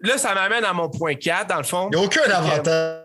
[0.00, 1.88] là, ça m'amène à mon point 4, dans le fond.
[1.92, 3.00] Il n'y a aucun avantage.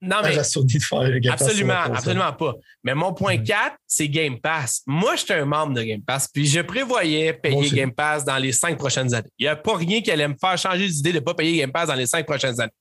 [0.00, 0.36] Non, mais.
[0.36, 2.54] De faire le Game absolument, absolument pas.
[2.82, 4.82] Mais mon point 4, c'est Game Pass.
[4.86, 8.36] Moi, je suis un membre de Game Pass, puis je prévoyais payer Game Pass dans
[8.36, 9.30] les cinq prochaines années.
[9.38, 11.58] Il n'y a pas rien qui allait me faire changer d'idée de ne pas payer
[11.58, 12.72] Game Pass dans les cinq prochaines années.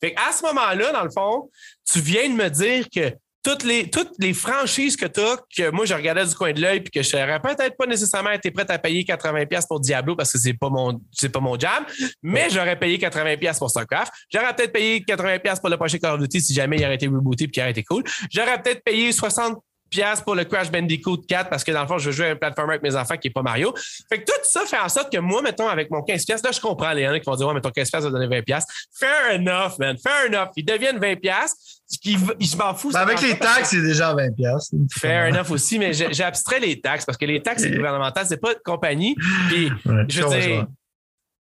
[0.00, 1.50] Fait à ce moment-là, dans le fond,
[1.90, 3.14] tu viens de me dire que
[3.46, 6.60] toutes les, toutes les franchises que tu as, que moi, je regardais du coin de
[6.60, 10.16] l'œil, puis que je n'aurais peut-être pas nécessairement été prêt à payer 80$ pour Diablo
[10.16, 11.86] parce que c'est pas mon, c'est pas mon jam,
[12.24, 14.12] mais j'aurais payé 80$ pour StarCraft.
[14.32, 17.06] J'aurais peut-être payé 80$ pour le prochain Call of Duty si jamais il aurait été
[17.06, 18.02] rebooté et qu'il aurait été cool.
[18.32, 19.58] J'aurais peut-être payé 60
[19.90, 22.30] pièces pour le Crash Bandicoot 4 parce que dans le fond, je veux jouer à
[22.32, 23.74] un platformer avec mes enfants qui n'est pas Mario.
[24.08, 26.52] Fait que tout ça fait en sorte que moi, mettons, avec mon 15 pièces, là,
[26.52, 28.42] je comprends les gens qui vont dire, ouais, mais ton 15 pièces va donner 20
[28.42, 28.64] pièces.
[28.98, 29.96] Fair enough, man.
[29.98, 30.50] Fair enough.
[30.56, 31.82] Ils deviennent 20 pièces.
[32.04, 32.90] Je m'en fous.
[32.90, 34.70] Ben avec les taxes, c'est déjà 20 pièces.
[34.98, 38.54] Fair enough aussi, mais j'abstrais les taxes parce que les taxes, c'est gouvernemental, c'est pas
[38.54, 39.14] de compagnie.
[39.48, 39.70] Puis,
[40.08, 40.66] je veux dire,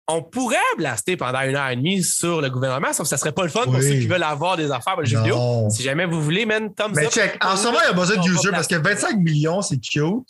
[0.07, 3.33] on pourrait blaster pendant une heure et demie sur le gouvernement, sauf que ça serait
[3.33, 5.69] pas le fun pour ceux qui veulent avoir des affaires pour le jeu vidéo.
[5.71, 8.17] Si jamais vous voulez, man, thumbs Mais check, en ce moment, il y a besoin
[8.17, 10.29] de users parce que 25 millions, c'est cute.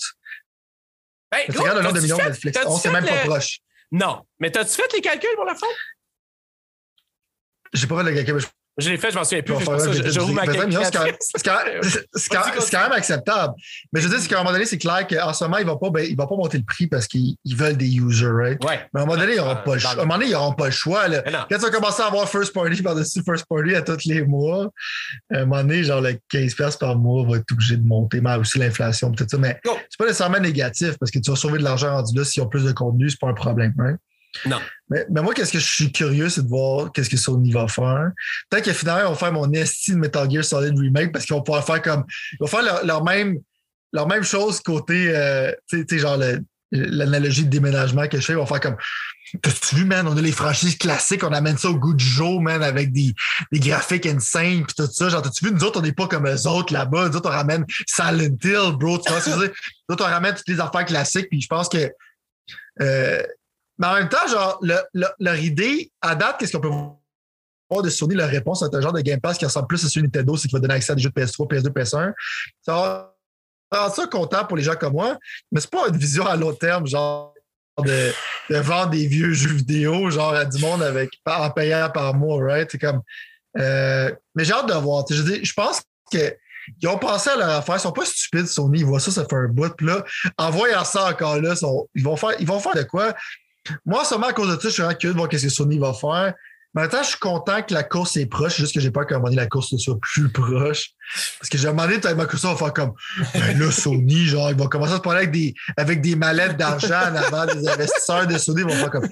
[1.32, 2.58] Ben, regarde le nombre de millions de Netflix.
[2.66, 3.58] On sait même pas proche.
[3.90, 4.24] Non.
[4.38, 5.66] Mais t'as-tu fait les calculs pour la fin?
[7.72, 8.46] J'ai pas fait le calcul, mais je
[8.76, 9.54] je l'ai fait, je m'en souviens plus.
[9.54, 10.42] Je, roule ma
[11.30, 13.54] C'est quand, même acceptable.
[13.92, 15.66] Mais je veux dire, c'est qu'à un moment donné, c'est clair qu'en ce moment, ils
[15.66, 18.64] ne ben, vont pas monter le prix parce qu'ils veulent des users, right?
[18.64, 18.80] Ouais.
[18.92, 19.90] Mais à un moment donné, ils n'auront pas, le choix.
[19.90, 21.06] À un moment donné, ils n'auront pas le choix.
[21.06, 21.22] Là.
[21.22, 24.70] Quand tu vas commencer à avoir first party par-dessus first party à tous les mois,
[25.32, 28.34] à un moment donné, genre le 15$ par mois va être obligé de monter, mais
[28.36, 29.38] aussi l'inflation, tout ça.
[29.38, 32.42] Mais c'est pas nécessairement négatif parce que tu vas sauver de l'argent rendu là s'ils
[32.42, 33.98] ont plus de contenu, c'est pas un problème, right?
[34.46, 34.60] Non.
[34.90, 38.10] Mais, moi, qu'est-ce que je suis curieux, c'est de voir qu'est-ce que Sony va faire.
[38.50, 41.42] Peut-être que finalement, ils vont faire mon estime Metal Gear Solid Remake parce qu'ils vont
[41.42, 42.04] pouvoir faire comme.
[42.32, 43.38] Ils vont faire leur, même,
[43.92, 46.18] leur même chose côté, euh, tu sais, genre
[46.70, 48.32] l'analogie de déménagement que je fais.
[48.34, 48.76] Ils vont faire comme.
[49.42, 52.40] T'as-tu vu, man, on a les franchises classiques, on amène ça au goût du jour,
[52.40, 53.14] man, avec des,
[53.50, 55.08] des graphiques insane, puis tout ça.
[55.08, 57.08] Genre, t'as-tu vu, nous autres, on n'est pas comme eux autres là-bas.
[57.08, 58.98] Nous autres, on ramène Silent Hill, bro.
[58.98, 59.56] Tu vois ce que je veux dire?
[59.88, 61.90] Nous autres, on ramène toutes les affaires classiques, puis je pense que
[62.80, 63.22] euh,
[63.78, 64.60] mais en même temps, genre,
[64.92, 68.62] leur idée, à date, qu'est-ce qu'on peut voir de Sony, leur réponse?
[68.62, 70.56] À un genre de Game Pass qui ressemble plus à celui de Nintendo, c'est qu'il
[70.56, 72.12] va donner accès à des jeux de PS3, PS2, PS1.
[72.62, 73.10] Ça
[73.72, 75.18] rend ça content pour les gens comme moi,
[75.50, 77.34] mais c'est pas une vision à long terme, genre
[77.82, 78.12] de,
[78.50, 82.68] vendre des vieux jeux vidéo, genre à du monde avec en payant par mois, right?
[82.70, 83.02] C'est comme
[83.58, 85.04] Euh, mais j'ai hâte de voir.
[85.08, 87.76] Je, dis, je pense qu'ils ont pensé à leur affaire.
[87.76, 88.80] Ils sont pas stupides, Sony.
[88.80, 89.80] Ils voient ça, ça fait un bout.
[89.80, 90.04] Là,
[90.38, 91.54] en voyant ça encore là,
[91.94, 93.14] ils, vont faire, ils vont faire de quoi?
[93.84, 95.78] Moi, seulement à cause de ça, je suis vraiment curieux de voir ce que Sony
[95.78, 96.34] va faire.
[96.74, 98.56] Maintenant, je suis content que la course est proche.
[98.56, 100.90] juste que j'ai pas commandé la course soit plus proche.
[101.38, 102.94] Parce que j'ai demandé peut-être Microsoft va faire comme
[103.32, 106.56] ben là, Sony, genre, ils vont commencer à se parler avec des, avec des mallettes
[106.56, 108.62] d'argent en avant des investisseurs de Sony.
[108.62, 109.08] Ils vont faire comme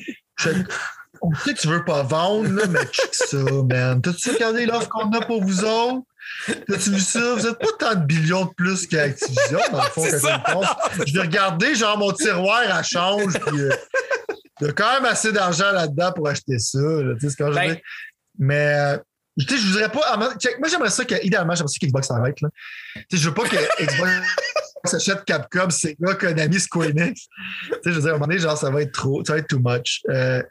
[1.22, 4.02] on sait que tu veux pas vendre, là, mais check ça, man.
[4.02, 6.02] T'as-tu regardé l'offre qu'on a pour vous autres?
[6.66, 7.34] T'as-tu vu ça?
[7.34, 10.04] Vous êtes pas tant de billions de plus qu'Activision, dans le fond,
[10.46, 10.62] quand
[11.06, 13.70] Je vais regarder, genre, mon tiroir à change, puis euh,
[14.62, 16.78] il y a quand même assez d'argent là-dedans pour acheter ça.
[16.78, 17.76] tu sais, ce que je ben
[18.38, 18.98] Mais euh,
[19.38, 20.16] tu sais, je voudrais pas.
[20.16, 22.40] Moi, j'aimerais ça que, idéalement, j'aimerais ça que Xbox s'arrête.
[22.40, 22.48] Là.
[23.08, 24.12] Tu je veux pas que Xbox
[24.84, 27.22] s'achète Capcom, Sega, Konami, Square Enix.
[27.22, 29.32] Tu sais, je veux dire, à un moment donné, genre, ça va être trop, ça
[29.32, 30.02] va être too much.
[30.10, 30.42] Euh,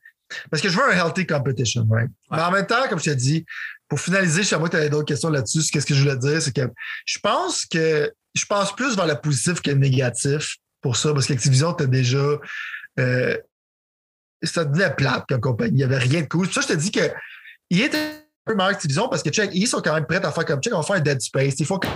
[0.50, 2.10] parce que je veux un healthy competition, right?
[2.32, 3.46] Mais en même temps, comme je t'ai dit,
[3.88, 5.62] pour finaliser, je sais moi que tu avais d'autres questions là-dessus.
[5.62, 6.70] Ce que je voulais dire, c'est que
[7.06, 11.28] je pense que je pense plus vers le positif que le négatif pour ça, parce
[11.28, 12.40] qu'Activision, tu déjà.
[13.00, 13.38] Euh,
[14.44, 15.72] ça devenait plate comme compagnie.
[15.72, 16.52] Il n'y avait rien de cool.
[16.52, 17.12] Ça je te dis que
[17.70, 20.32] il était un peu meilleur Activision parce que check, ils sont quand même prêts à
[20.32, 21.56] faire comme check, on va faire un Dead Space.
[21.60, 21.88] Il faut que,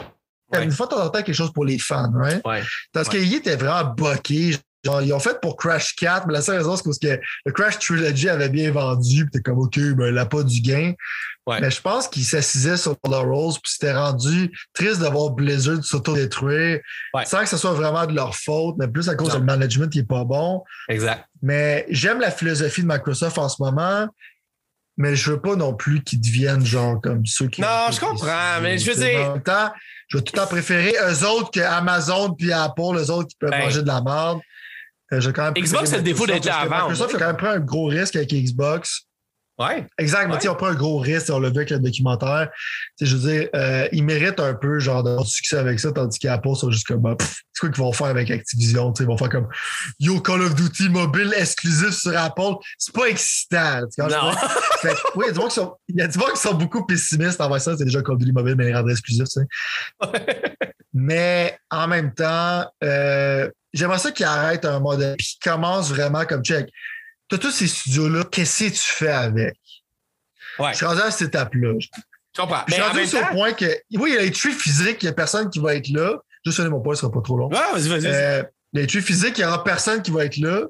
[0.62, 2.42] une fois de temps en temps quelque chose pour les fans, right?
[2.46, 2.64] Ouais.
[2.94, 3.20] Parce ouais.
[3.20, 4.58] qu'il était vraiment bucké.
[4.86, 7.52] Genre, ils ont fait pour Crash 4, mais la seule raison, c'est parce que le
[7.52, 10.94] Crash Trilogy avait bien vendu, puis t'es comme, OK, ben, il a pas du gain.
[11.48, 15.84] Mais je pense qu'ils s'assisaient sur leur Rose, puis c'était rendu triste de voir Blizzard
[15.84, 16.80] s'auto-détruire,
[17.26, 20.00] sans que ce soit vraiment de leur faute, mais plus à cause du management qui
[20.00, 20.64] est pas bon.
[20.90, 21.26] Exact.
[21.42, 24.08] Mais j'aime la philosophie de Microsoft en ce moment,
[24.98, 27.62] mais je veux pas non plus qu'ils deviennent genre comme ceux qui.
[27.62, 29.30] Non, je comprends, mais je veux dire.
[29.30, 29.72] En même temps,
[30.08, 33.36] je vais tout le temps préférer eux autres que Amazon puis Apple, eux autres qui
[33.40, 34.40] peuvent ben, manger de la merde.
[35.16, 36.90] Euh, Xbox a le défaut d'être là avant.
[36.90, 39.08] Microsoft a quand même pris un gros risque avec Xbox.
[39.58, 39.88] Ouais.
[39.98, 42.50] Exact, mais on prend un gros risque, on l'a vu avec le documentaire.
[43.00, 46.56] je veux dire, euh, ils méritent un peu genre du succès avec ça, tandis qu'Apple
[46.56, 48.92] sont juste comme bah, c'est quoi qu'ils vont faire avec Activision?
[49.00, 49.48] Ils vont faire comme
[50.00, 52.56] Yo Call of Duty mobile exclusif sur Apple.
[52.78, 53.84] C'est pas excitant.
[53.98, 54.34] Non.
[54.82, 58.02] fait, oui, il y a des gens qui sont beaucoup pessimistes envers ça, c'est déjà
[58.02, 60.56] Call of Duty mobile, mais les rendre exclusifs, tu sais.
[60.98, 66.26] Mais en même temps, euh, j'aimerais ça qu'ils arrêtent un modèle puis qu'ils commencent vraiment
[66.26, 66.70] comme check.
[67.28, 69.58] Tu as tous ces studios-là, qu'est-ce que tu fais avec?
[70.58, 70.72] Ouais.
[70.72, 71.74] Je suis rendu à cette étape-là.
[71.80, 72.64] Je comprends.
[72.68, 75.10] Je suis rendu le point que, oui, il y a les trucs physiques, il n'y
[75.10, 76.16] a personne qui va être là.
[76.46, 77.50] Juste donner mon point, ce sera pas trop long.
[77.50, 78.08] Ouais, vas-y, vas-y.
[78.08, 80.64] Euh, les trucs physiques, il n'y aura personne qui va être là.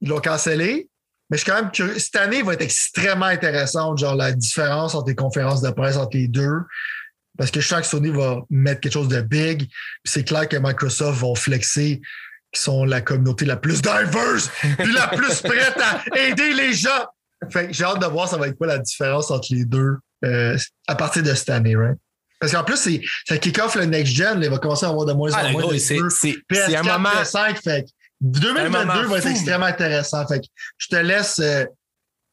[0.00, 0.88] Ils l'ont cancellé.
[1.28, 1.98] Mais je suis quand même curieux.
[1.98, 6.16] Cette année va être extrêmement intéressante, genre la différence entre les conférences de presse entre
[6.16, 6.60] les deux.
[7.38, 9.68] Parce que chaque Sony va mettre quelque chose de big.
[10.04, 12.02] C'est clair que Microsoft vont flexer
[12.52, 17.06] qui sont la communauté la plus diverse puis la plus prête à aider les gens.
[17.50, 20.58] Fait j'ai hâte de voir ça va être quoi la différence entre les deux euh,
[20.88, 21.96] à partir de cette année, right?
[22.40, 25.06] Parce qu'en plus, c'est, ça kick off le next gen, il va commencer à avoir
[25.06, 27.08] de moins en ah, moins de c'est, c'est, un moment...
[27.10, 27.86] PS5, fait
[28.20, 30.26] 2022 va être extrêmement intéressant.
[30.26, 30.40] Fait
[30.76, 31.64] je te laisse euh,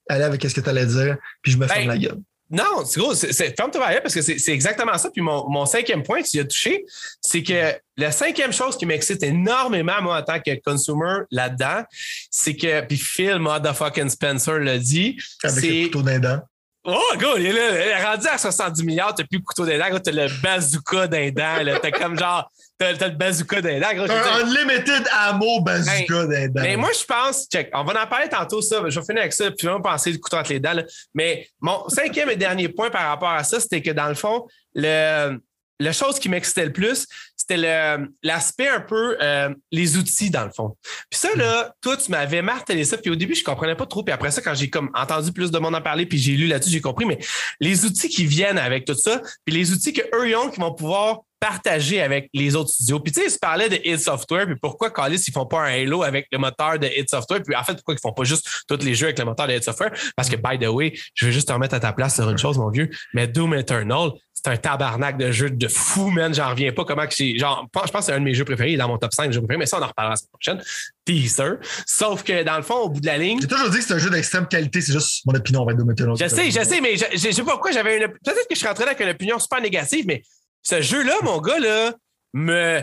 [0.09, 2.21] aller avec ce que tu allais dire, puis je me ferme ben, la gueule.
[2.51, 5.09] Non, c'est gros, c'est ferme-toi parce que c'est exactement ça.
[5.09, 6.85] Puis mon, cinquième point, tu y as touché,
[7.19, 11.83] c'est que la cinquième chose qui m'excite énormément, moi, en tant que consumer là-dedans,
[12.29, 15.17] c'est que, puis Phil Motherfucking Spencer l'a dit.
[15.43, 16.43] Avec le couteau d'un
[16.87, 19.65] Oh, gars, il est là, il est rendu à 70 milliards, t'as plus le couteau
[19.65, 23.87] d'un dents, t'as le bazooka d'un dent, t'as comme genre, t'as le bazooka d'un dent.
[23.87, 26.61] Un unlimited ammo bazooka d'un dent.
[26.61, 29.33] Mais moi, je pense, check, on va en parler tantôt, ça, je vais finir avec
[29.33, 30.75] ça, puis je vais penser le couteau entre les dents,
[31.15, 34.45] mais mon cinquième et dernier point par rapport à ça, c'était que dans le fond,
[34.75, 35.39] le,
[35.79, 40.51] la chose qui m'excitait le plus, c'était l'aspect un peu euh, les outils dans le
[40.51, 40.75] fond.
[41.09, 44.03] Puis ça là, toi tu m'avais martelé ça puis au début je comprenais pas trop
[44.03, 46.47] puis après ça quand j'ai comme entendu plus de monde en parler puis j'ai lu
[46.47, 47.19] là-dessus, j'ai compris mais
[47.59, 50.59] les outils qui viennent avec tout ça, puis les outils que eux ils ont qui
[50.59, 52.99] vont pouvoir partager avec les autres studios.
[52.99, 55.61] Puis tu sais, ils se parlaient de id Software, puis pourquoi Callis, ils font pas
[55.61, 58.23] un Halo avec le moteur de id Software, puis en fait, pourquoi ils font pas
[58.23, 59.91] juste tous les jeux avec le moteur de id Software?
[60.15, 62.37] Parce que, by the way, je vais juste te remettre à ta place sur une
[62.37, 64.11] chose, mon vieux, mais Doom Eternal,
[64.45, 66.31] c'est un tabarnak de jeu de fou, man.
[66.31, 67.35] J'en reviens pas comment que c'est.
[67.35, 69.39] Genre, je pense que c'est un de mes jeux préférés, dans mon top 5 jeux
[69.39, 70.61] préférés, mais ça, on en reparlera la semaine prochaine.
[71.03, 71.53] Teaser.
[71.87, 73.39] Sauf que dans le fond, au bout de la ligne.
[73.41, 75.89] J'ai toujours dit que c'est un jeu d'extrême qualité, c'est juste mon opinion avec Doom
[75.89, 76.15] Eternal.
[76.19, 78.07] Je sais, je sais, mais je, je sais pas pourquoi j'avais une.
[78.07, 80.21] Peut-être que je suis rentré avec une opinion super négative, mais
[80.61, 81.93] ce jeu-là, mon gars, là,
[82.35, 82.81] me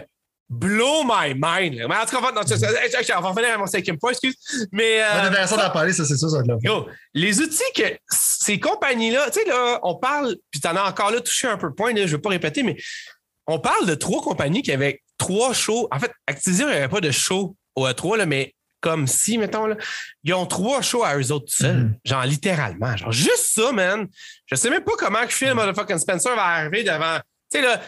[0.52, 1.84] blow my mind.
[1.88, 4.36] Mais en tout cas, on va, revenir à mon cinquième point, excuse.
[4.70, 5.02] Mais.
[5.02, 9.30] Euh, intéressant d'en parler, ça, c'est ça, ça va être Les outils que ces compagnies-là,
[9.30, 11.74] tu sais, là, on parle, puis tu en as encore là touché un peu de
[11.74, 12.76] point, là, je ne veux pas répéter, mais
[13.46, 15.88] on parle de trois compagnies qui avaient trois shows.
[15.90, 19.38] En fait, Activision, il n'y avait pas de show au E3, là, mais comme si,
[19.38, 19.76] mettons, là,
[20.24, 21.84] ils ont trois shows à eux autres seuls.
[21.84, 22.10] Mm-hmm.
[22.10, 22.96] Genre, littéralement.
[22.96, 24.08] Genre, juste ça, man.
[24.46, 27.18] Je sais même pas comment que Phil Motherfucking Spencer va arriver devant.
[27.52, 27.80] Tu sais, là,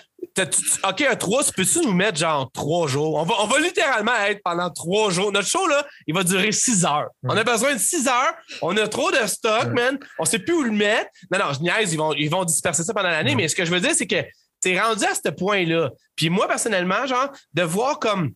[0.88, 3.14] OK, un 3, peux-tu nous mettre genre trois jours?
[3.14, 5.30] On va, on va littéralement être pendant trois jours.
[5.32, 7.08] Notre show, là, il va durer six heures.
[7.22, 8.34] On a besoin de six heures.
[8.60, 9.98] On a trop de stock, man.
[10.18, 11.10] On sait plus où le mettre.
[11.30, 13.64] Non, non, je niaise, ils vont, ils vont disperser ça pendant l'année, mais ce que
[13.64, 14.24] je veux dire, c'est que
[14.60, 15.90] t'es rendu à ce point-là.
[16.16, 18.32] Puis moi, personnellement, genre, de voir comme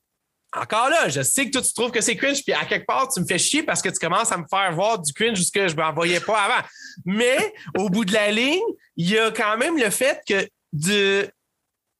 [0.56, 3.08] encore là, je sais que toi, tu trouves que c'est cringe, puis à quelque part,
[3.08, 5.68] tu me fais chier parce que tu commences à me faire voir du cringe que
[5.68, 6.66] je ne m'envoyais pas avant.
[7.04, 8.62] Mais au bout de la ligne,
[8.96, 11.30] il y a quand même le fait que de,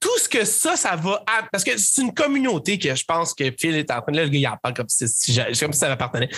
[0.01, 1.23] tout ce que ça, ça va.
[1.51, 4.13] Parce que c'est une communauté que je pense que Phil est en train.
[4.13, 5.05] Là, le gars, il en parle comme si,
[5.59, 6.29] comme si ça m'appartenait.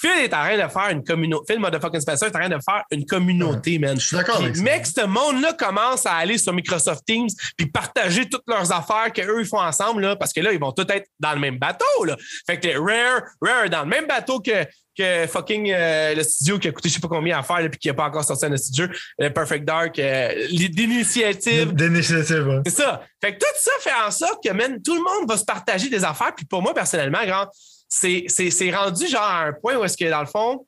[0.00, 1.52] Phil est en train de faire une communauté.
[1.52, 3.98] Phil Motherfucking Spencer est en train de faire une communauté, man.
[4.00, 4.62] Je suis d'accord avec ça.
[4.62, 9.40] Mec, ce monde-là commence à aller sur Microsoft Teams puis partager toutes leurs affaires qu'eux,
[9.40, 12.04] ils font ensemble, là, parce que là, ils vont tous être dans le même bateau,
[12.04, 12.16] là.
[12.46, 14.66] Fait que Rare, Rare est dans le même bateau que,
[14.96, 17.70] que fucking euh, le studio qui a coûté je sais pas combien à faire et
[17.70, 18.86] qui n'a pas encore sorti un studio,
[19.18, 21.74] le Perfect Dark, euh, d'initiative.
[21.74, 23.02] D'initiative, C'est ça.
[23.20, 25.88] Fait que tout ça fait en sorte que même tout le monde va se partager
[25.88, 26.34] des affaires.
[26.34, 27.46] Puis pour moi, personnellement, grand,
[27.88, 30.66] c'est rendu genre à un point où est-ce que dans le fond,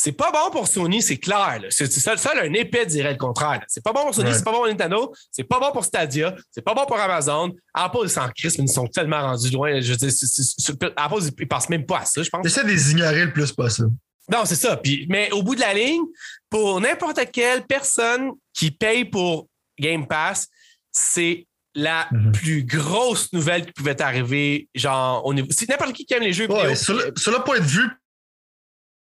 [0.00, 1.60] c'est pas bon pour Sony, c'est clair.
[1.70, 3.60] C'est ça, seul un épée dirait le contraire.
[3.66, 6.36] C'est pas bon pour Sony, c'est pas bon pour Nintendo, c'est pas bon pour Stadia,
[6.52, 7.52] c'est pas bon pour Amazon.
[7.74, 9.80] Apple, ils s'en crissent, mais ils sont tellement rendus loin.
[9.80, 12.46] Je veux dire, Apple, ils pensent même pas à ça, je pense.
[12.46, 13.90] Essaie de les ignorer le plus possible.
[14.30, 14.76] Non, c'est ça.
[14.76, 16.02] Puis, mais au bout de la ligne,
[16.48, 19.48] pour n'importe quelle personne qui paye pour
[19.80, 20.46] Game Pass,
[20.92, 22.32] c'est la mhm.
[22.32, 25.48] plus grosse nouvelle qui pouvait arriver, genre, au niveau.
[25.50, 27.88] C'est n'importe qui qui aime les jeux ouais, Sur le, point de vue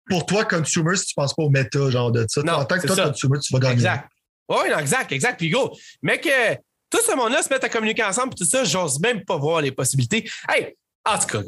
[0.08, 2.42] pour toi, consumer, si tu penses pas au méta, genre de ça.
[2.42, 3.74] Non, en tant que toi, consumer, tu vas gagner.
[3.74, 4.08] Exact.
[4.48, 5.38] Oui, exact, exact.
[5.38, 5.72] Puis go,
[6.02, 6.54] que
[6.90, 9.72] tout ce monde-là se mette à communiquer ensemble, tout ça, j'ose même pas voir les
[9.72, 10.28] possibilités.
[10.48, 11.40] Hey, en tout cas,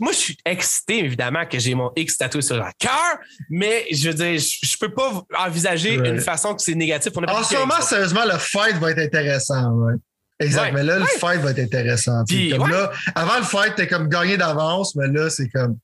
[0.00, 3.18] moi, je suis excité, évidemment, que j'ai mon X tatoué sur le cœur,
[3.48, 7.12] mais je veux dire, je, peux pas envisager une façon que c'est négatif.
[7.16, 9.70] en ce moment, sérieusement, le fight va être intéressant.
[9.72, 9.94] Ouais.
[10.40, 10.72] Exact.
[10.72, 12.24] mais là, le fight va être intéressant.
[12.24, 15.78] comme là, avant le fight, t'es comme gagné d'avance, mais là, c'est comme.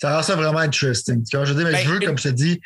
[0.00, 1.24] Ça rend ça vraiment interesting.
[1.28, 2.60] Tu vois, je dis, mais je ben, veux, comme je te dis,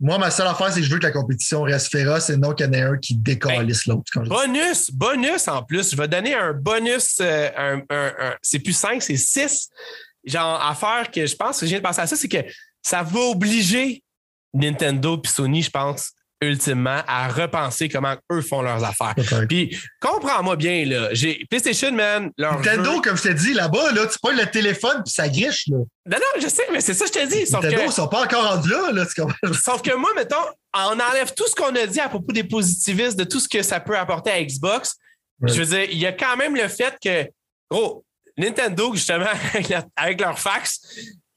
[0.00, 2.52] moi, ma seule affaire, c'est que je veux que la compétition reste féroce et non
[2.52, 4.28] qu'il y en ait un qui décalisse ben, l'autre.
[4.28, 5.92] Bonus, bonus en plus.
[5.92, 9.68] Je vais donner un bonus, euh, un, un, c'est plus 5, c'est 6.
[10.24, 12.44] Genre, affaire que je pense que je viens de penser à ça, c'est que
[12.82, 14.02] ça va obliger
[14.52, 16.12] Nintendo et Sony, je pense,
[16.42, 19.14] ultimement, à repenser comment eux font leurs affaires.
[19.48, 24.06] Puis, comprends-moi bien, là, j'ai PlayStation, man, leur Nintendo, comme je t'ai dit, là-bas, là,
[24.06, 25.78] tu prends le téléphone puis ça griche, là.
[26.04, 27.46] Non, non, je sais, mais c'est ça que je te dis.
[27.46, 29.04] Sauf Nintendo, que, sont pas encore rendus là, là.
[29.52, 30.36] Sauf que moi, mettons,
[30.74, 33.62] on enlève tout ce qu'on a dit à propos des positivistes, de tout ce que
[33.62, 34.96] ça peut apporter à Xbox.
[35.44, 37.28] Je veux dire, il y a quand même le fait que,
[37.70, 38.04] oh,
[38.36, 39.26] Nintendo, justement,
[39.96, 40.80] avec leur fax,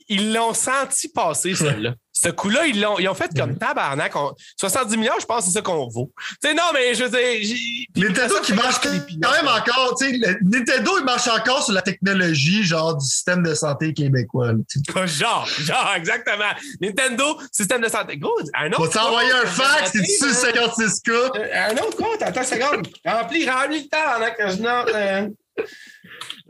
[0.07, 1.93] ils l'ont senti passer, celle-là.
[2.17, 4.13] Ce coup-là, ils, l'ont, ils ont fait comme tabarnak.
[4.57, 6.11] 70 millions, je pense que c'est ça qu'on vaut.
[6.41, 7.57] Tu sais, non, mais je veux dire.
[7.95, 9.95] Nintendo qui marche quand même encore.
[9.99, 14.53] Tu sais, Nintendo, il marche encore sur la technologie, genre du système de santé québécois.
[15.05, 16.51] genre, genre, exactement.
[16.79, 18.15] Nintendo, système de santé.
[18.15, 18.77] Go, un autre.
[18.77, 21.09] Faut t'envoyer un fax, c'est sur 56K.
[21.11, 22.87] Euh, un autre compte, attends une seconde.
[23.05, 24.91] Remplis, remplis le temps pendant que je note.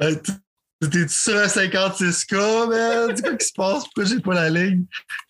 [0.02, 0.16] Euh...
[0.90, 3.14] T'es-tu sur un 56K, man?
[3.14, 3.84] Dis quoi qui se passe?
[3.84, 4.86] Pourquoi j'ai pas la ligne?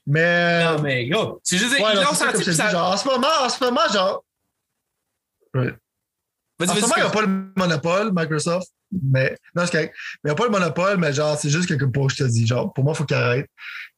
[0.07, 0.63] Mais.
[0.63, 1.73] Non, mais gros, c'est juste.
[1.73, 2.69] Ouais, ils senti ça...
[2.69, 4.23] genre, en ce moment, en ce moment, genre.
[5.53, 5.73] Ouais.
[6.61, 8.67] En ce moment, il n'y a pas le monopole, Microsoft.
[9.03, 9.95] Mais, non, c'est correct.
[10.23, 12.23] Mais il n'y a pas le monopole, mais genre, c'est juste que, pour je te
[12.23, 13.47] dis, genre, pour moi, il faut qu'il arrête.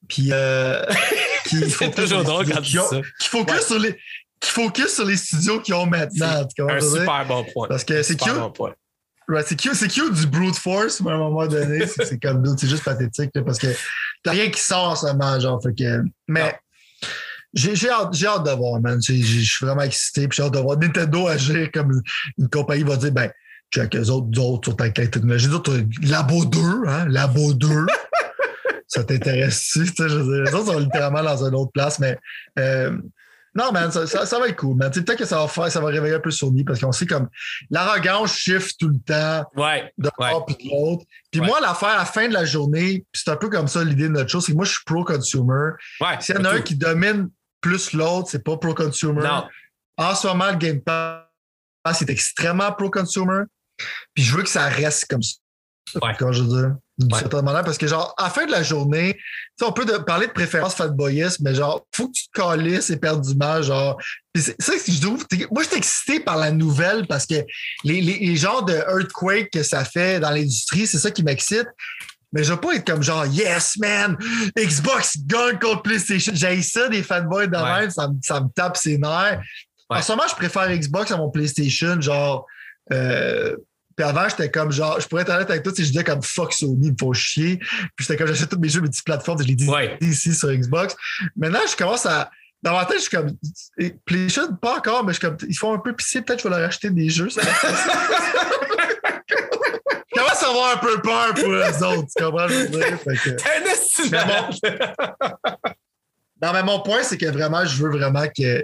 [0.08, 0.84] Puis, euh,
[1.46, 3.02] c'est toujours drôle quand tu dis ça.
[3.20, 3.98] Qu'il focus sur les.
[4.40, 6.48] Qui focus sur les studios qu'ils ont maintenant.
[6.70, 7.68] Un super bon point.
[7.68, 8.34] Parce que c'est cute.
[8.34, 8.52] Bon
[9.46, 12.68] c'est cute, c'est cute du brute force, mais à un moment donné, c'est comme c'est
[12.68, 13.68] juste pathétique parce que
[14.24, 15.62] t'as rien qui sort en ce moment, genre.
[15.62, 16.56] Fait que, mais
[17.54, 19.00] j'ai hâte, hâte de voir, man.
[19.02, 22.02] Je suis vraiment excité, puis j'ai hâte de voir Nintendo agir comme
[22.38, 23.32] une compagnie va dire, ben,
[23.74, 27.68] check, eux autres, autres sur ta technologie, d'autres, Labo 2, hein, Labo 2.
[28.88, 29.84] ça t'intéresse-tu?
[29.84, 32.18] Les autres sont littéralement dans une autre place, mais
[32.60, 32.98] euh,
[33.58, 34.92] non, man, ça, ça, va être cool, man.
[34.92, 37.28] Peut-être que ça va faire, ça va réveiller un peu Sony parce qu'on sait comme
[37.72, 41.06] l'arrogance shift tout le temps ouais, de part puis de l'autre.
[41.32, 44.04] Puis moi, l'affaire à la fin de la journée, c'est un peu comme ça l'idée
[44.04, 45.72] de notre chose, c'est que moi, je suis pro-consumer.
[46.00, 49.28] Ouais, S'il y en a un qui domine plus l'autre, c'est pas pro-consumer.
[49.98, 53.46] En ce moment, le Game Pass est extrêmement pro-consumer.
[54.14, 55.36] Puis je veux que ça reste comme ça.
[55.96, 56.12] Ouais.
[56.20, 58.64] Quand je veux dire d'une certaine manière, parce que, genre, à la fin de la
[58.64, 59.20] journée,
[59.62, 63.62] on peut de, parler de préférence fatboyisme, mais genre, faut que tu te calisses éperdument,
[63.62, 64.02] genre.
[64.36, 65.26] C'est ça que je trouve.
[65.52, 67.36] Moi, je suis excité par la nouvelle parce que
[67.84, 71.68] les, les, les genres de earthquake que ça fait dans l'industrie, c'est ça qui m'excite.
[72.34, 74.18] Mais je veux pas être comme genre, yes, man,
[74.58, 76.34] Xbox gagne contre PlayStation.
[76.36, 79.42] J'ai ça, des fanboys de même, ça, me tape ses nerfs.
[79.90, 82.46] En ce moment, je préfère Xbox à mon PlayStation, genre.
[82.92, 83.56] Euh,
[83.98, 86.22] puis avant, j'étais comme genre, je pourrais être honnête avec toi si je disais comme
[86.22, 87.58] fuck Sony, il me faut chier.
[87.58, 89.68] Puis j'étais comme j'achète tous mes jeux, mes petites plateformes, je les dis
[90.02, 90.96] ici sur Xbox.
[91.36, 92.30] Maintenant, je commence à.
[92.62, 93.32] Dans ma tête, je suis comme.
[94.06, 95.38] PlayStation, pas encore, mais je suis comme.
[95.50, 97.30] Ils font un peu pisser, peut-être que je vais leur acheter des jeux.
[97.30, 97.40] Je
[100.14, 102.48] commence à avoir un peu peur pour eux autres, tu comprends?
[102.48, 102.68] Je
[104.12, 104.50] mais bon,
[106.42, 108.64] non, mais mon point, c'est que vraiment, je veux vraiment que,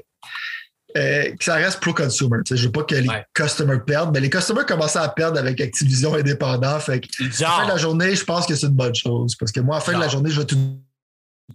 [0.96, 2.40] euh, que ça reste pro-consumer.
[2.50, 6.14] Je veux pas que les customers perdent, mais les customers commencent à perdre avec Activision
[6.14, 6.80] indépendant.
[6.80, 9.36] Fait que, à la fin de la journée, je pense que c'est une bonne chose.
[9.36, 10.58] Parce que moi, à la fin de la journée, je vais tout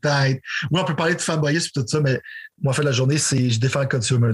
[0.04, 0.40] être.
[0.70, 2.20] Oui, on peut parler de fanboyisme et tout ça, mais
[2.62, 4.32] moi, à la fin de la journée, c'est je défends le consumer.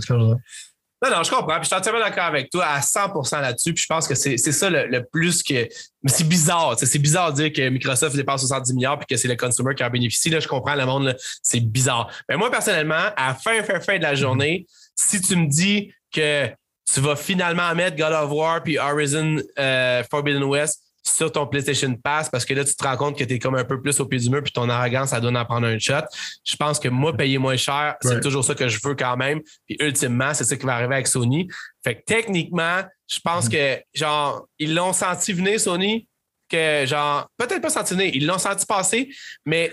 [1.05, 1.57] Non, non, je comprends.
[1.57, 3.75] Puis je suis entièrement d'accord avec toi à 100% là-dessus.
[3.75, 5.69] Puis je pense que c'est ça le, plus que.
[6.07, 6.77] C'est bizarre.
[6.79, 9.85] C'est bizarre de dire que Microsoft dépense 70 milliards puis que c'est le consumer qui
[9.85, 10.31] en bénéficie.
[10.31, 11.15] Là, je comprends le monde.
[11.43, 12.11] C'est bizarre.
[12.29, 15.93] Mais moi, personnellement, à la fin, fin, fin de la journée, si tu me dis
[16.13, 16.49] que
[16.93, 21.95] tu vas finalement mettre God of War puis Horizon euh, Forbidden West sur ton PlayStation
[21.97, 24.01] Pass parce que là, tu te rends compte que tu es comme un peu plus
[24.01, 26.05] au pied du mur puis ton arrogance, ça donne à prendre un shot.
[26.45, 29.41] Je pense que moi, payer moins cher, c'est toujours ça que je veux quand même.
[29.67, 31.49] Puis ultimement, c'est ça qui va arriver avec Sony.
[31.83, 36.09] Fait que techniquement, je pense que, genre, ils l'ont senti venir, Sony,
[36.49, 39.15] que, genre, peut-être pas senti venir, ils l'ont senti passer,
[39.45, 39.73] mais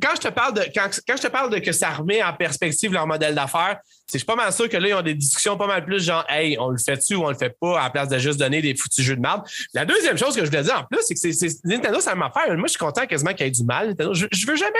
[0.00, 2.92] quand je te parle de quand, je te parle de que ça remet en perspective
[2.92, 5.56] leur modèle d'affaires, c'est je suis pas mal sûr que là, ils ont des discussions
[5.56, 7.90] pas mal plus genre Hey, on le fait-tu ou on le fait pas à la
[7.90, 9.42] place de juste donner des foutus jeux de merde.
[9.74, 12.30] La deuxième chose que je voulais dire en plus, c'est que c'est, Nintendo, ça m'a
[12.30, 12.54] fait.
[12.54, 13.88] Moi, je suis content quasiment qu'il y ait du mal.
[13.88, 14.14] Nintendo.
[14.14, 14.72] Je, veux jamais.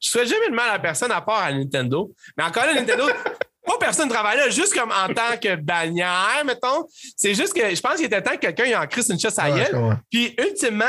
[0.00, 2.12] je souhaite jamais de mal à personne à part à Nintendo.
[2.36, 3.04] Mais encore là, Nintendo.
[3.66, 6.86] pas personne ne travaille là, juste comme en tant que bannière, mettons.
[7.16, 9.38] C'est juste que je pense qu'il était temps que quelqu'un ait en crise une chasse
[9.38, 9.98] à gueule.
[10.10, 10.84] Puis, ultimement,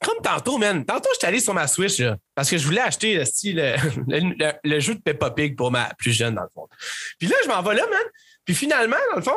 [0.00, 0.84] comme tantôt, man.
[0.84, 2.02] Tantôt, je suis allé sur ma Switch,
[2.34, 3.14] parce que je voulais acheter
[3.44, 6.68] le, le, jeu de Peppa Pig pour ma plus jeune, dans le fond.
[7.18, 8.04] Puis là, je m'en vais là, man.
[8.44, 9.36] Puis finalement, dans le fond,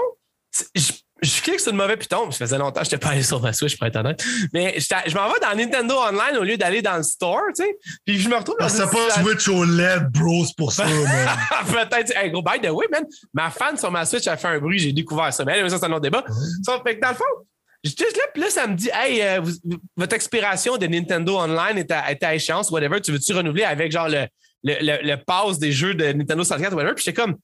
[0.75, 2.31] je, je clique sur le mauvais piton.
[2.31, 4.23] Ça faisait longtemps que je n'étais pas allé sur ma Switch, pour être honnête.
[4.53, 7.77] Mais je m'en vais dans Nintendo Online au lieu d'aller dans le store, tu sais.
[8.05, 8.69] Puis je me retrouve dans.
[8.69, 11.37] C'est pas Switch OLED, bro, c'est pour ça, man.
[11.67, 12.15] Peut-être.
[12.15, 14.79] Hey, gros, by the way, man, ma fan sur ma Switch a fait un bruit,
[14.79, 15.45] j'ai découvert ça.
[15.45, 16.23] Mais ça, c'est un autre débat.
[16.83, 17.23] fait que dans le fond,
[17.83, 19.41] J'étais là, puis là, ça me dit, hey, euh,
[19.97, 23.01] votre expiration de Nintendo Online est à, est à, échéance, whatever.
[23.01, 24.27] Tu veux-tu renouveler avec genre le,
[24.63, 26.93] le, le, pass des jeux de Nintendo 64, whatever?
[26.93, 27.37] Puis j'étais comme,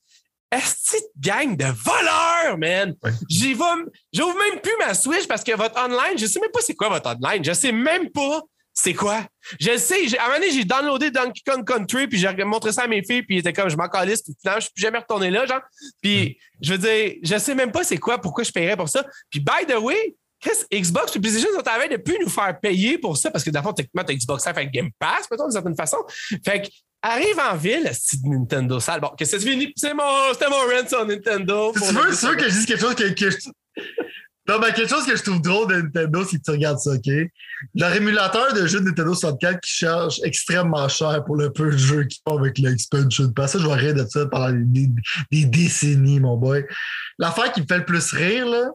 [0.52, 2.94] est-ce que gang de voleurs, man?
[3.28, 6.74] J'y j'ouvre même plus ma Switch parce que votre online, je sais même pas c'est
[6.74, 7.44] quoi votre online.
[7.44, 8.42] Je sais même pas
[8.80, 9.26] c'est quoi.
[9.58, 12.82] Je sais, à un moment donné, j'ai downloadé Donkey Kong Country, puis j'ai montré ça
[12.82, 14.82] à mes filles, puis ils étaient comme, je m'en calisse, puis finalement, je suis plus
[14.82, 15.62] jamais retourné là, genre.
[16.00, 19.04] Puis, je veux dire, je sais même pas c'est quoi, pourquoi je paierais pour ça.
[19.30, 22.58] Puis, by the way, Chris, Xbox et PlayStation sont en train de plus nous faire
[22.60, 25.44] payer pour ça parce que d'abord, techniquement, tu as Xbox Live avec Game Pass, peut-être
[25.44, 25.98] d'une certaine façon.
[26.44, 26.68] Fait que,
[27.02, 29.00] arrive en ville, c'est Nintendo sale.
[29.00, 29.72] Bon, que c'est fini?
[29.76, 31.72] C'est mon, c'était mon rent sur Nintendo.
[31.72, 33.36] Tu veux, sûr que je dise quelque chose que, que je...
[34.48, 36.92] Non, mais quelque chose que je trouve drôle de Nintendo, c'est que tu regardes ça,
[36.92, 37.12] OK?
[37.74, 41.76] Leur émulateur de jeux de Nintendo 64 qui charge extrêmement cher pour le peu de
[41.76, 43.52] jeux qu'ils font avec l'expansion pass.
[43.52, 44.88] Ça, je vais rire de ça pendant des,
[45.30, 46.64] des décennies, mon boy.
[47.18, 48.70] L'affaire qui me fait le plus rire, là,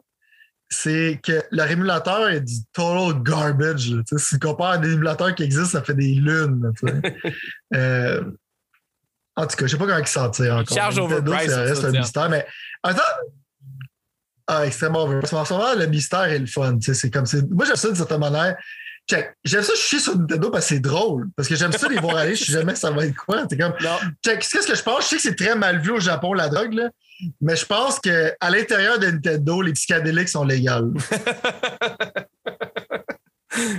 [0.74, 3.94] c'est que leur émulateur est du total garbage.
[4.18, 6.72] si tu compares à des émulateurs qui existent, ça fait des lunes.
[7.76, 8.24] euh,
[9.36, 10.78] en tout cas, je sais pas comment ils s'en tirent encore.
[10.78, 11.50] Charge overpriced.
[11.50, 12.46] Ça reste un mystère, mais
[12.82, 13.02] attends.
[14.48, 15.38] Ah, extrêmement overpriced.
[15.38, 16.78] En ce moment, le mystère est le fun.
[16.82, 18.56] C'est comme Moi, j'aime ça d'une certaine manière.
[19.10, 19.36] Check.
[19.44, 21.30] J'aime ça chier sur Nintendo parce que c'est drôle.
[21.36, 22.36] Parce que j'aime ça les voir aller.
[22.36, 23.46] Je sais jamais ça va être quoi.
[23.48, 23.74] T'es comme.
[24.26, 24.40] Check.
[24.40, 25.04] Qu'est-ce que je pense?
[25.04, 26.90] Je sais que c'est très mal vu au Japon, la drogue, là.
[27.42, 30.92] Mais je pense qu'à l'intérieur de Nintendo, les psychédéliques sont légales.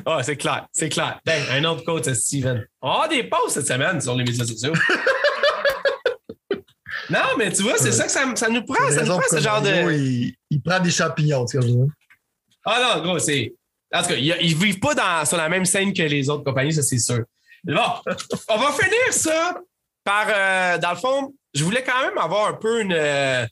[0.07, 1.21] Ah, c'est clair, c'est clair.
[1.25, 2.65] Ben, un autre coach, Steven.
[2.81, 4.73] On a des pauses cette semaine sur les médias sociaux.
[7.11, 8.91] non, mais tu vois, c'est ça que ça, ça, nous prend.
[8.91, 10.33] Ça nous prend ce genre de.
[10.51, 11.87] Il, prend des champignons, tu vois.
[12.65, 13.53] Ah non, gros, c'est.
[13.93, 16.45] En tout cas, ils, ne vivent pas dans, sur la même scène que les autres
[16.45, 17.25] compagnies, ça c'est sûr.
[17.65, 17.81] Bon,
[18.49, 19.57] on va finir ça
[20.05, 22.93] par, euh, dans le fond, je voulais quand même avoir un peu une.
[22.93, 23.47] Euh,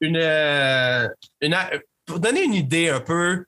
[0.00, 1.08] une, euh,
[1.40, 1.56] une,
[2.06, 3.44] pour donner une idée un peu.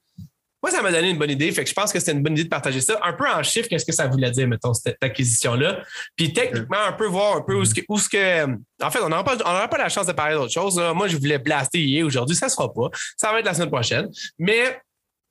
[0.62, 1.52] Moi, ça m'a donné une bonne idée.
[1.52, 2.98] Fait que je pense que c'était une bonne idée de partager ça.
[3.02, 5.82] Un peu en chiffres, qu'est-ce que ça voulait dire, mettons, cette acquisition-là.
[6.16, 7.82] Puis techniquement, un peu voir un peu où ce que.
[7.88, 8.46] Où ce que
[8.82, 10.80] en fait, on n'aura pas, pas la chance de parler d'autre chose.
[10.94, 12.36] Moi, je voulais blaster hier aujourd'hui.
[12.36, 12.90] Ça ne se fera pas.
[13.16, 14.08] Ça va être la semaine prochaine.
[14.38, 14.80] Mais.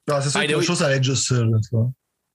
[0.07, 1.35] Non, c'est sûr que chose, ça va être juste ça.
[1.35, 1.75] Là, tu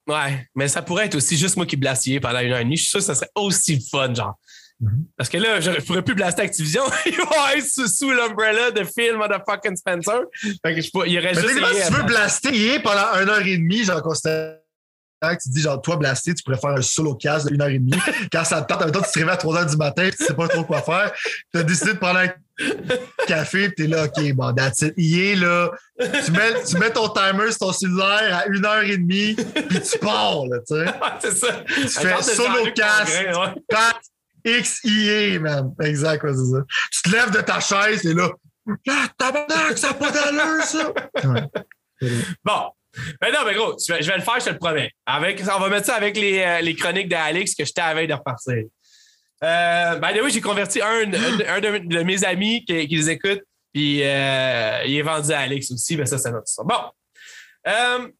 [0.07, 2.63] Ouais, mais ça pourrait être aussi juste moi qui blaste hier pendant une heure et
[2.63, 2.75] demie.
[2.75, 4.37] Je suis sûr que ça serait aussi fun, genre
[4.81, 5.05] Mhm.
[5.15, 6.83] Parce que là, je ne pourrais plus blaster Activision.
[7.05, 10.21] Ils vont être sous, l'umbrella de film Motherfucking Spencer.
[10.65, 11.47] Fait que je, il aurait juste.
[11.47, 14.61] si tu veux blaster est pendant une heure et demie, j'en constate
[15.29, 17.79] tu dis genre toi blasté, tu pourrais faire un solo cast de une heure et
[17.79, 17.91] demie.
[18.31, 20.33] Quand ça te tente, en tu te réveilles à 3 heures du matin, tu sais
[20.33, 21.11] pas trop quoi faire.
[21.53, 22.29] Tu as décidé de prendre un
[23.27, 24.93] café, tu es là, OK, bon, that's it.
[24.97, 25.71] Il est là.
[25.99, 29.81] Tu mets, tu mets ton timer sur ton cellulaire à une heure et demie, puis
[29.81, 30.85] tu pars, là, tu sais.
[31.21, 31.63] c'est ça.
[31.67, 33.11] Tu fais solo cast.
[33.11, 33.55] Ouais.
[34.45, 35.73] XIA, man.
[35.81, 36.63] Exact, c'est ça.
[36.91, 38.29] Tu te lèves de ta chaise et là,
[38.89, 40.93] ah, tabarnak, ça n'a pas d'allure, ça.
[42.43, 42.71] Bon,
[43.21, 44.91] ben non, mais gros, je vais, le faire, je te le promets.
[45.05, 48.63] Avec, on va mettre ça avec les, euh, chroniques d'Alex que j'étais à de repartir.
[49.43, 53.41] Euh, ben oui, j'ai converti un, de, mes amis qui, les écoute,
[53.73, 56.67] puis euh, il est vendu à Alex aussi, mais ça, c'est notre histoire.
[56.67, 58.11] Bon.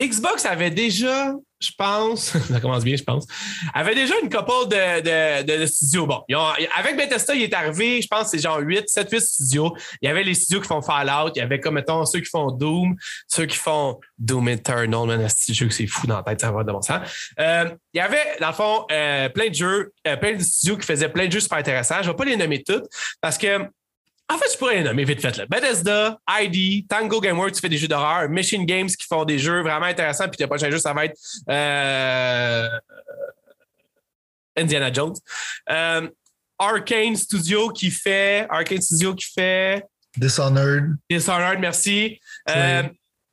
[0.00, 1.32] Xbox avait déjà
[1.62, 3.26] je pense, ça commence bien, je pense,
[3.74, 6.06] avait déjà une couple de, de, studios.
[6.06, 6.22] Bon,
[6.76, 9.74] avec Bethesda, il est arrivé, je pense, c'est genre 8, 7, 8 studios.
[10.00, 12.30] Il y avait les studios qui font Fallout, il y avait comme, mettons, ceux qui
[12.30, 12.96] font Doom,
[13.28, 16.64] ceux qui font Doom Eternal, man, jeu que c'est fou dans la tête, ça va
[16.64, 17.00] de bon sens.
[17.38, 20.76] Euh, il y avait, dans le fond, euh, plein de jeux, euh, plein de studios
[20.76, 21.96] qui faisaient plein de jeux super intéressants.
[22.02, 22.86] Je ne vais pas les nommer toutes
[23.20, 23.58] parce que
[24.30, 25.36] en fait, je pourrais les nommer vite fait.
[25.36, 25.46] Là.
[25.46, 29.60] Bethesda, ID, Tango Gameworks qui fait des jeux d'horreur, Machine Games qui font des jeux
[29.60, 31.18] vraiment intéressants, puis le prochain jeu, ça va être
[31.50, 32.68] euh,
[34.56, 35.14] Indiana Jones.
[35.70, 36.08] Euh,
[36.58, 38.46] Arcane Studio qui fait.
[38.48, 39.84] Arcane Studio qui fait.
[40.16, 40.96] Dishonored.
[41.10, 42.20] Dishonored, merci.
[42.48, 42.82] Euh,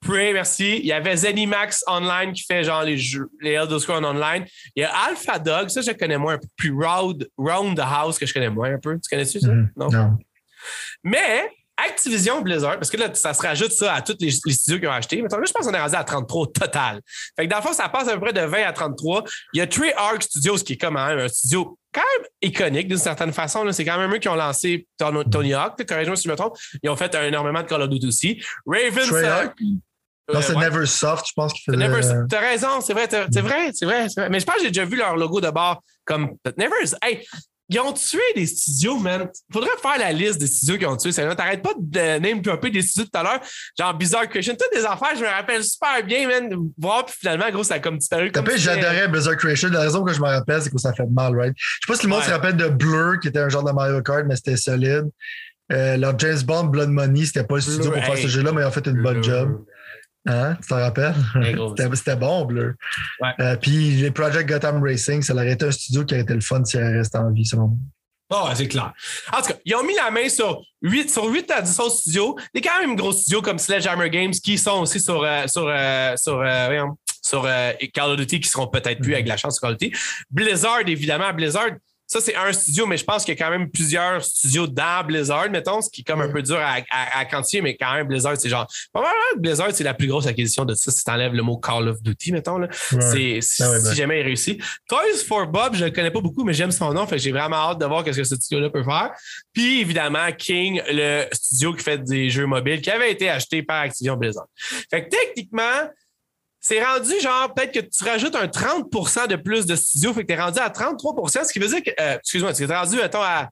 [0.01, 0.77] Prey, merci.
[0.77, 4.45] Il y avait Zenimax Online qui fait genre les jeux, les Elder Scrolls Online.
[4.75, 6.47] Il y a Alpha Dog, ça je connais moins un peu.
[6.55, 8.95] Puis Round, Round the House que je connais moins un peu.
[8.95, 9.47] Tu connais-tu ça?
[9.49, 9.67] Mm-hmm.
[9.75, 9.89] non?
[9.89, 10.17] Non.
[11.03, 11.49] Mais
[11.85, 14.91] Activision Blizzard, parce que là, ça se rajoute ça à tous les, studios qui ont
[14.91, 15.21] acheté.
[15.21, 17.01] Mais là, je pense qu'on est rendu à 33 au total.
[17.35, 19.23] Fait que dans le fond, ça passe à peu près de 20 à 33.
[19.53, 22.97] Il y a Treyarch Studios, qui est quand même un studio quand même iconique d'une
[22.97, 23.69] certaine façon.
[23.71, 26.57] C'est quand même eux qui ont lancé Tony Hawk, corrige-moi si je me trompe.
[26.83, 28.43] Ils ont fait énormément de Call of Duty aussi.
[28.65, 29.51] Raven.
[30.31, 32.13] Non, c'est Neversoft, je pense qu'il faisait.
[32.29, 34.85] T'as raison, c'est vrai, c'est vrai, c'est vrai, vrai, Mais je pense que j'ai déjà
[34.85, 36.75] vu leur logo de bord comme Never.
[37.01, 37.25] Hey,
[37.69, 39.29] ils ont tué des studios, man.
[39.53, 41.11] Faudrait faire la liste des studios qui ont tué.
[41.13, 43.39] T'arrêtes pas de name peu des studios tout à l'heure.
[43.77, 44.55] Genre Bizarre Creation.
[44.59, 46.49] Toutes des affaires, je me rappelle super bien, man.
[46.77, 48.31] Voir, puis finalement, gros, ça a comme disparu.
[48.31, 49.69] Comme j'adorais Bizarre Creation.
[49.69, 51.53] La raison que je me rappelle, c'est que ça fait mal, right?
[51.55, 53.71] Je sais pas si le monde se rappelle de Blur, qui était un genre de
[53.71, 55.05] Mario Kart, mais c'était solide.
[55.71, 58.61] Euh, leur James Bond Blood Money, c'était pas le studio pour faire ce jeu-là, mais
[58.61, 59.63] ils ont fait une bonne job.
[60.25, 60.55] Hein?
[60.61, 61.15] Tu t'en rappelles?
[61.95, 62.73] C'était bon, Blur.
[63.39, 66.41] Euh, puis les Project Gotham Racing, ça aurait été un studio qui aurait été le
[66.41, 67.77] fun si elle restait en vie, selon moi.
[68.31, 68.93] Oh, c'est clair.
[69.33, 71.95] En tout cas, ils ont mis la main sur 8, sur 8 à 10 autres
[71.95, 72.37] studios.
[72.53, 76.15] Des quand même gros studios comme Sledgehammer Games qui sont aussi sur, euh, sur, euh,
[76.15, 76.45] sur,
[77.23, 77.47] sur
[77.91, 79.97] Call of Duty qui seront peut-être plus avec la chance de Call of Duty.
[80.29, 81.71] Blizzard, évidemment, Blizzard,
[82.09, 85.05] ça, c'est un studio, mais je pense qu'il y a quand même plusieurs studios dans
[85.05, 88.07] Blizzard, mettons, ce qui est comme un peu dur à, à, quantifier, mais quand même,
[88.07, 88.65] Blizzard, c'est genre.
[89.37, 92.01] Blizzard, c'est la plus grosse acquisition de ça si tu enlèves le mot Call of
[92.01, 92.57] Duty, mettons.
[92.57, 92.67] Là.
[92.71, 93.93] C'est, si, ah ben.
[93.93, 94.59] jamais il réussit.
[94.87, 97.05] Toys for Bob, je ne le connais pas beaucoup, mais j'aime son nom.
[97.05, 99.11] Fait j'ai vraiment hâte de voir ce que ce studio-là peut faire.
[99.53, 103.81] Puis, évidemment, King, le studio qui fait des jeux mobiles, qui avait été acheté par
[103.81, 104.47] Activision Blizzard.
[104.89, 105.91] Fait que techniquement,
[106.59, 108.89] c'est rendu genre peut-être que tu rajoutes un 30
[109.29, 111.83] de plus de studio, fait que tu es rendu à 33 ce qui veut dire
[111.83, 113.49] que, euh, excuse-moi, tu es rendu, mettons, à.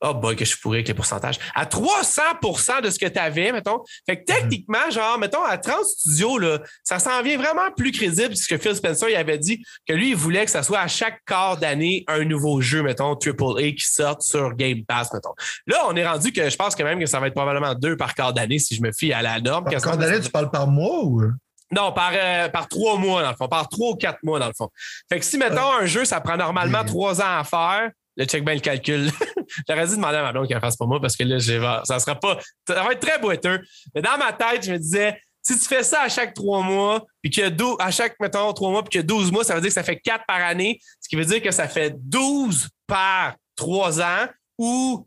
[0.00, 1.40] Oh boy, que je pourrais avec les pourcentages.
[1.56, 3.82] À 300% de ce que tu avais, mettons.
[4.06, 8.28] Fait que techniquement, genre, mettons, à 30 studios, là, ça s'en vient vraiment plus crédible
[8.28, 11.24] puisque Phil Spencer il avait dit que lui, il voulait que ça soit à chaque
[11.26, 15.34] quart d'année un nouveau jeu, mettons, AAA qui sorte sur Game Pass, mettons.
[15.66, 17.96] Là, on est rendu que je pense que même que ça va être probablement deux
[17.96, 19.64] par quart d'année si je me fie à la norme.
[19.64, 21.24] Par quart d'année, tu parles par mois ou?
[21.70, 23.48] Non, par, euh, par trois mois, dans le fond.
[23.48, 24.70] Par trois ou quatre mois, dans le fond.
[25.08, 28.44] Fait que si, mettons, un jeu, ça prend normalement trois ans à faire, le check
[28.44, 29.10] bien le calcul.
[29.68, 32.14] J'aurais dû demander à ma blonde qu'elle fasse pour moi parce que là, ça sera
[32.14, 32.38] pas.
[32.66, 33.60] Ça va être très boiteux.
[33.94, 37.04] Mais dans ma tête, je me disais, si tu fais ça à chaque trois mois,
[37.22, 39.30] puis qu'il y a 12, à chaque, mettons, trois mois, puis qu'il y a 12
[39.30, 41.50] mois, ça veut dire que ça fait quatre par année, ce qui veut dire que
[41.50, 44.26] ça fait 12 par trois ans
[44.58, 45.06] ou.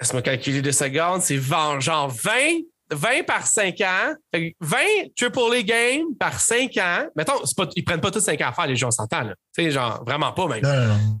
[0.00, 2.32] Laisse-moi calculer deux secondes, c'est genre 20
[2.94, 4.14] 20 par 5 ans,
[4.60, 4.78] 20
[5.16, 7.06] triple A games par 5 ans.
[7.16, 9.34] Mettons, pas, ils prennent pas tous 5 ans à faire, les gens s'entendent.
[9.56, 10.62] Tu sais, genre, vraiment pas, même.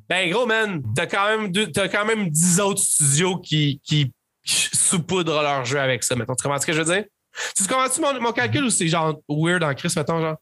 [0.08, 4.10] Ben, gros, man, t'as quand, même as quand même 10 autres studios qui, qui
[4.44, 6.16] saupoudrent leur jeu avec ça.
[6.16, 7.04] Mettons, tu comprends ce que je veux dire?
[7.56, 10.36] Tu comprends-tu mon, mon calcul ou c'est genre weird en crise, mettons, genre?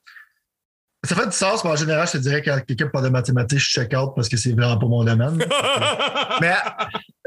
[1.04, 3.58] Ça fait du sens, mais en général, je te dirais que quelqu'un parle de mathématiques,
[3.58, 5.36] je check out parce que c'est vraiment pas mon domaine.
[6.40, 6.54] mais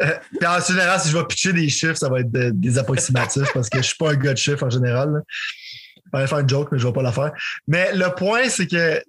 [0.02, 0.12] euh,
[0.46, 3.80] en général, si je vais pitcher des chiffres, ça va être des approximatifs parce que
[3.80, 5.24] je suis pas un gars de chiffres en général.
[6.14, 7.34] Je vais faire une joke, mais je vais pas la faire.
[7.68, 9.02] Mais le point, c'est que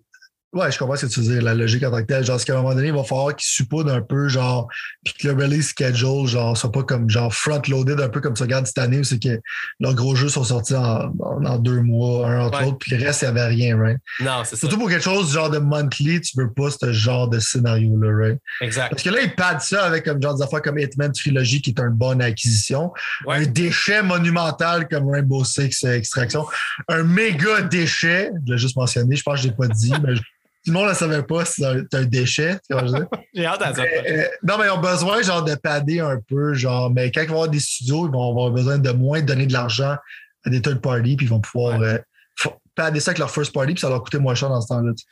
[0.53, 2.25] Ouais, je comprends ce que tu veux dire, la logique en tant que telle.
[2.25, 4.69] Genre, qu'à un moment donné, il va falloir qu'ils supposent un peu, genre,
[5.05, 8.43] puis que le release schedule, genre, soit pas comme, genre, front-loaded, un peu comme tu
[8.43, 9.39] regardes cette année, où c'est que
[9.81, 13.23] leurs gros jeux sont sortis en, en, deux mois, un entre l'autre, puis le reste,
[13.23, 13.99] il n'y avait rien, right?
[14.21, 14.61] Non, c'est ça.
[14.61, 18.39] Surtout pour quelque chose genre de monthly, tu veux pas ce genre de scénario-là, right?
[18.63, 18.91] Exact.
[18.91, 21.71] Parce que là, ils padent ça avec comme genre des affaires comme Hitman Trilogy, qui
[21.71, 22.93] est une bonne acquisition.
[23.27, 23.37] Ouais.
[23.39, 26.47] Un déchet monumental comme Rainbow Six Extraction.
[26.89, 30.17] Un méga déchet, je l'ai juste mentionné, je pense que je l'ai pas dit, mais
[30.17, 30.23] je-
[30.71, 32.59] le monde ne savait pas, c'est un, c'est un déchet.
[32.69, 33.21] tu vois ce que je veux dire?
[33.35, 33.83] J'ai hâte à ça.
[33.83, 37.23] Mais, euh, non, mais ils ont besoin genre de padder un peu, genre, mais quand
[37.23, 39.97] ils vont avoir des studios, ils vont avoir besoin de moins donner de l'argent
[40.45, 41.99] à des third parties, puis ils vont pouvoir euh,
[42.37, 44.69] fa- padder ça avec leur first party, puis ça leur coûter moins cher dans ce
[44.69, 44.93] temps-là.
[44.97, 45.09] tu sais.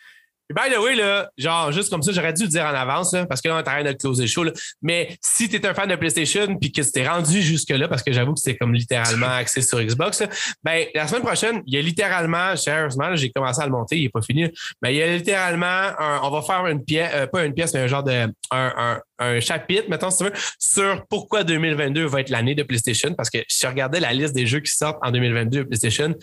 [0.52, 3.24] By the way, là, genre, juste comme ça, j'aurais dû le dire en avance, là,
[3.24, 4.44] parce que là, on est en train de closer show.
[4.44, 4.52] là.
[4.82, 8.02] Mais si tu es un fan de PlayStation puis que tu t'es rendu jusque-là, parce
[8.02, 10.28] que j'avoue que c'était comme littéralement axé sur Xbox, là,
[10.62, 14.02] ben, la semaine prochaine, il y a littéralement, sérieusement, j'ai commencé à le monter, il
[14.02, 14.50] n'est pas fini,
[14.82, 15.64] mais il y a littéralement,
[15.98, 18.30] un- on va faire une pièce, euh, pas une pièce, mais un genre de, un,
[18.50, 23.14] un, un chapitre, mettons, si tu veux, sur pourquoi 2022 va être l'année de PlayStation,
[23.14, 26.14] parce que si je regardais la liste des jeux qui sortent en 2022 de PlayStation,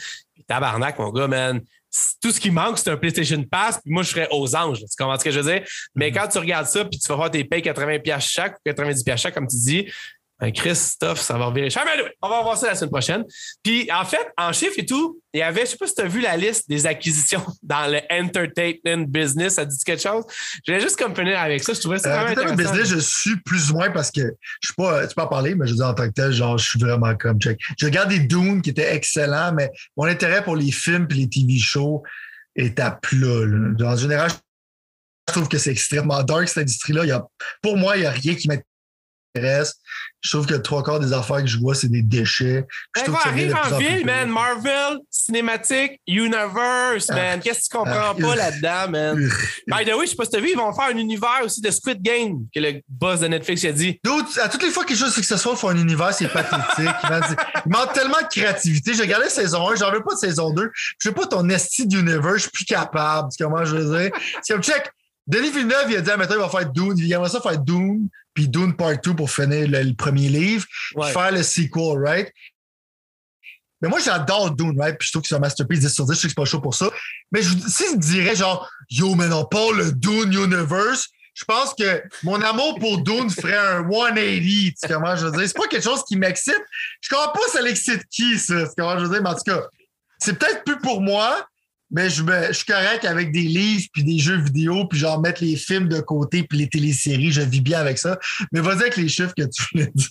[0.47, 1.61] tabarnak, mon gars, man.
[2.21, 4.79] Tout ce qui manque, c'est un PlayStation Pass, puis moi, je serais aux anges.
[4.79, 5.67] Tu comprends ce que je veux dire?
[5.93, 9.17] Mais quand tu regardes ça, puis tu vas faire tes payes 80$ chaque ou 90$
[9.17, 9.91] chaque, comme tu dis,
[10.49, 11.69] Christophe, ça va revirer
[12.21, 13.23] on va voir ça la semaine prochaine.
[13.63, 16.01] Puis, en fait, en chiffres et tout, il y avait, je sais pas si tu
[16.01, 19.55] as vu la liste des acquisitions dans le entertainment business.
[19.55, 20.23] Ça dit quelque chose?
[20.65, 21.73] Je voulais juste comme finir avec ça.
[21.73, 24.21] Je trouvais ça Euh, vraiment business, je suis plus ou moins parce que
[24.61, 26.31] je suis pas, tu peux en parler, mais je veux dire en tant que tel,
[26.31, 27.59] genre, je suis vraiment comme check.
[27.77, 31.59] J'ai regardé Dune qui était excellent, mais mon intérêt pour les films et les TV
[31.59, 32.03] shows
[32.55, 33.45] est à plat.
[33.45, 33.91] là.
[33.91, 34.31] En général,
[35.27, 37.25] je trouve que c'est extrêmement dark cette industrie-là.
[37.61, 38.65] Pour moi, il n'y a rien qui m'intéresse.
[39.35, 42.65] Je trouve que trois quarts des affaires que je vois, c'est des déchets.
[42.95, 44.29] Je Ben, quoi, arrive en ville, man.
[44.29, 47.15] Marvel, cinématique, universe, Ah.
[47.15, 47.39] man.
[47.39, 48.15] Qu'est-ce que tu comprends Ah.
[48.19, 49.29] pas là-dedans, man?
[49.67, 51.61] By the way, je sais pas si t'as vu, ils vont faire un univers aussi
[51.61, 53.99] de Squid Game, que le boss de Netflix a dit.
[54.03, 56.59] D'autres, à toutes les fois que quelque chose de successful font un univers, c'est pathétique.
[57.09, 57.23] man.
[57.65, 58.93] Il manque tellement de créativité.
[58.93, 60.69] J'ai regardé saison 1, j'en veux pas de saison 2.
[60.99, 63.29] Je veux pas ton esti d'univers, je suis plus capable.
[63.31, 64.11] Tu sais comment je veux dire?
[64.43, 64.91] C'est comme check.
[65.27, 66.93] Denis Villeneuve, il a dit, ah, maintenant, il va faire Dune.
[66.97, 70.65] Il aimerait ça faire Dune, puis Dune Part 2 pour finir le, le premier livre,
[70.91, 71.11] puis Ouais.
[71.11, 72.31] faire le sequel, right?
[73.81, 74.95] Mais moi, j'adore Dune, right?
[74.97, 76.13] Puis je trouve que c'est un masterpiece 10 sur 10.
[76.13, 76.89] Je sais que c'est pas chaud pour ça.
[77.31, 81.73] Mais je, si je dirais genre, yo, mais non, pas le Dune Universe, je pense
[81.73, 84.39] que mon amour pour Dune ferait un 180.
[84.41, 85.47] Tu sais comment je veux dire?
[85.47, 86.61] C'est pas quelque chose qui m'excite.
[87.01, 88.61] Je comprends pas ça l'excite qui, ça.
[88.61, 89.23] Tu sais comment je veux dire?
[89.23, 89.61] Mais en tout cas,
[90.19, 91.47] c'est peut-être plus pour moi,
[91.91, 95.19] mais je, me- je suis correct avec des livres puis des jeux vidéo puis genre
[95.21, 97.31] mettre les films de côté puis les téléséries.
[97.31, 98.17] Je vis bien avec ça.
[98.51, 100.09] Mais vas-y avec les chiffres que tu voulais dire.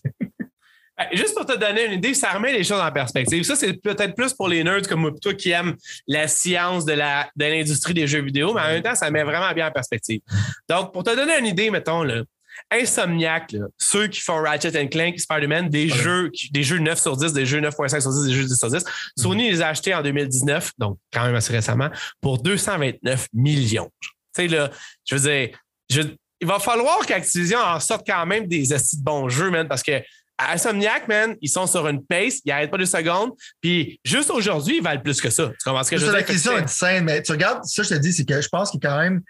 [0.98, 3.43] Ben, Juste pour te donner une idée, ça remet les choses en perspective.
[3.43, 5.74] Ça, c'est peut-être plus pour les nerds comme toi qui aiment
[6.07, 9.23] la science de la de l'industrie des jeux vidéo, mais en même temps, ça met
[9.24, 10.20] vraiment bien en perspective.
[10.69, 12.23] Donc, pour te donner une idée, mettons, là,
[12.70, 15.99] Insomniac, là, ceux qui font Ratchet Clank, Spider-Man, des, Ouais.
[15.99, 18.70] jeux, des jeux 9 sur 10, des jeux 9.5 sur 10, des jeux 10 sur
[18.70, 18.85] 10,
[19.16, 23.91] Sony les a achetés en 2019, donc quand même assez récemment, pour 229 millions.
[24.03, 24.70] Tu sais, là,
[25.09, 25.59] je veux dire,
[25.91, 26.03] je-
[26.41, 29.82] il va falloir qu'Activision en sorte quand même des assis de bons jeux, man, parce
[29.82, 30.01] que
[30.43, 34.31] à Insomniac, man, ils sont sur une pace, ils n'arrêtent pas deux secondes, puis juste
[34.31, 35.49] aujourd'hui, ils valent plus que ça.
[35.49, 36.27] Tu comprends ce que je C'est veux la dire?
[36.28, 38.49] question Fait que est saine, mais tu regardes, ça, je te dis, c'est que je
[38.49, 39.20] pense qu'il quand même,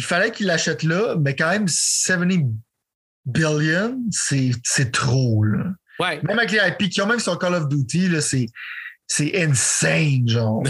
[0.00, 2.46] il fallait qu'il l'achète là, mais quand même 70
[3.26, 5.74] billion, c'est trop, là.
[5.98, 6.22] Ouais.
[6.22, 8.08] Même avec les IP qui ont même sur Call of Duty,
[9.06, 10.62] c'est insane, genre.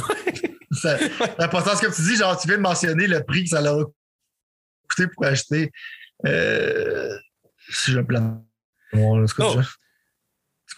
[1.38, 3.84] L'importance, comme tu dis, genre, tu viens de mentionner le prix que ça leur a
[4.88, 5.70] coûté pour acheter.
[6.26, 7.16] Euh,
[7.68, 8.44] si je me plan.
[8.92, 9.60] Bon, là, Oh.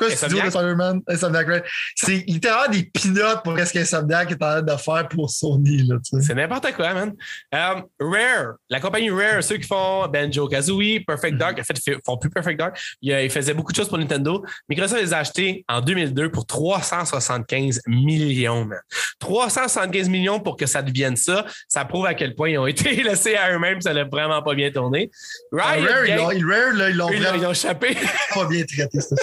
[0.07, 1.03] Quoi le studio de?
[1.09, 1.65] Insomniac?
[1.97, 5.97] C'est littéralement des peanuts pour ce qu'Insomniac est en train de faire pour Sony, là,
[6.05, 6.27] tu sais.
[6.27, 7.13] C'est n'importe quoi, man.
[7.55, 11.97] Euh, Rare, la compagnie Rare, ceux qui font Banjo Kazooie, Perfect Dark, en fait, ils
[12.05, 12.79] font plus Perfect Dark.
[13.01, 14.45] Ils, euh, ils faisaient beaucoup de choses pour Nintendo.
[14.69, 18.79] Microsoft les a achetés en 2002 pour 375 millions, man.
[19.21, 21.45] 375 millions pour que ça devienne ça.
[21.69, 23.81] Ça prouve à quel point ils ont été laissés à eux-mêmes.
[23.81, 25.11] Ça n'a vraiment pas bien tourné.
[25.53, 27.97] Riot Rare, ils l'ont- ils- Rare, là, ils l'ont ils, vraiment ont échappé.
[28.35, 29.15] pas bien traité, ce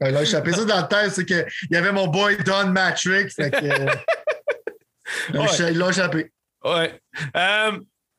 [0.00, 0.52] Ouais, Ils l'ont échappé.
[0.52, 3.30] Ça, dans le temps, c'est qu'il y avait mon boy Don Matrix.
[3.30, 3.86] Fait que, euh,
[5.34, 5.90] Ouais.
[5.90, 6.30] échappé.
[6.64, 7.00] Ouais.
[7.36, 7.72] Euh,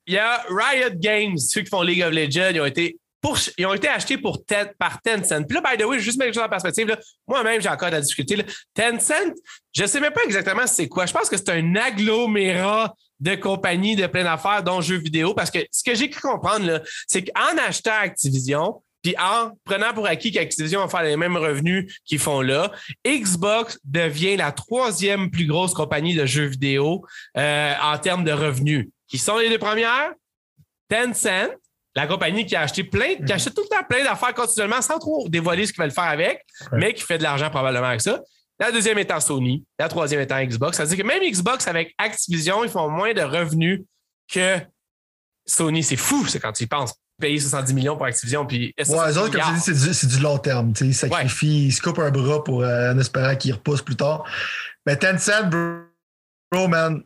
[0.07, 3.37] Il y a Riot Games, ceux qui font League of Legends, ils ont été, pour,
[3.57, 5.45] ils ont été achetés pour Ten- par Tencent.
[5.47, 6.97] Puis là, by the way, juste mettre les choses en perspective, là,
[7.27, 8.35] moi-même, j'ai encore de la difficulté.
[8.37, 8.43] là.
[8.73, 9.31] Tencent,
[9.73, 11.05] je ne sais même pas exactement c'est quoi.
[11.05, 15.51] Je pense que c'est un agglomérat de compagnies de plein d'affaires, dont jeux vidéo, parce
[15.51, 20.05] que ce que j'ai cru comprendre, là, c'est qu'en achetant Activision, Puis en prenant pour
[20.05, 22.71] acquis qu'Activision va faire les mêmes revenus qu'ils font là,
[23.05, 27.05] Xbox devient la troisième plus grosse compagnie de jeux vidéo
[27.37, 28.89] euh, en termes de revenus.
[29.07, 30.11] Qui sont les deux premières?
[30.87, 31.49] Tencent,
[31.95, 34.99] la compagnie qui a acheté plein, qui achète tout le temps plein d'affaires continuellement sans
[34.99, 38.21] trop dévoiler ce qu'ils veulent faire avec, mais qui fait de l'argent probablement avec ça.
[38.59, 40.77] La deuxième étant Sony, la troisième étant Xbox.
[40.77, 43.81] Ça veut dire que même Xbox avec Activision, ils font moins de revenus
[44.31, 44.59] que
[45.45, 45.83] Sony.
[45.83, 46.93] C'est fou, c'est quand tu y penses.
[47.21, 48.45] Payer 70 millions pour Activision.
[48.45, 50.73] Puis ouais, eux autres, comme tu dis, c'est du, du, long terme.
[50.81, 54.25] Ils sacrifient, ils se coupent un bras pour, euh, en espérant qu'ils repoussent plus tard.
[54.85, 55.49] Mais Tencent,
[56.51, 57.01] bro, man,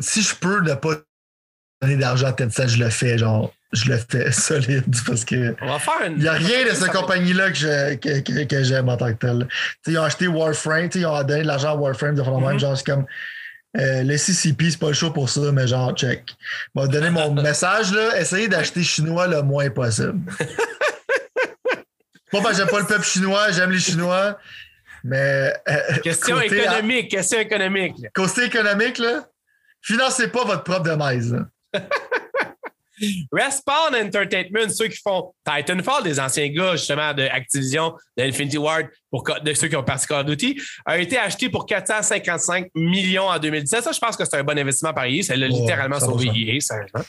[0.00, 0.94] si je peux ne pas
[1.82, 5.56] donner d'argent à Tencent, je le fais, genre, je le fais solide parce que.
[6.06, 9.48] Il n'y a rien de cette compagnie-là que, que, que, j'aime en tant que tel.
[9.86, 12.60] ils ont acheté Warframe, ils ont donné de l'argent à Warframe de faire même, mm-hmm.
[12.60, 13.06] genre, c'est comme.
[13.76, 16.36] Euh, le CCP, c'est pas le show pour ça, mais genre, check.
[16.74, 18.20] M'a donné mon message, là.
[18.20, 20.20] Essayez d'acheter chinois le moins possible.
[22.30, 24.38] pas parce que j'aime pas le peuple chinois, j'aime les Chinois.
[25.02, 25.52] Mais.
[25.68, 27.94] Euh, question économique, question économique.
[28.14, 29.28] Côté économique, là.
[29.82, 31.36] Financez pas votre propre demise.
[33.32, 39.24] Respawn Entertainment, ceux qui font Titanfall, des anciens gars justement de Activision, d'Infinity Ward, pour,
[39.24, 43.38] de ceux qui ont parti Call of Duty, a été acheté pour 455 millions en
[43.38, 43.84] 2017.
[43.84, 45.22] Ça, je pense que c'est un bon investissement par EA.
[45.22, 47.02] Ça l'a littéralement sauvé EA, sérieusement.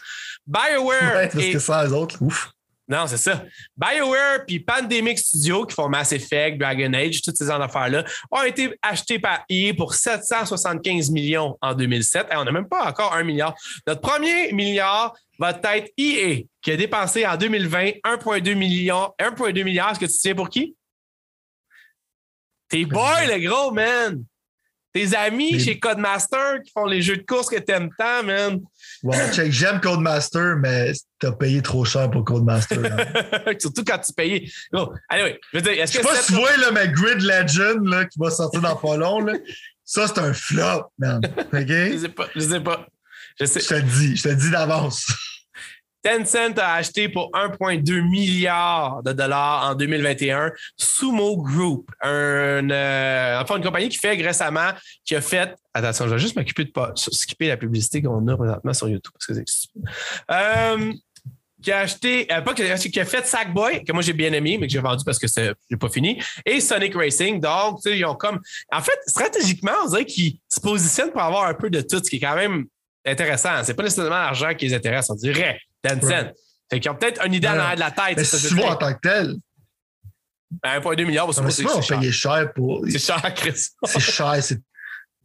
[0.47, 1.29] BioWare.
[1.31, 2.51] parce que ça, les autres, ouf.
[2.87, 3.43] Non, c'est ça.
[3.75, 8.77] BioWare puis Pandemic Studio, qui font Mass Effect, Dragon Age, toutes ces affaires-là, ont été
[8.81, 12.27] achetés par EA pour 775 millions en 2007.
[12.31, 13.55] Et on n'a même pas encore un milliard.
[13.87, 19.91] Notre premier milliard va être EA, qui a dépensé en 2020 1,2 million, 1,2 milliard.
[19.91, 20.75] Est-ce que tu sais pour qui?
[22.69, 24.23] Tes boys, le gros, man!
[24.95, 28.61] Tes amis chez Codemaster qui font les jeux de course que t'aimes tant, man.
[29.49, 32.79] j'aime Codemaster, mais t'as payé trop cher pour Codemaster.
[33.59, 34.49] Surtout quand tu payes.
[34.71, 36.01] Oh, allez, je veux dire, est-ce que.
[36.01, 38.77] Je sais pas si tu vois, là, mais Grid Legend, là, qui va sortir dans
[38.77, 39.33] pas long, là,
[39.83, 41.19] ça, c'est un flop, man.
[41.39, 41.67] OK?
[41.67, 42.87] je sais pas, je sais pas.
[43.37, 43.59] Je, sais.
[43.59, 45.11] je te le dis, je te le dis d'avance.
[46.05, 53.57] Tencent a acheté pour 1,2 milliard de dollars en 2021 Sumo Group, un, euh, enfin
[53.57, 54.69] une compagnie qui fait récemment,
[55.03, 55.55] qui a fait.
[55.73, 59.13] Attention, je vais juste m'occuper de pas skipper la publicité qu'on a présentement sur YouTube
[59.13, 59.69] parce que c'est
[60.31, 60.93] euh,
[61.63, 64.67] qui a acheté, euh, pas qui a fait Sackboy, que moi j'ai bien aimé, mais
[64.67, 67.39] que j'ai vendu parce que c'est pas fini, et Sonic Racing.
[67.39, 68.39] Donc, ils ont comme.
[68.71, 72.09] En fait, stratégiquement, on dirait qu'ils se positionnent pour avoir un peu de tout, ce
[72.11, 72.65] qui est quand même
[73.05, 73.63] intéressant.
[73.63, 75.59] C'est pas nécessairement l'argent qui les intéresse, on dirait.
[75.87, 76.33] Tencent.
[76.69, 78.17] Fait qu'ils ont peut-être une idée en de la tête.
[78.17, 79.35] Mais si en tant que tel.
[80.63, 82.85] 1,2 ben, milliard, c'est on payait cher pour.
[82.89, 83.69] C'est cher, Chris.
[83.83, 84.59] c'est cher, c'est.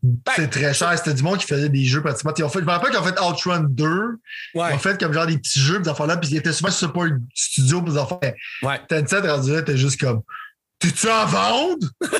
[0.03, 0.97] Ben, c'est très cher.
[0.97, 2.33] C'était du monde qui faisait des jeux pratiquement.
[2.37, 3.87] Ils ont fait, je me rappelle qu'ils ont fait Outrun 2.
[3.87, 4.19] Ouais.
[4.55, 6.89] Ils ont fait comme genre des petits jeux, des affaires-là, puis ils étaient souvent sur
[6.89, 8.35] support studio, puis des affaires.
[8.63, 8.81] Ouais.
[8.89, 10.23] Tencent, rendu là, t'es juste comme
[10.79, 11.83] T'es-tu en vente?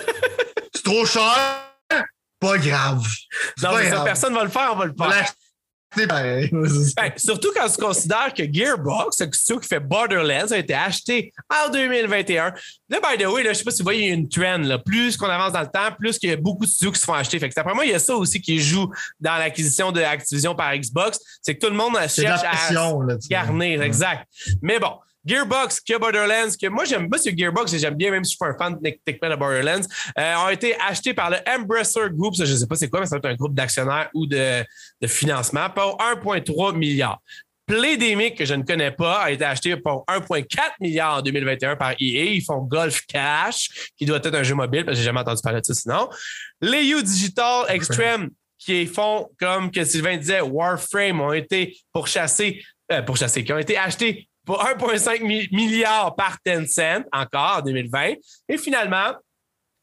[0.75, 1.71] c'est trop cher?
[2.39, 3.07] Pas grave.
[3.63, 5.33] Non, mais ça, personne va le faire, on va le faire.
[6.09, 6.51] Pareil.
[6.97, 11.33] Ben, surtout quand tu considères que Gearbox, le studio qui fait Borderlands, a été acheté
[11.51, 12.53] en 2021.
[12.89, 14.59] Là, by the way, là, je sais pas si vous voyez, une trend.
[14.59, 14.79] Là.
[14.79, 17.05] Plus qu'on avance dans le temps, plus qu'il y a beaucoup de studios qui se
[17.05, 17.39] font acheter.
[17.39, 20.55] Fait que après moi, il y a ça aussi qui joue dans l'acquisition de Activision
[20.55, 21.19] par Xbox.
[21.43, 22.73] C'est que tout le monde cherche à
[23.29, 23.83] garnir.
[23.83, 24.27] Exact.
[24.63, 24.93] Mais bon,
[25.31, 28.39] Gearbox, que Borderlands, que moi j'aime ce Gearbox et j'aime bien, même si je suis
[28.39, 29.87] pas un fan techniquement de Borderlands,
[30.19, 33.07] euh, ont été achetés par le Embracer Group, ça, je sais pas c'est quoi, mais
[33.07, 34.65] ça va être un groupe d'actionnaires ou de,
[35.07, 37.21] financement, pour 1,3 milliard.
[37.67, 40.47] Playdemic, que je ne connais pas, a été acheté pour 1,4
[40.81, 42.25] milliard en 2021 par EA.
[42.35, 45.41] Ils font Golf Cash, qui doit être un jeu mobile, parce que j'ai jamais entendu
[45.41, 46.09] parler de ça sinon.
[46.61, 53.45] Leyu Digital Extreme, qui font, comme que Sylvain disait, Warframe, ont été pourchassés, euh, pourchassés,
[53.45, 55.23] qui ont été achetés pour 1,5
[55.53, 58.15] milliard par Tencent encore en 2020.
[58.49, 59.13] Et finalement,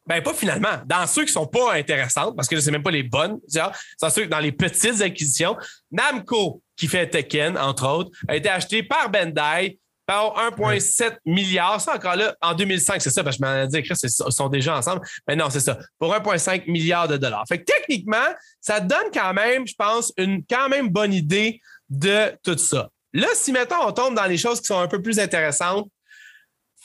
[0.06, 3.04] ben pas finalement, dans ceux qui sont pas intéressantes, parce que c'est même pas les
[3.04, 3.62] bonnes, c'est
[4.10, 5.56] ceux dans les petites acquisitions,
[5.90, 11.80] Namco, qui fait Tekken, entre autres, a été acheté par Bandai par 1,7 milliard.
[11.80, 14.50] Ça, encore là, en 2005, c'est ça, parce que je m'en ai dit, ils sont
[14.50, 15.00] déjà ensemble.
[15.30, 17.46] Mais non, c'est ça, pour 1,5 milliard de dollars.
[17.48, 18.18] Fait que techniquement,
[18.60, 22.90] ça donne quand même, je pense, une quand même bonne idée de tout ça.
[23.14, 25.90] Là, si mettons, on tombe dans les choses qui sont un peu plus intéressantes,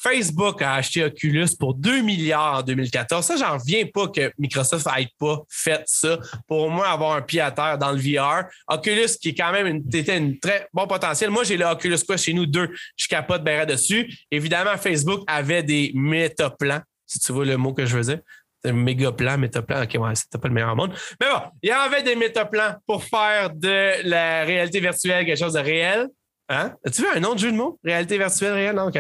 [0.02, 3.24] Facebook a acheté Oculus pour 2 milliards en 2014.
[3.24, 6.18] Ça, j'en reviens pas que Microsoft n'ait pas fait ça
[6.48, 8.46] pour au moins avoir un pied à terre dans le VR.
[8.66, 11.30] Oculus, qui est quand même était une très bon potentiel.
[11.30, 12.68] Moi, j'ai le Oculus chez nous deux.
[12.96, 14.12] Je capote bien dessus.
[14.30, 18.20] Évidemment, Facebook avait des méta-plans, si tu vois le mot que je faisais.
[18.64, 19.82] Un méga plan, métaplan.
[19.82, 20.92] OK, ouais, c'était pas le meilleur monde.
[21.20, 25.54] Mais bon, il y avait des métaplans pour faire de la réalité virtuelle quelque chose
[25.54, 26.08] de réel.
[26.48, 26.74] Hein?
[26.84, 27.78] As-tu vu un autre jeu de mots?
[27.82, 28.76] Réalité virtuelle réelle?
[28.76, 28.98] Non, OK.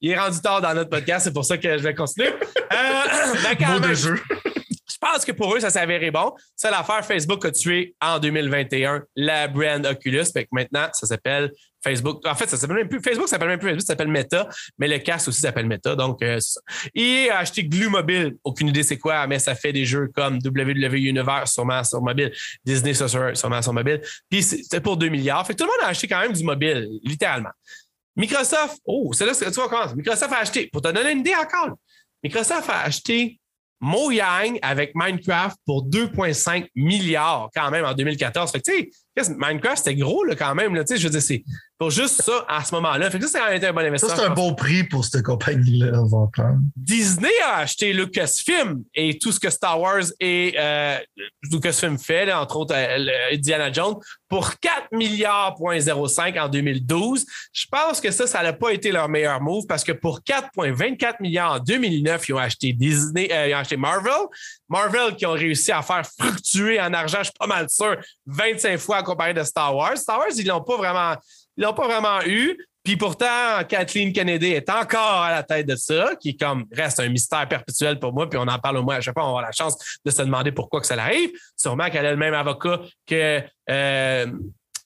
[0.00, 2.28] Il est rendu tard dans notre podcast, c'est pour ça que je vais continuer.
[2.28, 4.20] Euh, de jeu.
[5.00, 6.32] Je pense que pour eux, ça s'est avéré bon.
[6.56, 10.24] C'est l'affaire Facebook a tué en 2021 la brand Oculus.
[10.34, 11.52] Que maintenant, ça s'appelle
[11.82, 12.26] Facebook.
[12.26, 14.48] En fait, ça s'appelle même plus Facebook, ça s'appelle même plus Facebook, ça s'appelle Meta,
[14.78, 15.94] mais le casque aussi s'appelle Meta.
[15.94, 16.38] Donc, euh,
[16.94, 18.36] il a acheté Glue Mobile.
[18.42, 22.32] Aucune idée c'est quoi, mais ça fait des jeux comme WWE Universe, sûrement sur mobile,
[22.64, 24.00] Disney sûrement sur mobile.
[24.28, 25.46] Puis c'était pour 2 milliards.
[25.46, 27.50] Fait que tout le monde a acheté quand même du mobile, littéralement.
[28.16, 29.94] Microsoft, oh, c'est là que tu vas commencer.
[29.94, 31.76] Microsoft a acheté, pour te donner une idée encore,
[32.24, 33.38] Microsoft a acheté
[33.80, 38.50] Mojang avec Minecraft pour 2,5 milliards quand même en 2014.
[38.50, 38.72] Fait que,
[39.36, 40.74] Minecraft, c'était gros là, quand même.
[40.74, 41.44] Là, je veux dire, c'est
[41.78, 43.10] pour juste ça à ce moment-là.
[43.10, 44.16] Fait que ça, c'est un bon investissement.
[44.16, 46.02] Ça, c'est un bon prix pour cette compagnie-là,
[46.76, 50.98] Disney a acheté Lucasfilm et tout ce que Star Wars et euh,
[51.50, 53.96] Lucasfilm fait, entre autres euh, Indiana Jones,
[54.28, 57.24] pour 4 milliards 05 en 2012.
[57.52, 61.16] Je pense que ça, ça n'a pas été leur meilleur move parce que pour 4,24
[61.20, 64.12] milliards en 2009, ils ont acheté Disney, euh, ils ont acheté Marvel.
[64.68, 67.96] Marvel qui ont réussi à faire fructuer en argent, je suis pas mal sûr,
[68.26, 69.96] 25 fois à comparer de Star Wars.
[69.96, 71.16] Star Wars, ils l'ont pas vraiment,
[71.56, 72.56] ils l'ont pas vraiment eu.
[72.84, 77.08] Puis pourtant, Kathleen Kennedy est encore à la tête de ça, qui comme reste un
[77.08, 78.30] mystère perpétuel pour moi.
[78.30, 80.22] Puis on en parle au moins à chaque fois, on a la chance de se
[80.22, 81.30] demander pourquoi que ça arrive.
[81.56, 84.26] Sûrement qu'elle a le même avocat que euh,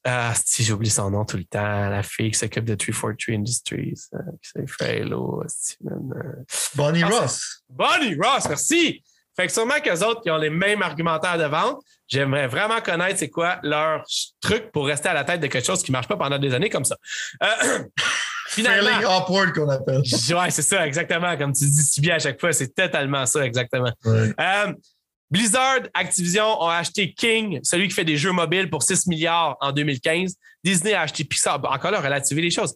[0.04, 3.94] ah, si j'oublie son nom tout le temps, la fille qui s'occupe de 343 Industries,
[4.14, 5.04] euh, qui s'est
[6.74, 7.62] Bonnie ah, Ross.
[7.68, 9.04] Bonnie Ross, merci.
[9.36, 11.82] Fait que sûrement qu'eux autres qui ont les mêmes argumentaires de vente,
[12.12, 14.04] j'aimerais vraiment connaître c'est quoi leur
[14.40, 16.52] truc pour rester à la tête de quelque chose qui ne marche pas pendant des
[16.52, 16.96] années comme ça.
[17.42, 17.84] Euh,
[18.48, 18.98] finalement.
[18.98, 20.02] upward qu'on appelle.
[20.30, 21.36] Ouais, c'est ça, exactement.
[21.36, 23.92] Comme tu dis si bien à chaque fois, c'est totalement ça, exactement.
[24.06, 24.72] Euh,
[25.30, 29.72] Blizzard, Activision ont acheté King, celui qui fait des jeux mobiles pour 6 milliards en
[29.72, 30.34] 2015.
[30.62, 31.58] Disney a acheté Pixar.
[31.64, 32.74] Encore là, relativiser les choses.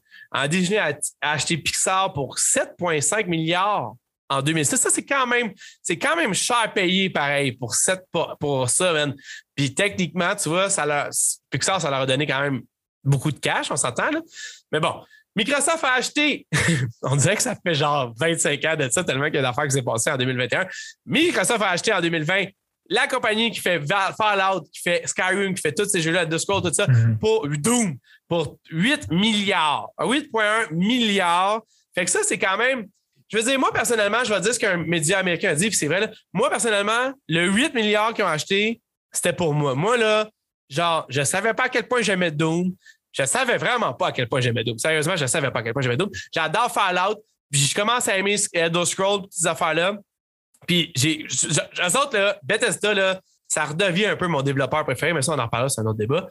[0.48, 3.94] Disney a acheté Pixar pour 7,5 milliards
[4.28, 4.76] en 2006.
[4.76, 8.04] Ça, c'est quand même, c'est quand même cher payé pareil pour, cette,
[8.40, 9.14] pour ça, man.
[9.54, 11.08] Puis techniquement, tu vois, ça leur,
[11.50, 12.62] Pixar, ça leur a donné quand même
[13.04, 14.20] beaucoup de cash, on s'entend, là.
[14.72, 15.02] Mais bon,
[15.36, 16.46] Microsoft a acheté,
[17.02, 19.66] on dirait que ça fait genre 25 ans de ça, tellement qu'il y a d'affaires
[19.66, 20.66] qui s'est passé en 2021.
[21.04, 22.46] Microsoft a acheté en 2020
[22.88, 23.80] la compagnie qui fait
[24.16, 27.18] Fallout, qui fait Skyrim, qui fait tous ces jeux-là, Discord, tout ça, mm-hmm.
[27.18, 27.96] pour Doom,
[28.28, 29.90] pour 8 milliards.
[29.98, 31.62] 8,1 milliards.
[31.94, 32.86] Fait que ça, c'est quand même
[33.28, 35.76] je veux dire, moi, personnellement, je vais dire ce qu'un média américain a dit, puis
[35.76, 36.10] c'est vrai.
[36.32, 38.80] moi, personnellement, le 8 milliards qu'ils ont acheté,
[39.12, 39.74] c'était pour moi.
[39.74, 40.28] Moi, là,
[40.68, 42.72] genre, je savais pas à quel point j'aimais Doom.
[43.12, 44.78] Je savais vraiment pas à quel point j'aimais Doom.
[44.78, 46.10] Sérieusement, je savais pas à quel point j'aimais Doom.
[46.32, 49.96] J'adore Fallout, puis je commence à aimer Elder Scrolls, ces affaires-là.
[50.66, 55.32] Puis, j'ai, eux là, Bethesda, là, ça redevient un peu mon développeur préféré, mais ça,
[55.32, 56.28] on en reparlera, c'est un autre débat.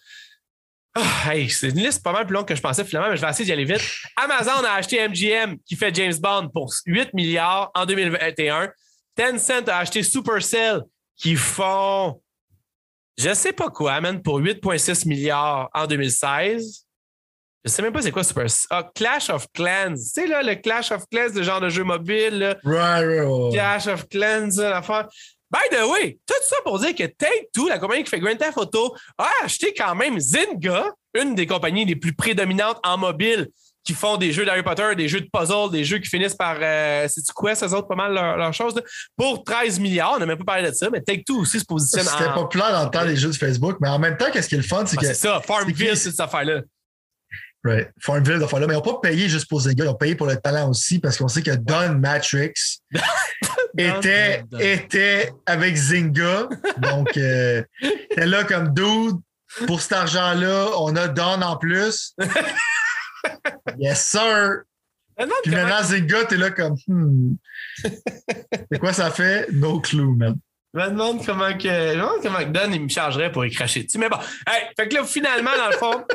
[0.96, 3.30] Ah, c'est une liste pas mal plus longue que je pensais finalement, mais je vais
[3.30, 3.82] essayer d'y aller vite.
[4.16, 8.72] Amazon a acheté MGM qui fait James Bond pour 8 milliards en 2021.
[9.16, 10.82] Tencent a acheté Supercell
[11.18, 12.22] qui font
[13.18, 16.86] je sais pas quoi, man, pour 8,6 milliards en 2016.
[17.64, 18.68] Je sais même pas c'est quoi Supercell.
[18.70, 19.96] Ah, Clash of Clans.
[19.96, 22.40] Tu sais, là, le Clash of Clans, le genre de jeu mobile.
[22.40, 22.58] Là.
[22.64, 25.08] Right, right, Clash of Clans, l'affaire.
[25.52, 28.58] By the way, tout ça pour dire que Take-Two, la compagnie qui fait Grand Theft
[28.58, 33.50] Auto, a acheté quand même Zynga, une des compagnies les plus prédominantes en mobile
[33.86, 36.58] qui font des jeux d'Harry Potter, des jeux de puzzle, des jeux qui finissent par.
[36.60, 38.74] Euh, C'est-tu quoi, ces autres, pas mal leurs leur choses,
[39.16, 40.14] pour 13 milliards.
[40.16, 42.86] On n'a même pas parlé de ça, mais Take-Two aussi se positionne C'était populaire dans
[42.86, 44.84] le temps des jeux de Facebook, mais en même temps, qu'est-ce qui est le fun,
[44.88, 45.08] c'est ah, que.
[45.08, 46.62] C'est ça, Farmville, c'est cette affaire-là.
[47.66, 47.90] Right.
[48.00, 48.48] Farmville, de là.
[48.54, 51.00] Mais ils n'ont pas payé juste pour Zynga, ils ont payé pour le talent aussi
[51.00, 52.54] parce qu'on sait que Don Matrix
[53.78, 56.48] était, était avec Zynga.
[56.78, 59.18] Donc, euh, était là comme dude.
[59.66, 62.14] Pour cet argent-là, on a Don en plus.
[63.80, 64.62] yes, sir.
[65.44, 67.36] Puis maintenant, Zynga, t'es là comme, hmm.
[68.72, 69.48] C'est quoi ça fait?
[69.52, 70.36] No clue, man.
[70.76, 73.44] Je me demande comment que, je me demande comment que Don il me chargerait pour
[73.44, 73.98] y cracher dessus.
[73.98, 76.06] Mais bon, hey, fait que là, finalement, dans le fond,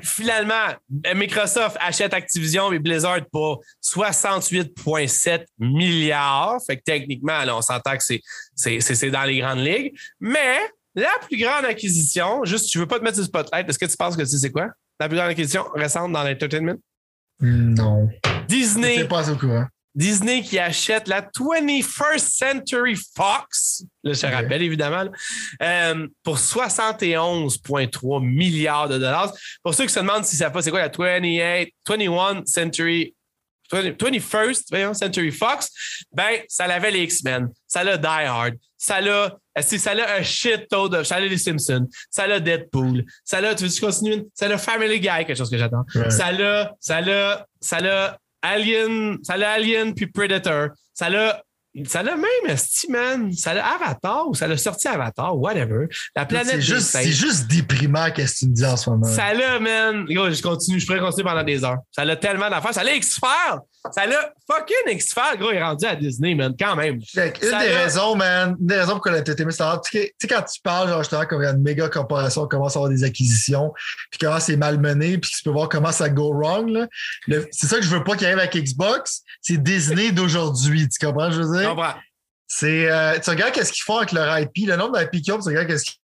[0.00, 0.74] finalement,
[1.14, 6.58] Microsoft achète Activision et Blizzard pour 68,7 milliards.
[6.66, 9.98] Fait que techniquement, on s'entend que c'est dans les grandes ligues.
[10.20, 10.58] Mais
[10.94, 13.86] la plus grande acquisition, juste, tu veux pas te mettre sur le spotlight, est-ce que
[13.86, 14.68] tu penses que tu sais quoi?
[15.00, 16.76] La plus grande acquisition récente dans l'entertainment?
[17.40, 18.08] Non.
[18.48, 18.98] Disney.
[18.98, 19.66] Je pas au courant.
[19.94, 25.10] Disney qui achète la 21st Century Fox, là, je te rappelle évidemment,
[25.62, 29.32] euh, pour 71,3 milliards de dollars.
[29.62, 33.14] Pour ceux qui se demandent si ça pas c'est quoi la 28, 21 Century
[33.70, 35.70] 21st Century Fox,
[36.12, 40.70] ben, ça avait les X-Men, ça l'a Die Hard, ça l'a, ça l'a un shit
[40.70, 44.24] de, ça l'a les Simpsons, ça l'a Deadpool, ça l'a, tu veux que je continue?
[44.34, 45.84] Ça l'a Family Guy, quelque chose que j'attends.
[46.08, 51.42] Ça l'a, ça l'a, ça l'a Alien, ça l'a Alien puis Predator, ça l'a
[51.86, 52.56] ça l'a même,
[52.88, 53.32] man.
[53.32, 55.86] Ça l'a Avatar ou ça l'a sorti Avatar, whatever.
[56.16, 56.56] La planète.
[56.56, 59.06] C'est juste, c'est juste déprimant, qu'est-ce que tu me dis en ce moment.
[59.06, 60.06] Ça l'a, man.
[60.08, 61.78] je continue, je pourrais continuer pendant des heures.
[61.92, 62.74] Ça l'a tellement d'affaires.
[62.74, 63.60] Ça l'a X-Files.
[63.92, 67.00] Ça l'a fucking X-Files, gros, il est rendu à Disney, man, quand même.
[67.14, 70.60] une des raisons, man, une des raisons pour été aimé, c'est tu sais, quand tu
[70.60, 73.72] parles, genre, justement, comme une méga corporation commence à avoir des acquisitions,
[74.10, 76.86] puis comment c'est malmené, puis tu peux voir comment ça go wrong, là.
[77.50, 79.22] C'est ça que je veux pas qu'il arrive avec Xbox.
[79.40, 80.88] C'est Disney d'aujourd'hui.
[80.88, 81.62] Tu comprends, je veux dire?
[81.62, 81.94] Je comprends.
[82.46, 85.38] C'est, euh, tu regardes qu'est-ce qu'ils font avec leur IP, le nombre d'IP qu'ils ont,
[85.38, 85.98] tu regardes qu'est-ce qu'ils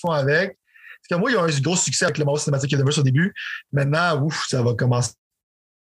[0.00, 0.56] font avec.
[1.02, 3.02] Parce que moi, ils ont eu un gros succès avec le Marvel Cinematic Universe au
[3.02, 3.34] début.
[3.72, 5.12] Maintenant, ouf, ça va commencer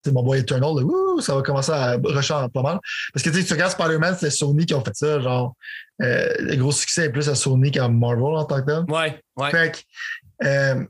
[0.07, 0.71] mon boy Eternal,
[1.21, 2.79] ça va commencer à rusher pas mal.
[3.13, 5.55] Parce que tu regardes Spider-Man, c'est Sony qui ont fait ça, genre,
[6.01, 8.83] euh, le gros succès est plus à Sony qu'à Marvel en tant que tel.
[8.93, 9.51] Ouais, ouais.
[9.51, 10.85] Fait que, euh,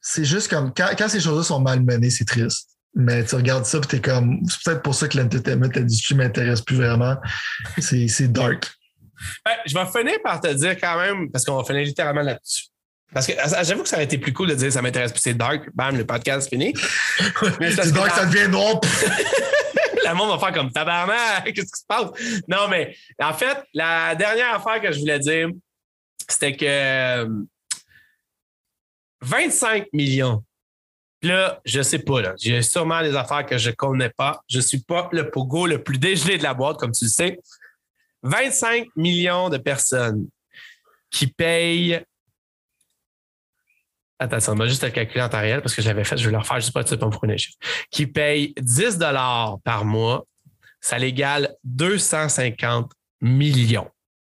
[0.00, 2.70] c'est juste comme, quand, quand ces choses-là sont mal menées, c'est triste.
[2.94, 6.60] Mais tu regardes ça, tu es comme, c'est peut-être pour ça que l'entertainment ne m'intéresse
[6.60, 7.16] plus vraiment.
[7.78, 8.70] C'est dark.
[9.44, 12.66] Ben, je vais finir par te dire quand même, parce qu'on va finir littéralement là-dessus.
[13.14, 13.32] Parce que
[13.62, 15.96] j'avoue que ça aurait été plus cool de dire ça m'intéresse plus, c'est dark, bam,
[15.96, 16.74] le podcast fini.
[17.60, 18.80] c'est dark, ça devient noir.
[20.04, 22.10] Le monde va faire comme tabarnak, qu'est-ce qui se passe?
[22.48, 25.48] Non, mais en fait, la dernière affaire que je voulais dire,
[26.28, 27.28] c'était que
[29.20, 30.44] 25 euh, millions.
[31.22, 32.34] Là, je sais pas, là.
[32.38, 34.42] J'ai sûrement des affaires que je connais pas.
[34.48, 37.38] Je suis pas le pogo le plus dégelé de la boîte, comme tu le sais.
[38.24, 40.26] 25 millions de personnes
[41.10, 42.04] qui payent
[44.18, 46.24] Attention, on va juste le calculer en temps réel parce que je l'avais fait, je
[46.24, 47.58] vais le refaire juste pas de pour me prendre chiffre.
[47.90, 48.98] Qui paye 10
[49.64, 50.24] par mois,
[50.80, 53.90] ça l'égale 250 millions.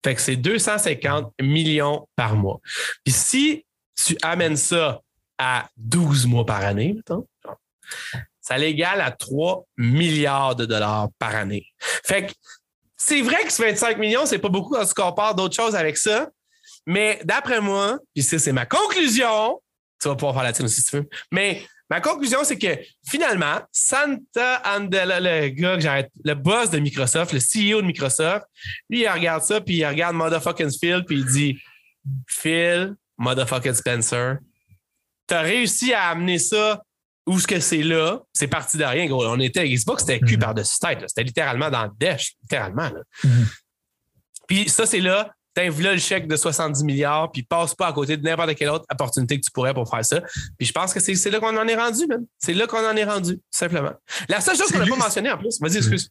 [0.05, 2.60] Fait que c'est 250 millions par mois.
[3.05, 5.00] Puis si tu amènes ça
[5.38, 6.96] à 12 mois par année,
[8.40, 11.66] ça l'égale à 3 milliards de dollars par année.
[12.05, 12.32] Fait que
[12.96, 15.96] c'est vrai que ce 25 millions, c'est pas beaucoup quand tu compares d'autres choses avec
[15.96, 16.28] ça.
[16.86, 19.60] Mais d'après moi, puis c'est ma conclusion,
[20.00, 21.08] tu vas pouvoir faire la tienne si tu veux.
[21.32, 26.78] Mais ma conclusion, c'est que finalement, Santa Andela, le gars que j'arrête, le boss de
[26.78, 28.46] Microsoft, le CEO de Microsoft,
[28.88, 31.58] lui, il regarde ça, puis il regarde Motherfucking Phil, puis il dit
[32.26, 34.38] Phil, Motherfucking Spencer,
[35.26, 36.82] t'as réussi à amener ça
[37.26, 39.26] où ce que c'est là, c'est parti de rien, gros.
[39.26, 40.40] On était à Xbox, c'était cul mm-hmm.
[40.40, 41.04] par-dessus tête.
[41.06, 42.90] C'était littéralement dans le dash, littéralement.
[43.22, 43.58] Mm-hmm.
[44.48, 48.16] Puis ça, c'est là, t'invites le chèque de 70 milliards, puis passe pas à côté
[48.16, 50.20] de n'importe quelle autre opportunité que tu pourrais pour faire ça.
[50.56, 52.26] Puis je pense que c'est là qu'on en est rendu, même.
[52.39, 53.93] C'est là qu'on en est rendu, simplement.
[54.28, 56.10] La seule chose qu'on n'a pas mentionné en plus, vas-y, excuse.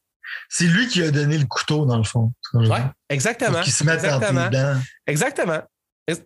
[0.49, 2.34] C'est lui qui a donné le couteau, dans le fond.
[2.53, 2.68] Oui,
[3.10, 3.61] exactement.
[3.61, 4.48] Qui se met exactement.
[4.48, 4.76] dedans.
[5.06, 5.61] Exactement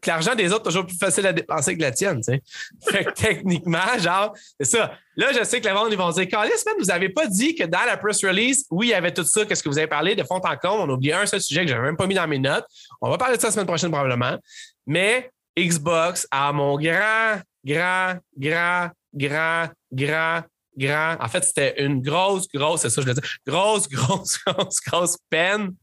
[0.06, 2.42] l'argent des autres est toujours plus facile à dépenser que la tienne, tu sais.
[2.92, 4.94] Fait que techniquement, genre, c'est ça.
[5.16, 7.64] Là, je sais que les ventes, ils vont dire, Carlis, vous n'avez pas dit que
[7.64, 10.16] dans la press release, oui, il y avait tout ça, qu'est-ce que vous avez parlé
[10.16, 10.84] de fond en comble.
[10.84, 12.66] On a oublié un seul sujet que je n'avais même pas mis dans mes notes.
[13.02, 14.38] On va parler de ça la semaine prochaine, probablement.
[14.86, 20.42] Mais Xbox a mon grand, grand, grand, grand, grand,
[20.78, 21.18] grand.
[21.20, 25.18] En fait, c'était une grosse, grosse, c'est ça, je veux dire, grosse, grosse, grosse, grosse
[25.30, 25.74] peine.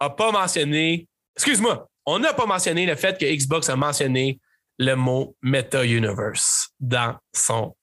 [0.00, 1.06] A pas mentionné,
[1.36, 4.40] excuse-moi, on n'a pas mentionné le fait que Xbox a mentionné
[4.78, 7.76] le mot Meta Universe dans son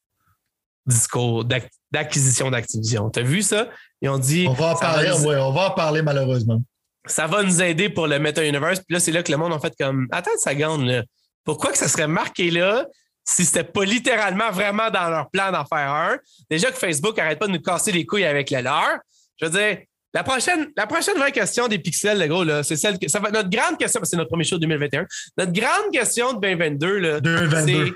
[0.87, 1.45] discours
[1.91, 3.11] d'acquisition d'Activision.
[3.11, 3.69] Tu as vu ça?
[4.01, 4.47] Ils ont dit.
[4.49, 6.59] On va en parler, on va en parler malheureusement.
[7.05, 8.79] Ça va nous aider pour le Meta Universe.
[8.79, 11.03] Puis là, c'est là que le monde a fait comme Attends une seconde, là.
[11.43, 12.87] Pourquoi que ça serait marqué là
[13.23, 16.17] si c'était pas littéralement vraiment dans leur plan d'en faire un?
[16.49, 18.97] Déjà que Facebook arrête pas de nous casser les couilles avec le leur.
[19.39, 19.77] Je veux dire,
[20.15, 23.09] la prochaine, la prochaine vraie question des pixels, le gros, là, c'est celle que.
[23.09, 25.05] Ça va, notre grande question, parce que c'est notre premier show 2021.
[25.37, 27.93] Notre grande question de 2022, là, 2022.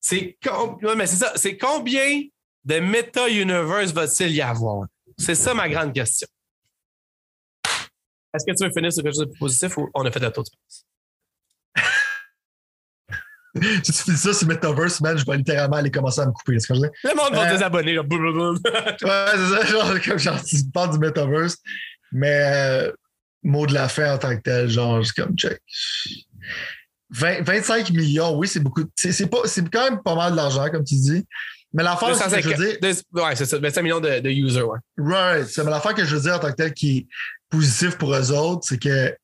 [0.00, 0.36] c'est.
[0.96, 1.32] mais c'est ça.
[1.36, 2.24] C'est combien
[2.64, 4.86] de meta-universe va-t-il y avoir?
[5.16, 6.26] C'est ça ma grande question.
[8.34, 10.18] Est-ce que tu veux finir sur quelque chose de plus positif ou on a fait
[10.18, 10.50] la tour du
[13.82, 16.56] si tu fais ça sur Metaverse, man, je vais littéralement aller commencer à me couper.
[16.56, 17.94] Que je Le monde va euh, désabonner.
[17.94, 18.02] Là.
[18.10, 18.58] ouais,
[19.02, 19.66] c'est ça.
[19.66, 21.56] Genre, comme genre, tu parles du Metaverse.
[22.12, 22.92] Mais euh,
[23.42, 25.60] mot de la fin en tant que tel, genre, juste comme check.
[27.10, 28.84] 25 millions, oui, c'est beaucoup.
[28.94, 29.16] C'est
[29.70, 31.24] quand même pas mal d'argent, comme tu dis.
[31.72, 33.02] Mais l'affaire, que je veux dire.
[33.12, 33.58] Ouais, c'est ça.
[33.58, 34.78] 25 millions de, de users, ouais.
[34.96, 35.46] Right.
[35.58, 37.06] Mais l'affaire que je veux dire en tant que tel qui est
[37.50, 39.14] positif pour eux autres, c'est que.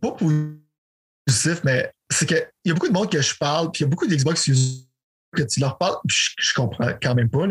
[0.00, 3.84] Pas positif, mais c'est qu'il y a beaucoup de monde que je parle, puis il
[3.84, 4.86] y a beaucoup d'Xbox users
[5.34, 7.46] que tu leur parles, je, comprends quand même pas,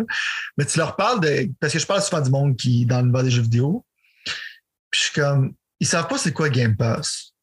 [0.58, 1.50] mais tu leur parles de.
[1.60, 3.86] Parce que je parle souvent du monde qui dans le bas des jeux vidéo.
[4.92, 5.54] Puis je suis comme.
[5.80, 7.34] Ils savent pas c'est quoi Game Pass.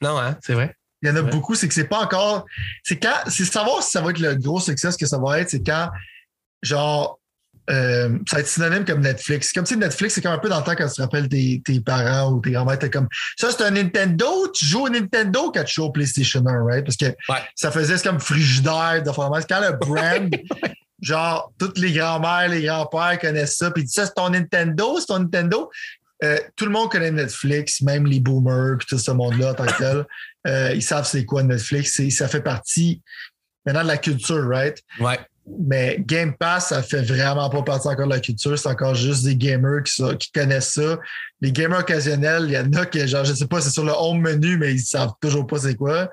[0.00, 0.76] Non, hein, c'est vrai.
[1.02, 2.46] Il y en a beaucoup, c'est que c'est pas encore.
[2.84, 3.28] C'est quand.
[3.28, 5.90] C'est savoir si ça va être le gros succès que ça va être, c'est quand,
[6.62, 7.18] genre,
[7.70, 9.52] euh, ça va être synonyme comme Netflix.
[9.52, 11.62] Comme si Netflix, c'est comme un peu dans le temps quand tu te rappelles tes,
[11.64, 15.52] tes parents ou tes grands-mères, t'es comme ça, c'est un Nintendo, tu joues au Nintendo
[15.52, 16.84] quand tu joues au PlayStation 1, right?
[16.84, 17.14] Parce que
[17.54, 19.44] ça faisait comme frigidaire de fromage.
[19.48, 20.30] Quand le brand,
[21.00, 25.20] genre, toutes les grands-mères, les grands-pères connaissent ça, puis ça, c'est ton Nintendo, c'est ton
[25.20, 25.70] Nintendo.
[26.24, 29.66] Euh, tout le monde connaît Netflix, même les boomers, puis tout ce monde-là en tant
[29.66, 30.04] que tel.
[30.46, 32.00] Euh, ils savent c'est quoi Netflix.
[32.10, 33.02] Ça fait partie
[33.66, 34.80] maintenant de la culture, right?
[35.00, 35.18] Ouais.
[35.46, 38.56] Mais Game Pass, ça fait vraiment pas partie encore de la culture.
[38.56, 40.98] C'est encore juste des gamers qui, qui, connaissent ça.
[41.40, 43.92] Les gamers occasionnels, il y en a qui, genre, je sais pas, c'est sur le
[43.92, 46.08] home menu, mais ils savent toujours pas c'est quoi.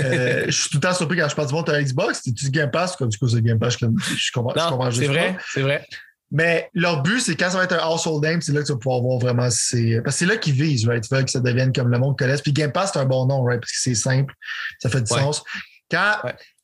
[0.00, 2.22] Euh, je suis tout le temps surpris quand je parle du monde à Xbox.
[2.22, 2.96] Tu Game Pass?
[2.96, 3.86] Comme du coup, c'est Game Pass, je,
[4.16, 5.86] je comprends, non, je comprends C'est vrai, c'est vrai.
[6.30, 8.72] Mais leur but, c'est quand ça va être un household name, c'est là que tu
[8.72, 10.00] vas pouvoir voir vraiment si c'est.
[10.02, 11.06] Parce que c'est là qu'ils visent, right?
[11.06, 12.40] Ils veulent que ça devienne comme le monde connaisse.
[12.40, 13.60] Puis Game Pass, c'est un bon nom, right?
[13.60, 14.32] Parce que c'est simple,
[14.78, 15.44] ça fait du sens.
[15.90, 16.14] Quand,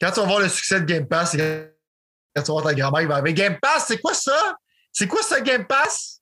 [0.01, 1.78] quand tu vas voir le succès de Game Pass, c'est
[2.39, 4.57] quand tu vas voir ta grand-mère, il va Mais Game Pass, c'est quoi ça?
[4.93, 6.21] C'est quoi ça, Game Pass?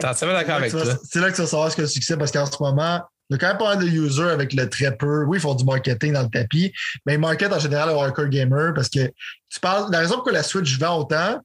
[0.00, 3.00] C'est là que tu vas savoir ce que le succès, parce qu'en ce moment,
[3.30, 5.24] il y a quand même pas mal de users avec le très peu.
[5.24, 6.72] Oui, ils font du marketing dans le tapis,
[7.06, 9.10] mais ils marketent en général le hardcore gamer parce que
[9.48, 9.90] tu parles.
[9.90, 11.40] La raison pour la Switch vend autant,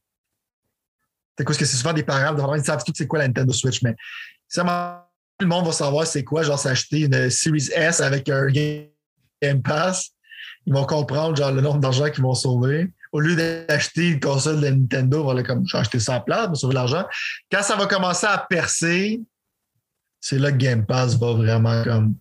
[1.37, 3.81] c'est parce que c'est souvent des parents, ils savent tout c'est quoi la Nintendo Switch,
[3.83, 3.95] mais
[4.47, 8.47] ça, tout le monde va savoir c'est quoi, genre s'acheter une Series S avec un
[8.47, 10.09] Game Pass.
[10.65, 12.89] Ils vont comprendre genre le nombre d'argent qu'ils vont sauver.
[13.11, 16.73] Au lieu d'acheter une console de Nintendo, vont comme j'ai acheté ça à place, sauver
[16.73, 17.05] l'argent.
[17.51, 19.21] Quand ça va commencer à percer,
[20.19, 22.15] c'est là que Game Pass va vraiment comme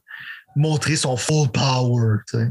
[0.55, 2.19] montrer son full power.
[2.29, 2.49] Tu sais.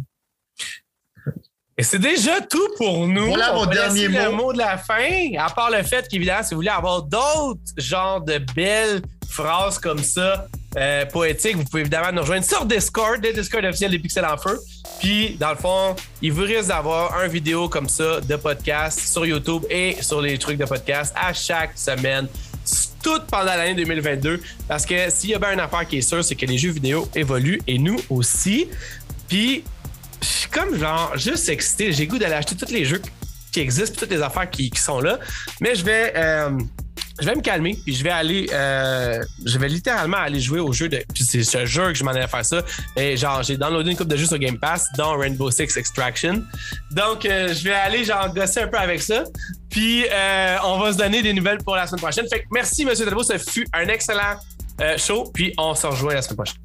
[1.77, 3.27] Et c'est déjà tout pour nous.
[3.27, 4.17] Voilà mon dernier mot.
[4.17, 5.31] le mot de la fin.
[5.37, 9.99] À part le fait qu'évidemment, si vous voulez avoir d'autres genres de belles phrases comme
[9.99, 10.47] ça,
[10.77, 14.37] euh, poétiques, vous pouvez évidemment nous rejoindre sur Discord, le Discord officiel des Pixels en
[14.37, 14.59] Feu.
[14.99, 19.25] Puis, dans le fond, il vous risque d'avoir un vidéo comme ça de podcast sur
[19.25, 22.27] YouTube et sur les trucs de podcast à chaque semaine
[23.03, 26.23] tout pendant l'année 2022 parce que s'il y a bien une affaire qui est sûre,
[26.23, 28.67] c'est que les jeux vidéo évoluent et nous aussi.
[29.27, 29.63] Puis
[30.21, 31.93] je suis comme genre juste excité.
[31.93, 33.01] J'ai goût d'aller acheter tous les jeux
[33.51, 35.19] qui existent, toutes les affaires qui, sont là.
[35.61, 36.49] Mais je vais, euh,
[37.19, 40.73] je vais me calmer, puis je vais aller, euh, je vais littéralement aller jouer au
[40.73, 41.01] jeu de.
[41.15, 42.61] c'est ce jeu que je m'en allais faire ça.
[42.95, 46.43] Et genre, j'ai downloadé une coupe de jeux sur Game Pass, dont Rainbow Six Extraction.
[46.91, 49.23] Donc, euh, je vais aller genre gosser un peu avec ça.
[49.69, 50.05] Puis,
[50.63, 52.27] on va se donner des nouvelles pour la semaine prochaine.
[52.29, 53.23] Fait que merci, Monsieur Talbot.
[53.23, 54.39] Ce fut un excellent
[54.97, 55.31] show.
[55.33, 56.61] Puis, on se rejoint la semaine prochaine.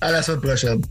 [0.00, 0.82] À la semaine prochaine.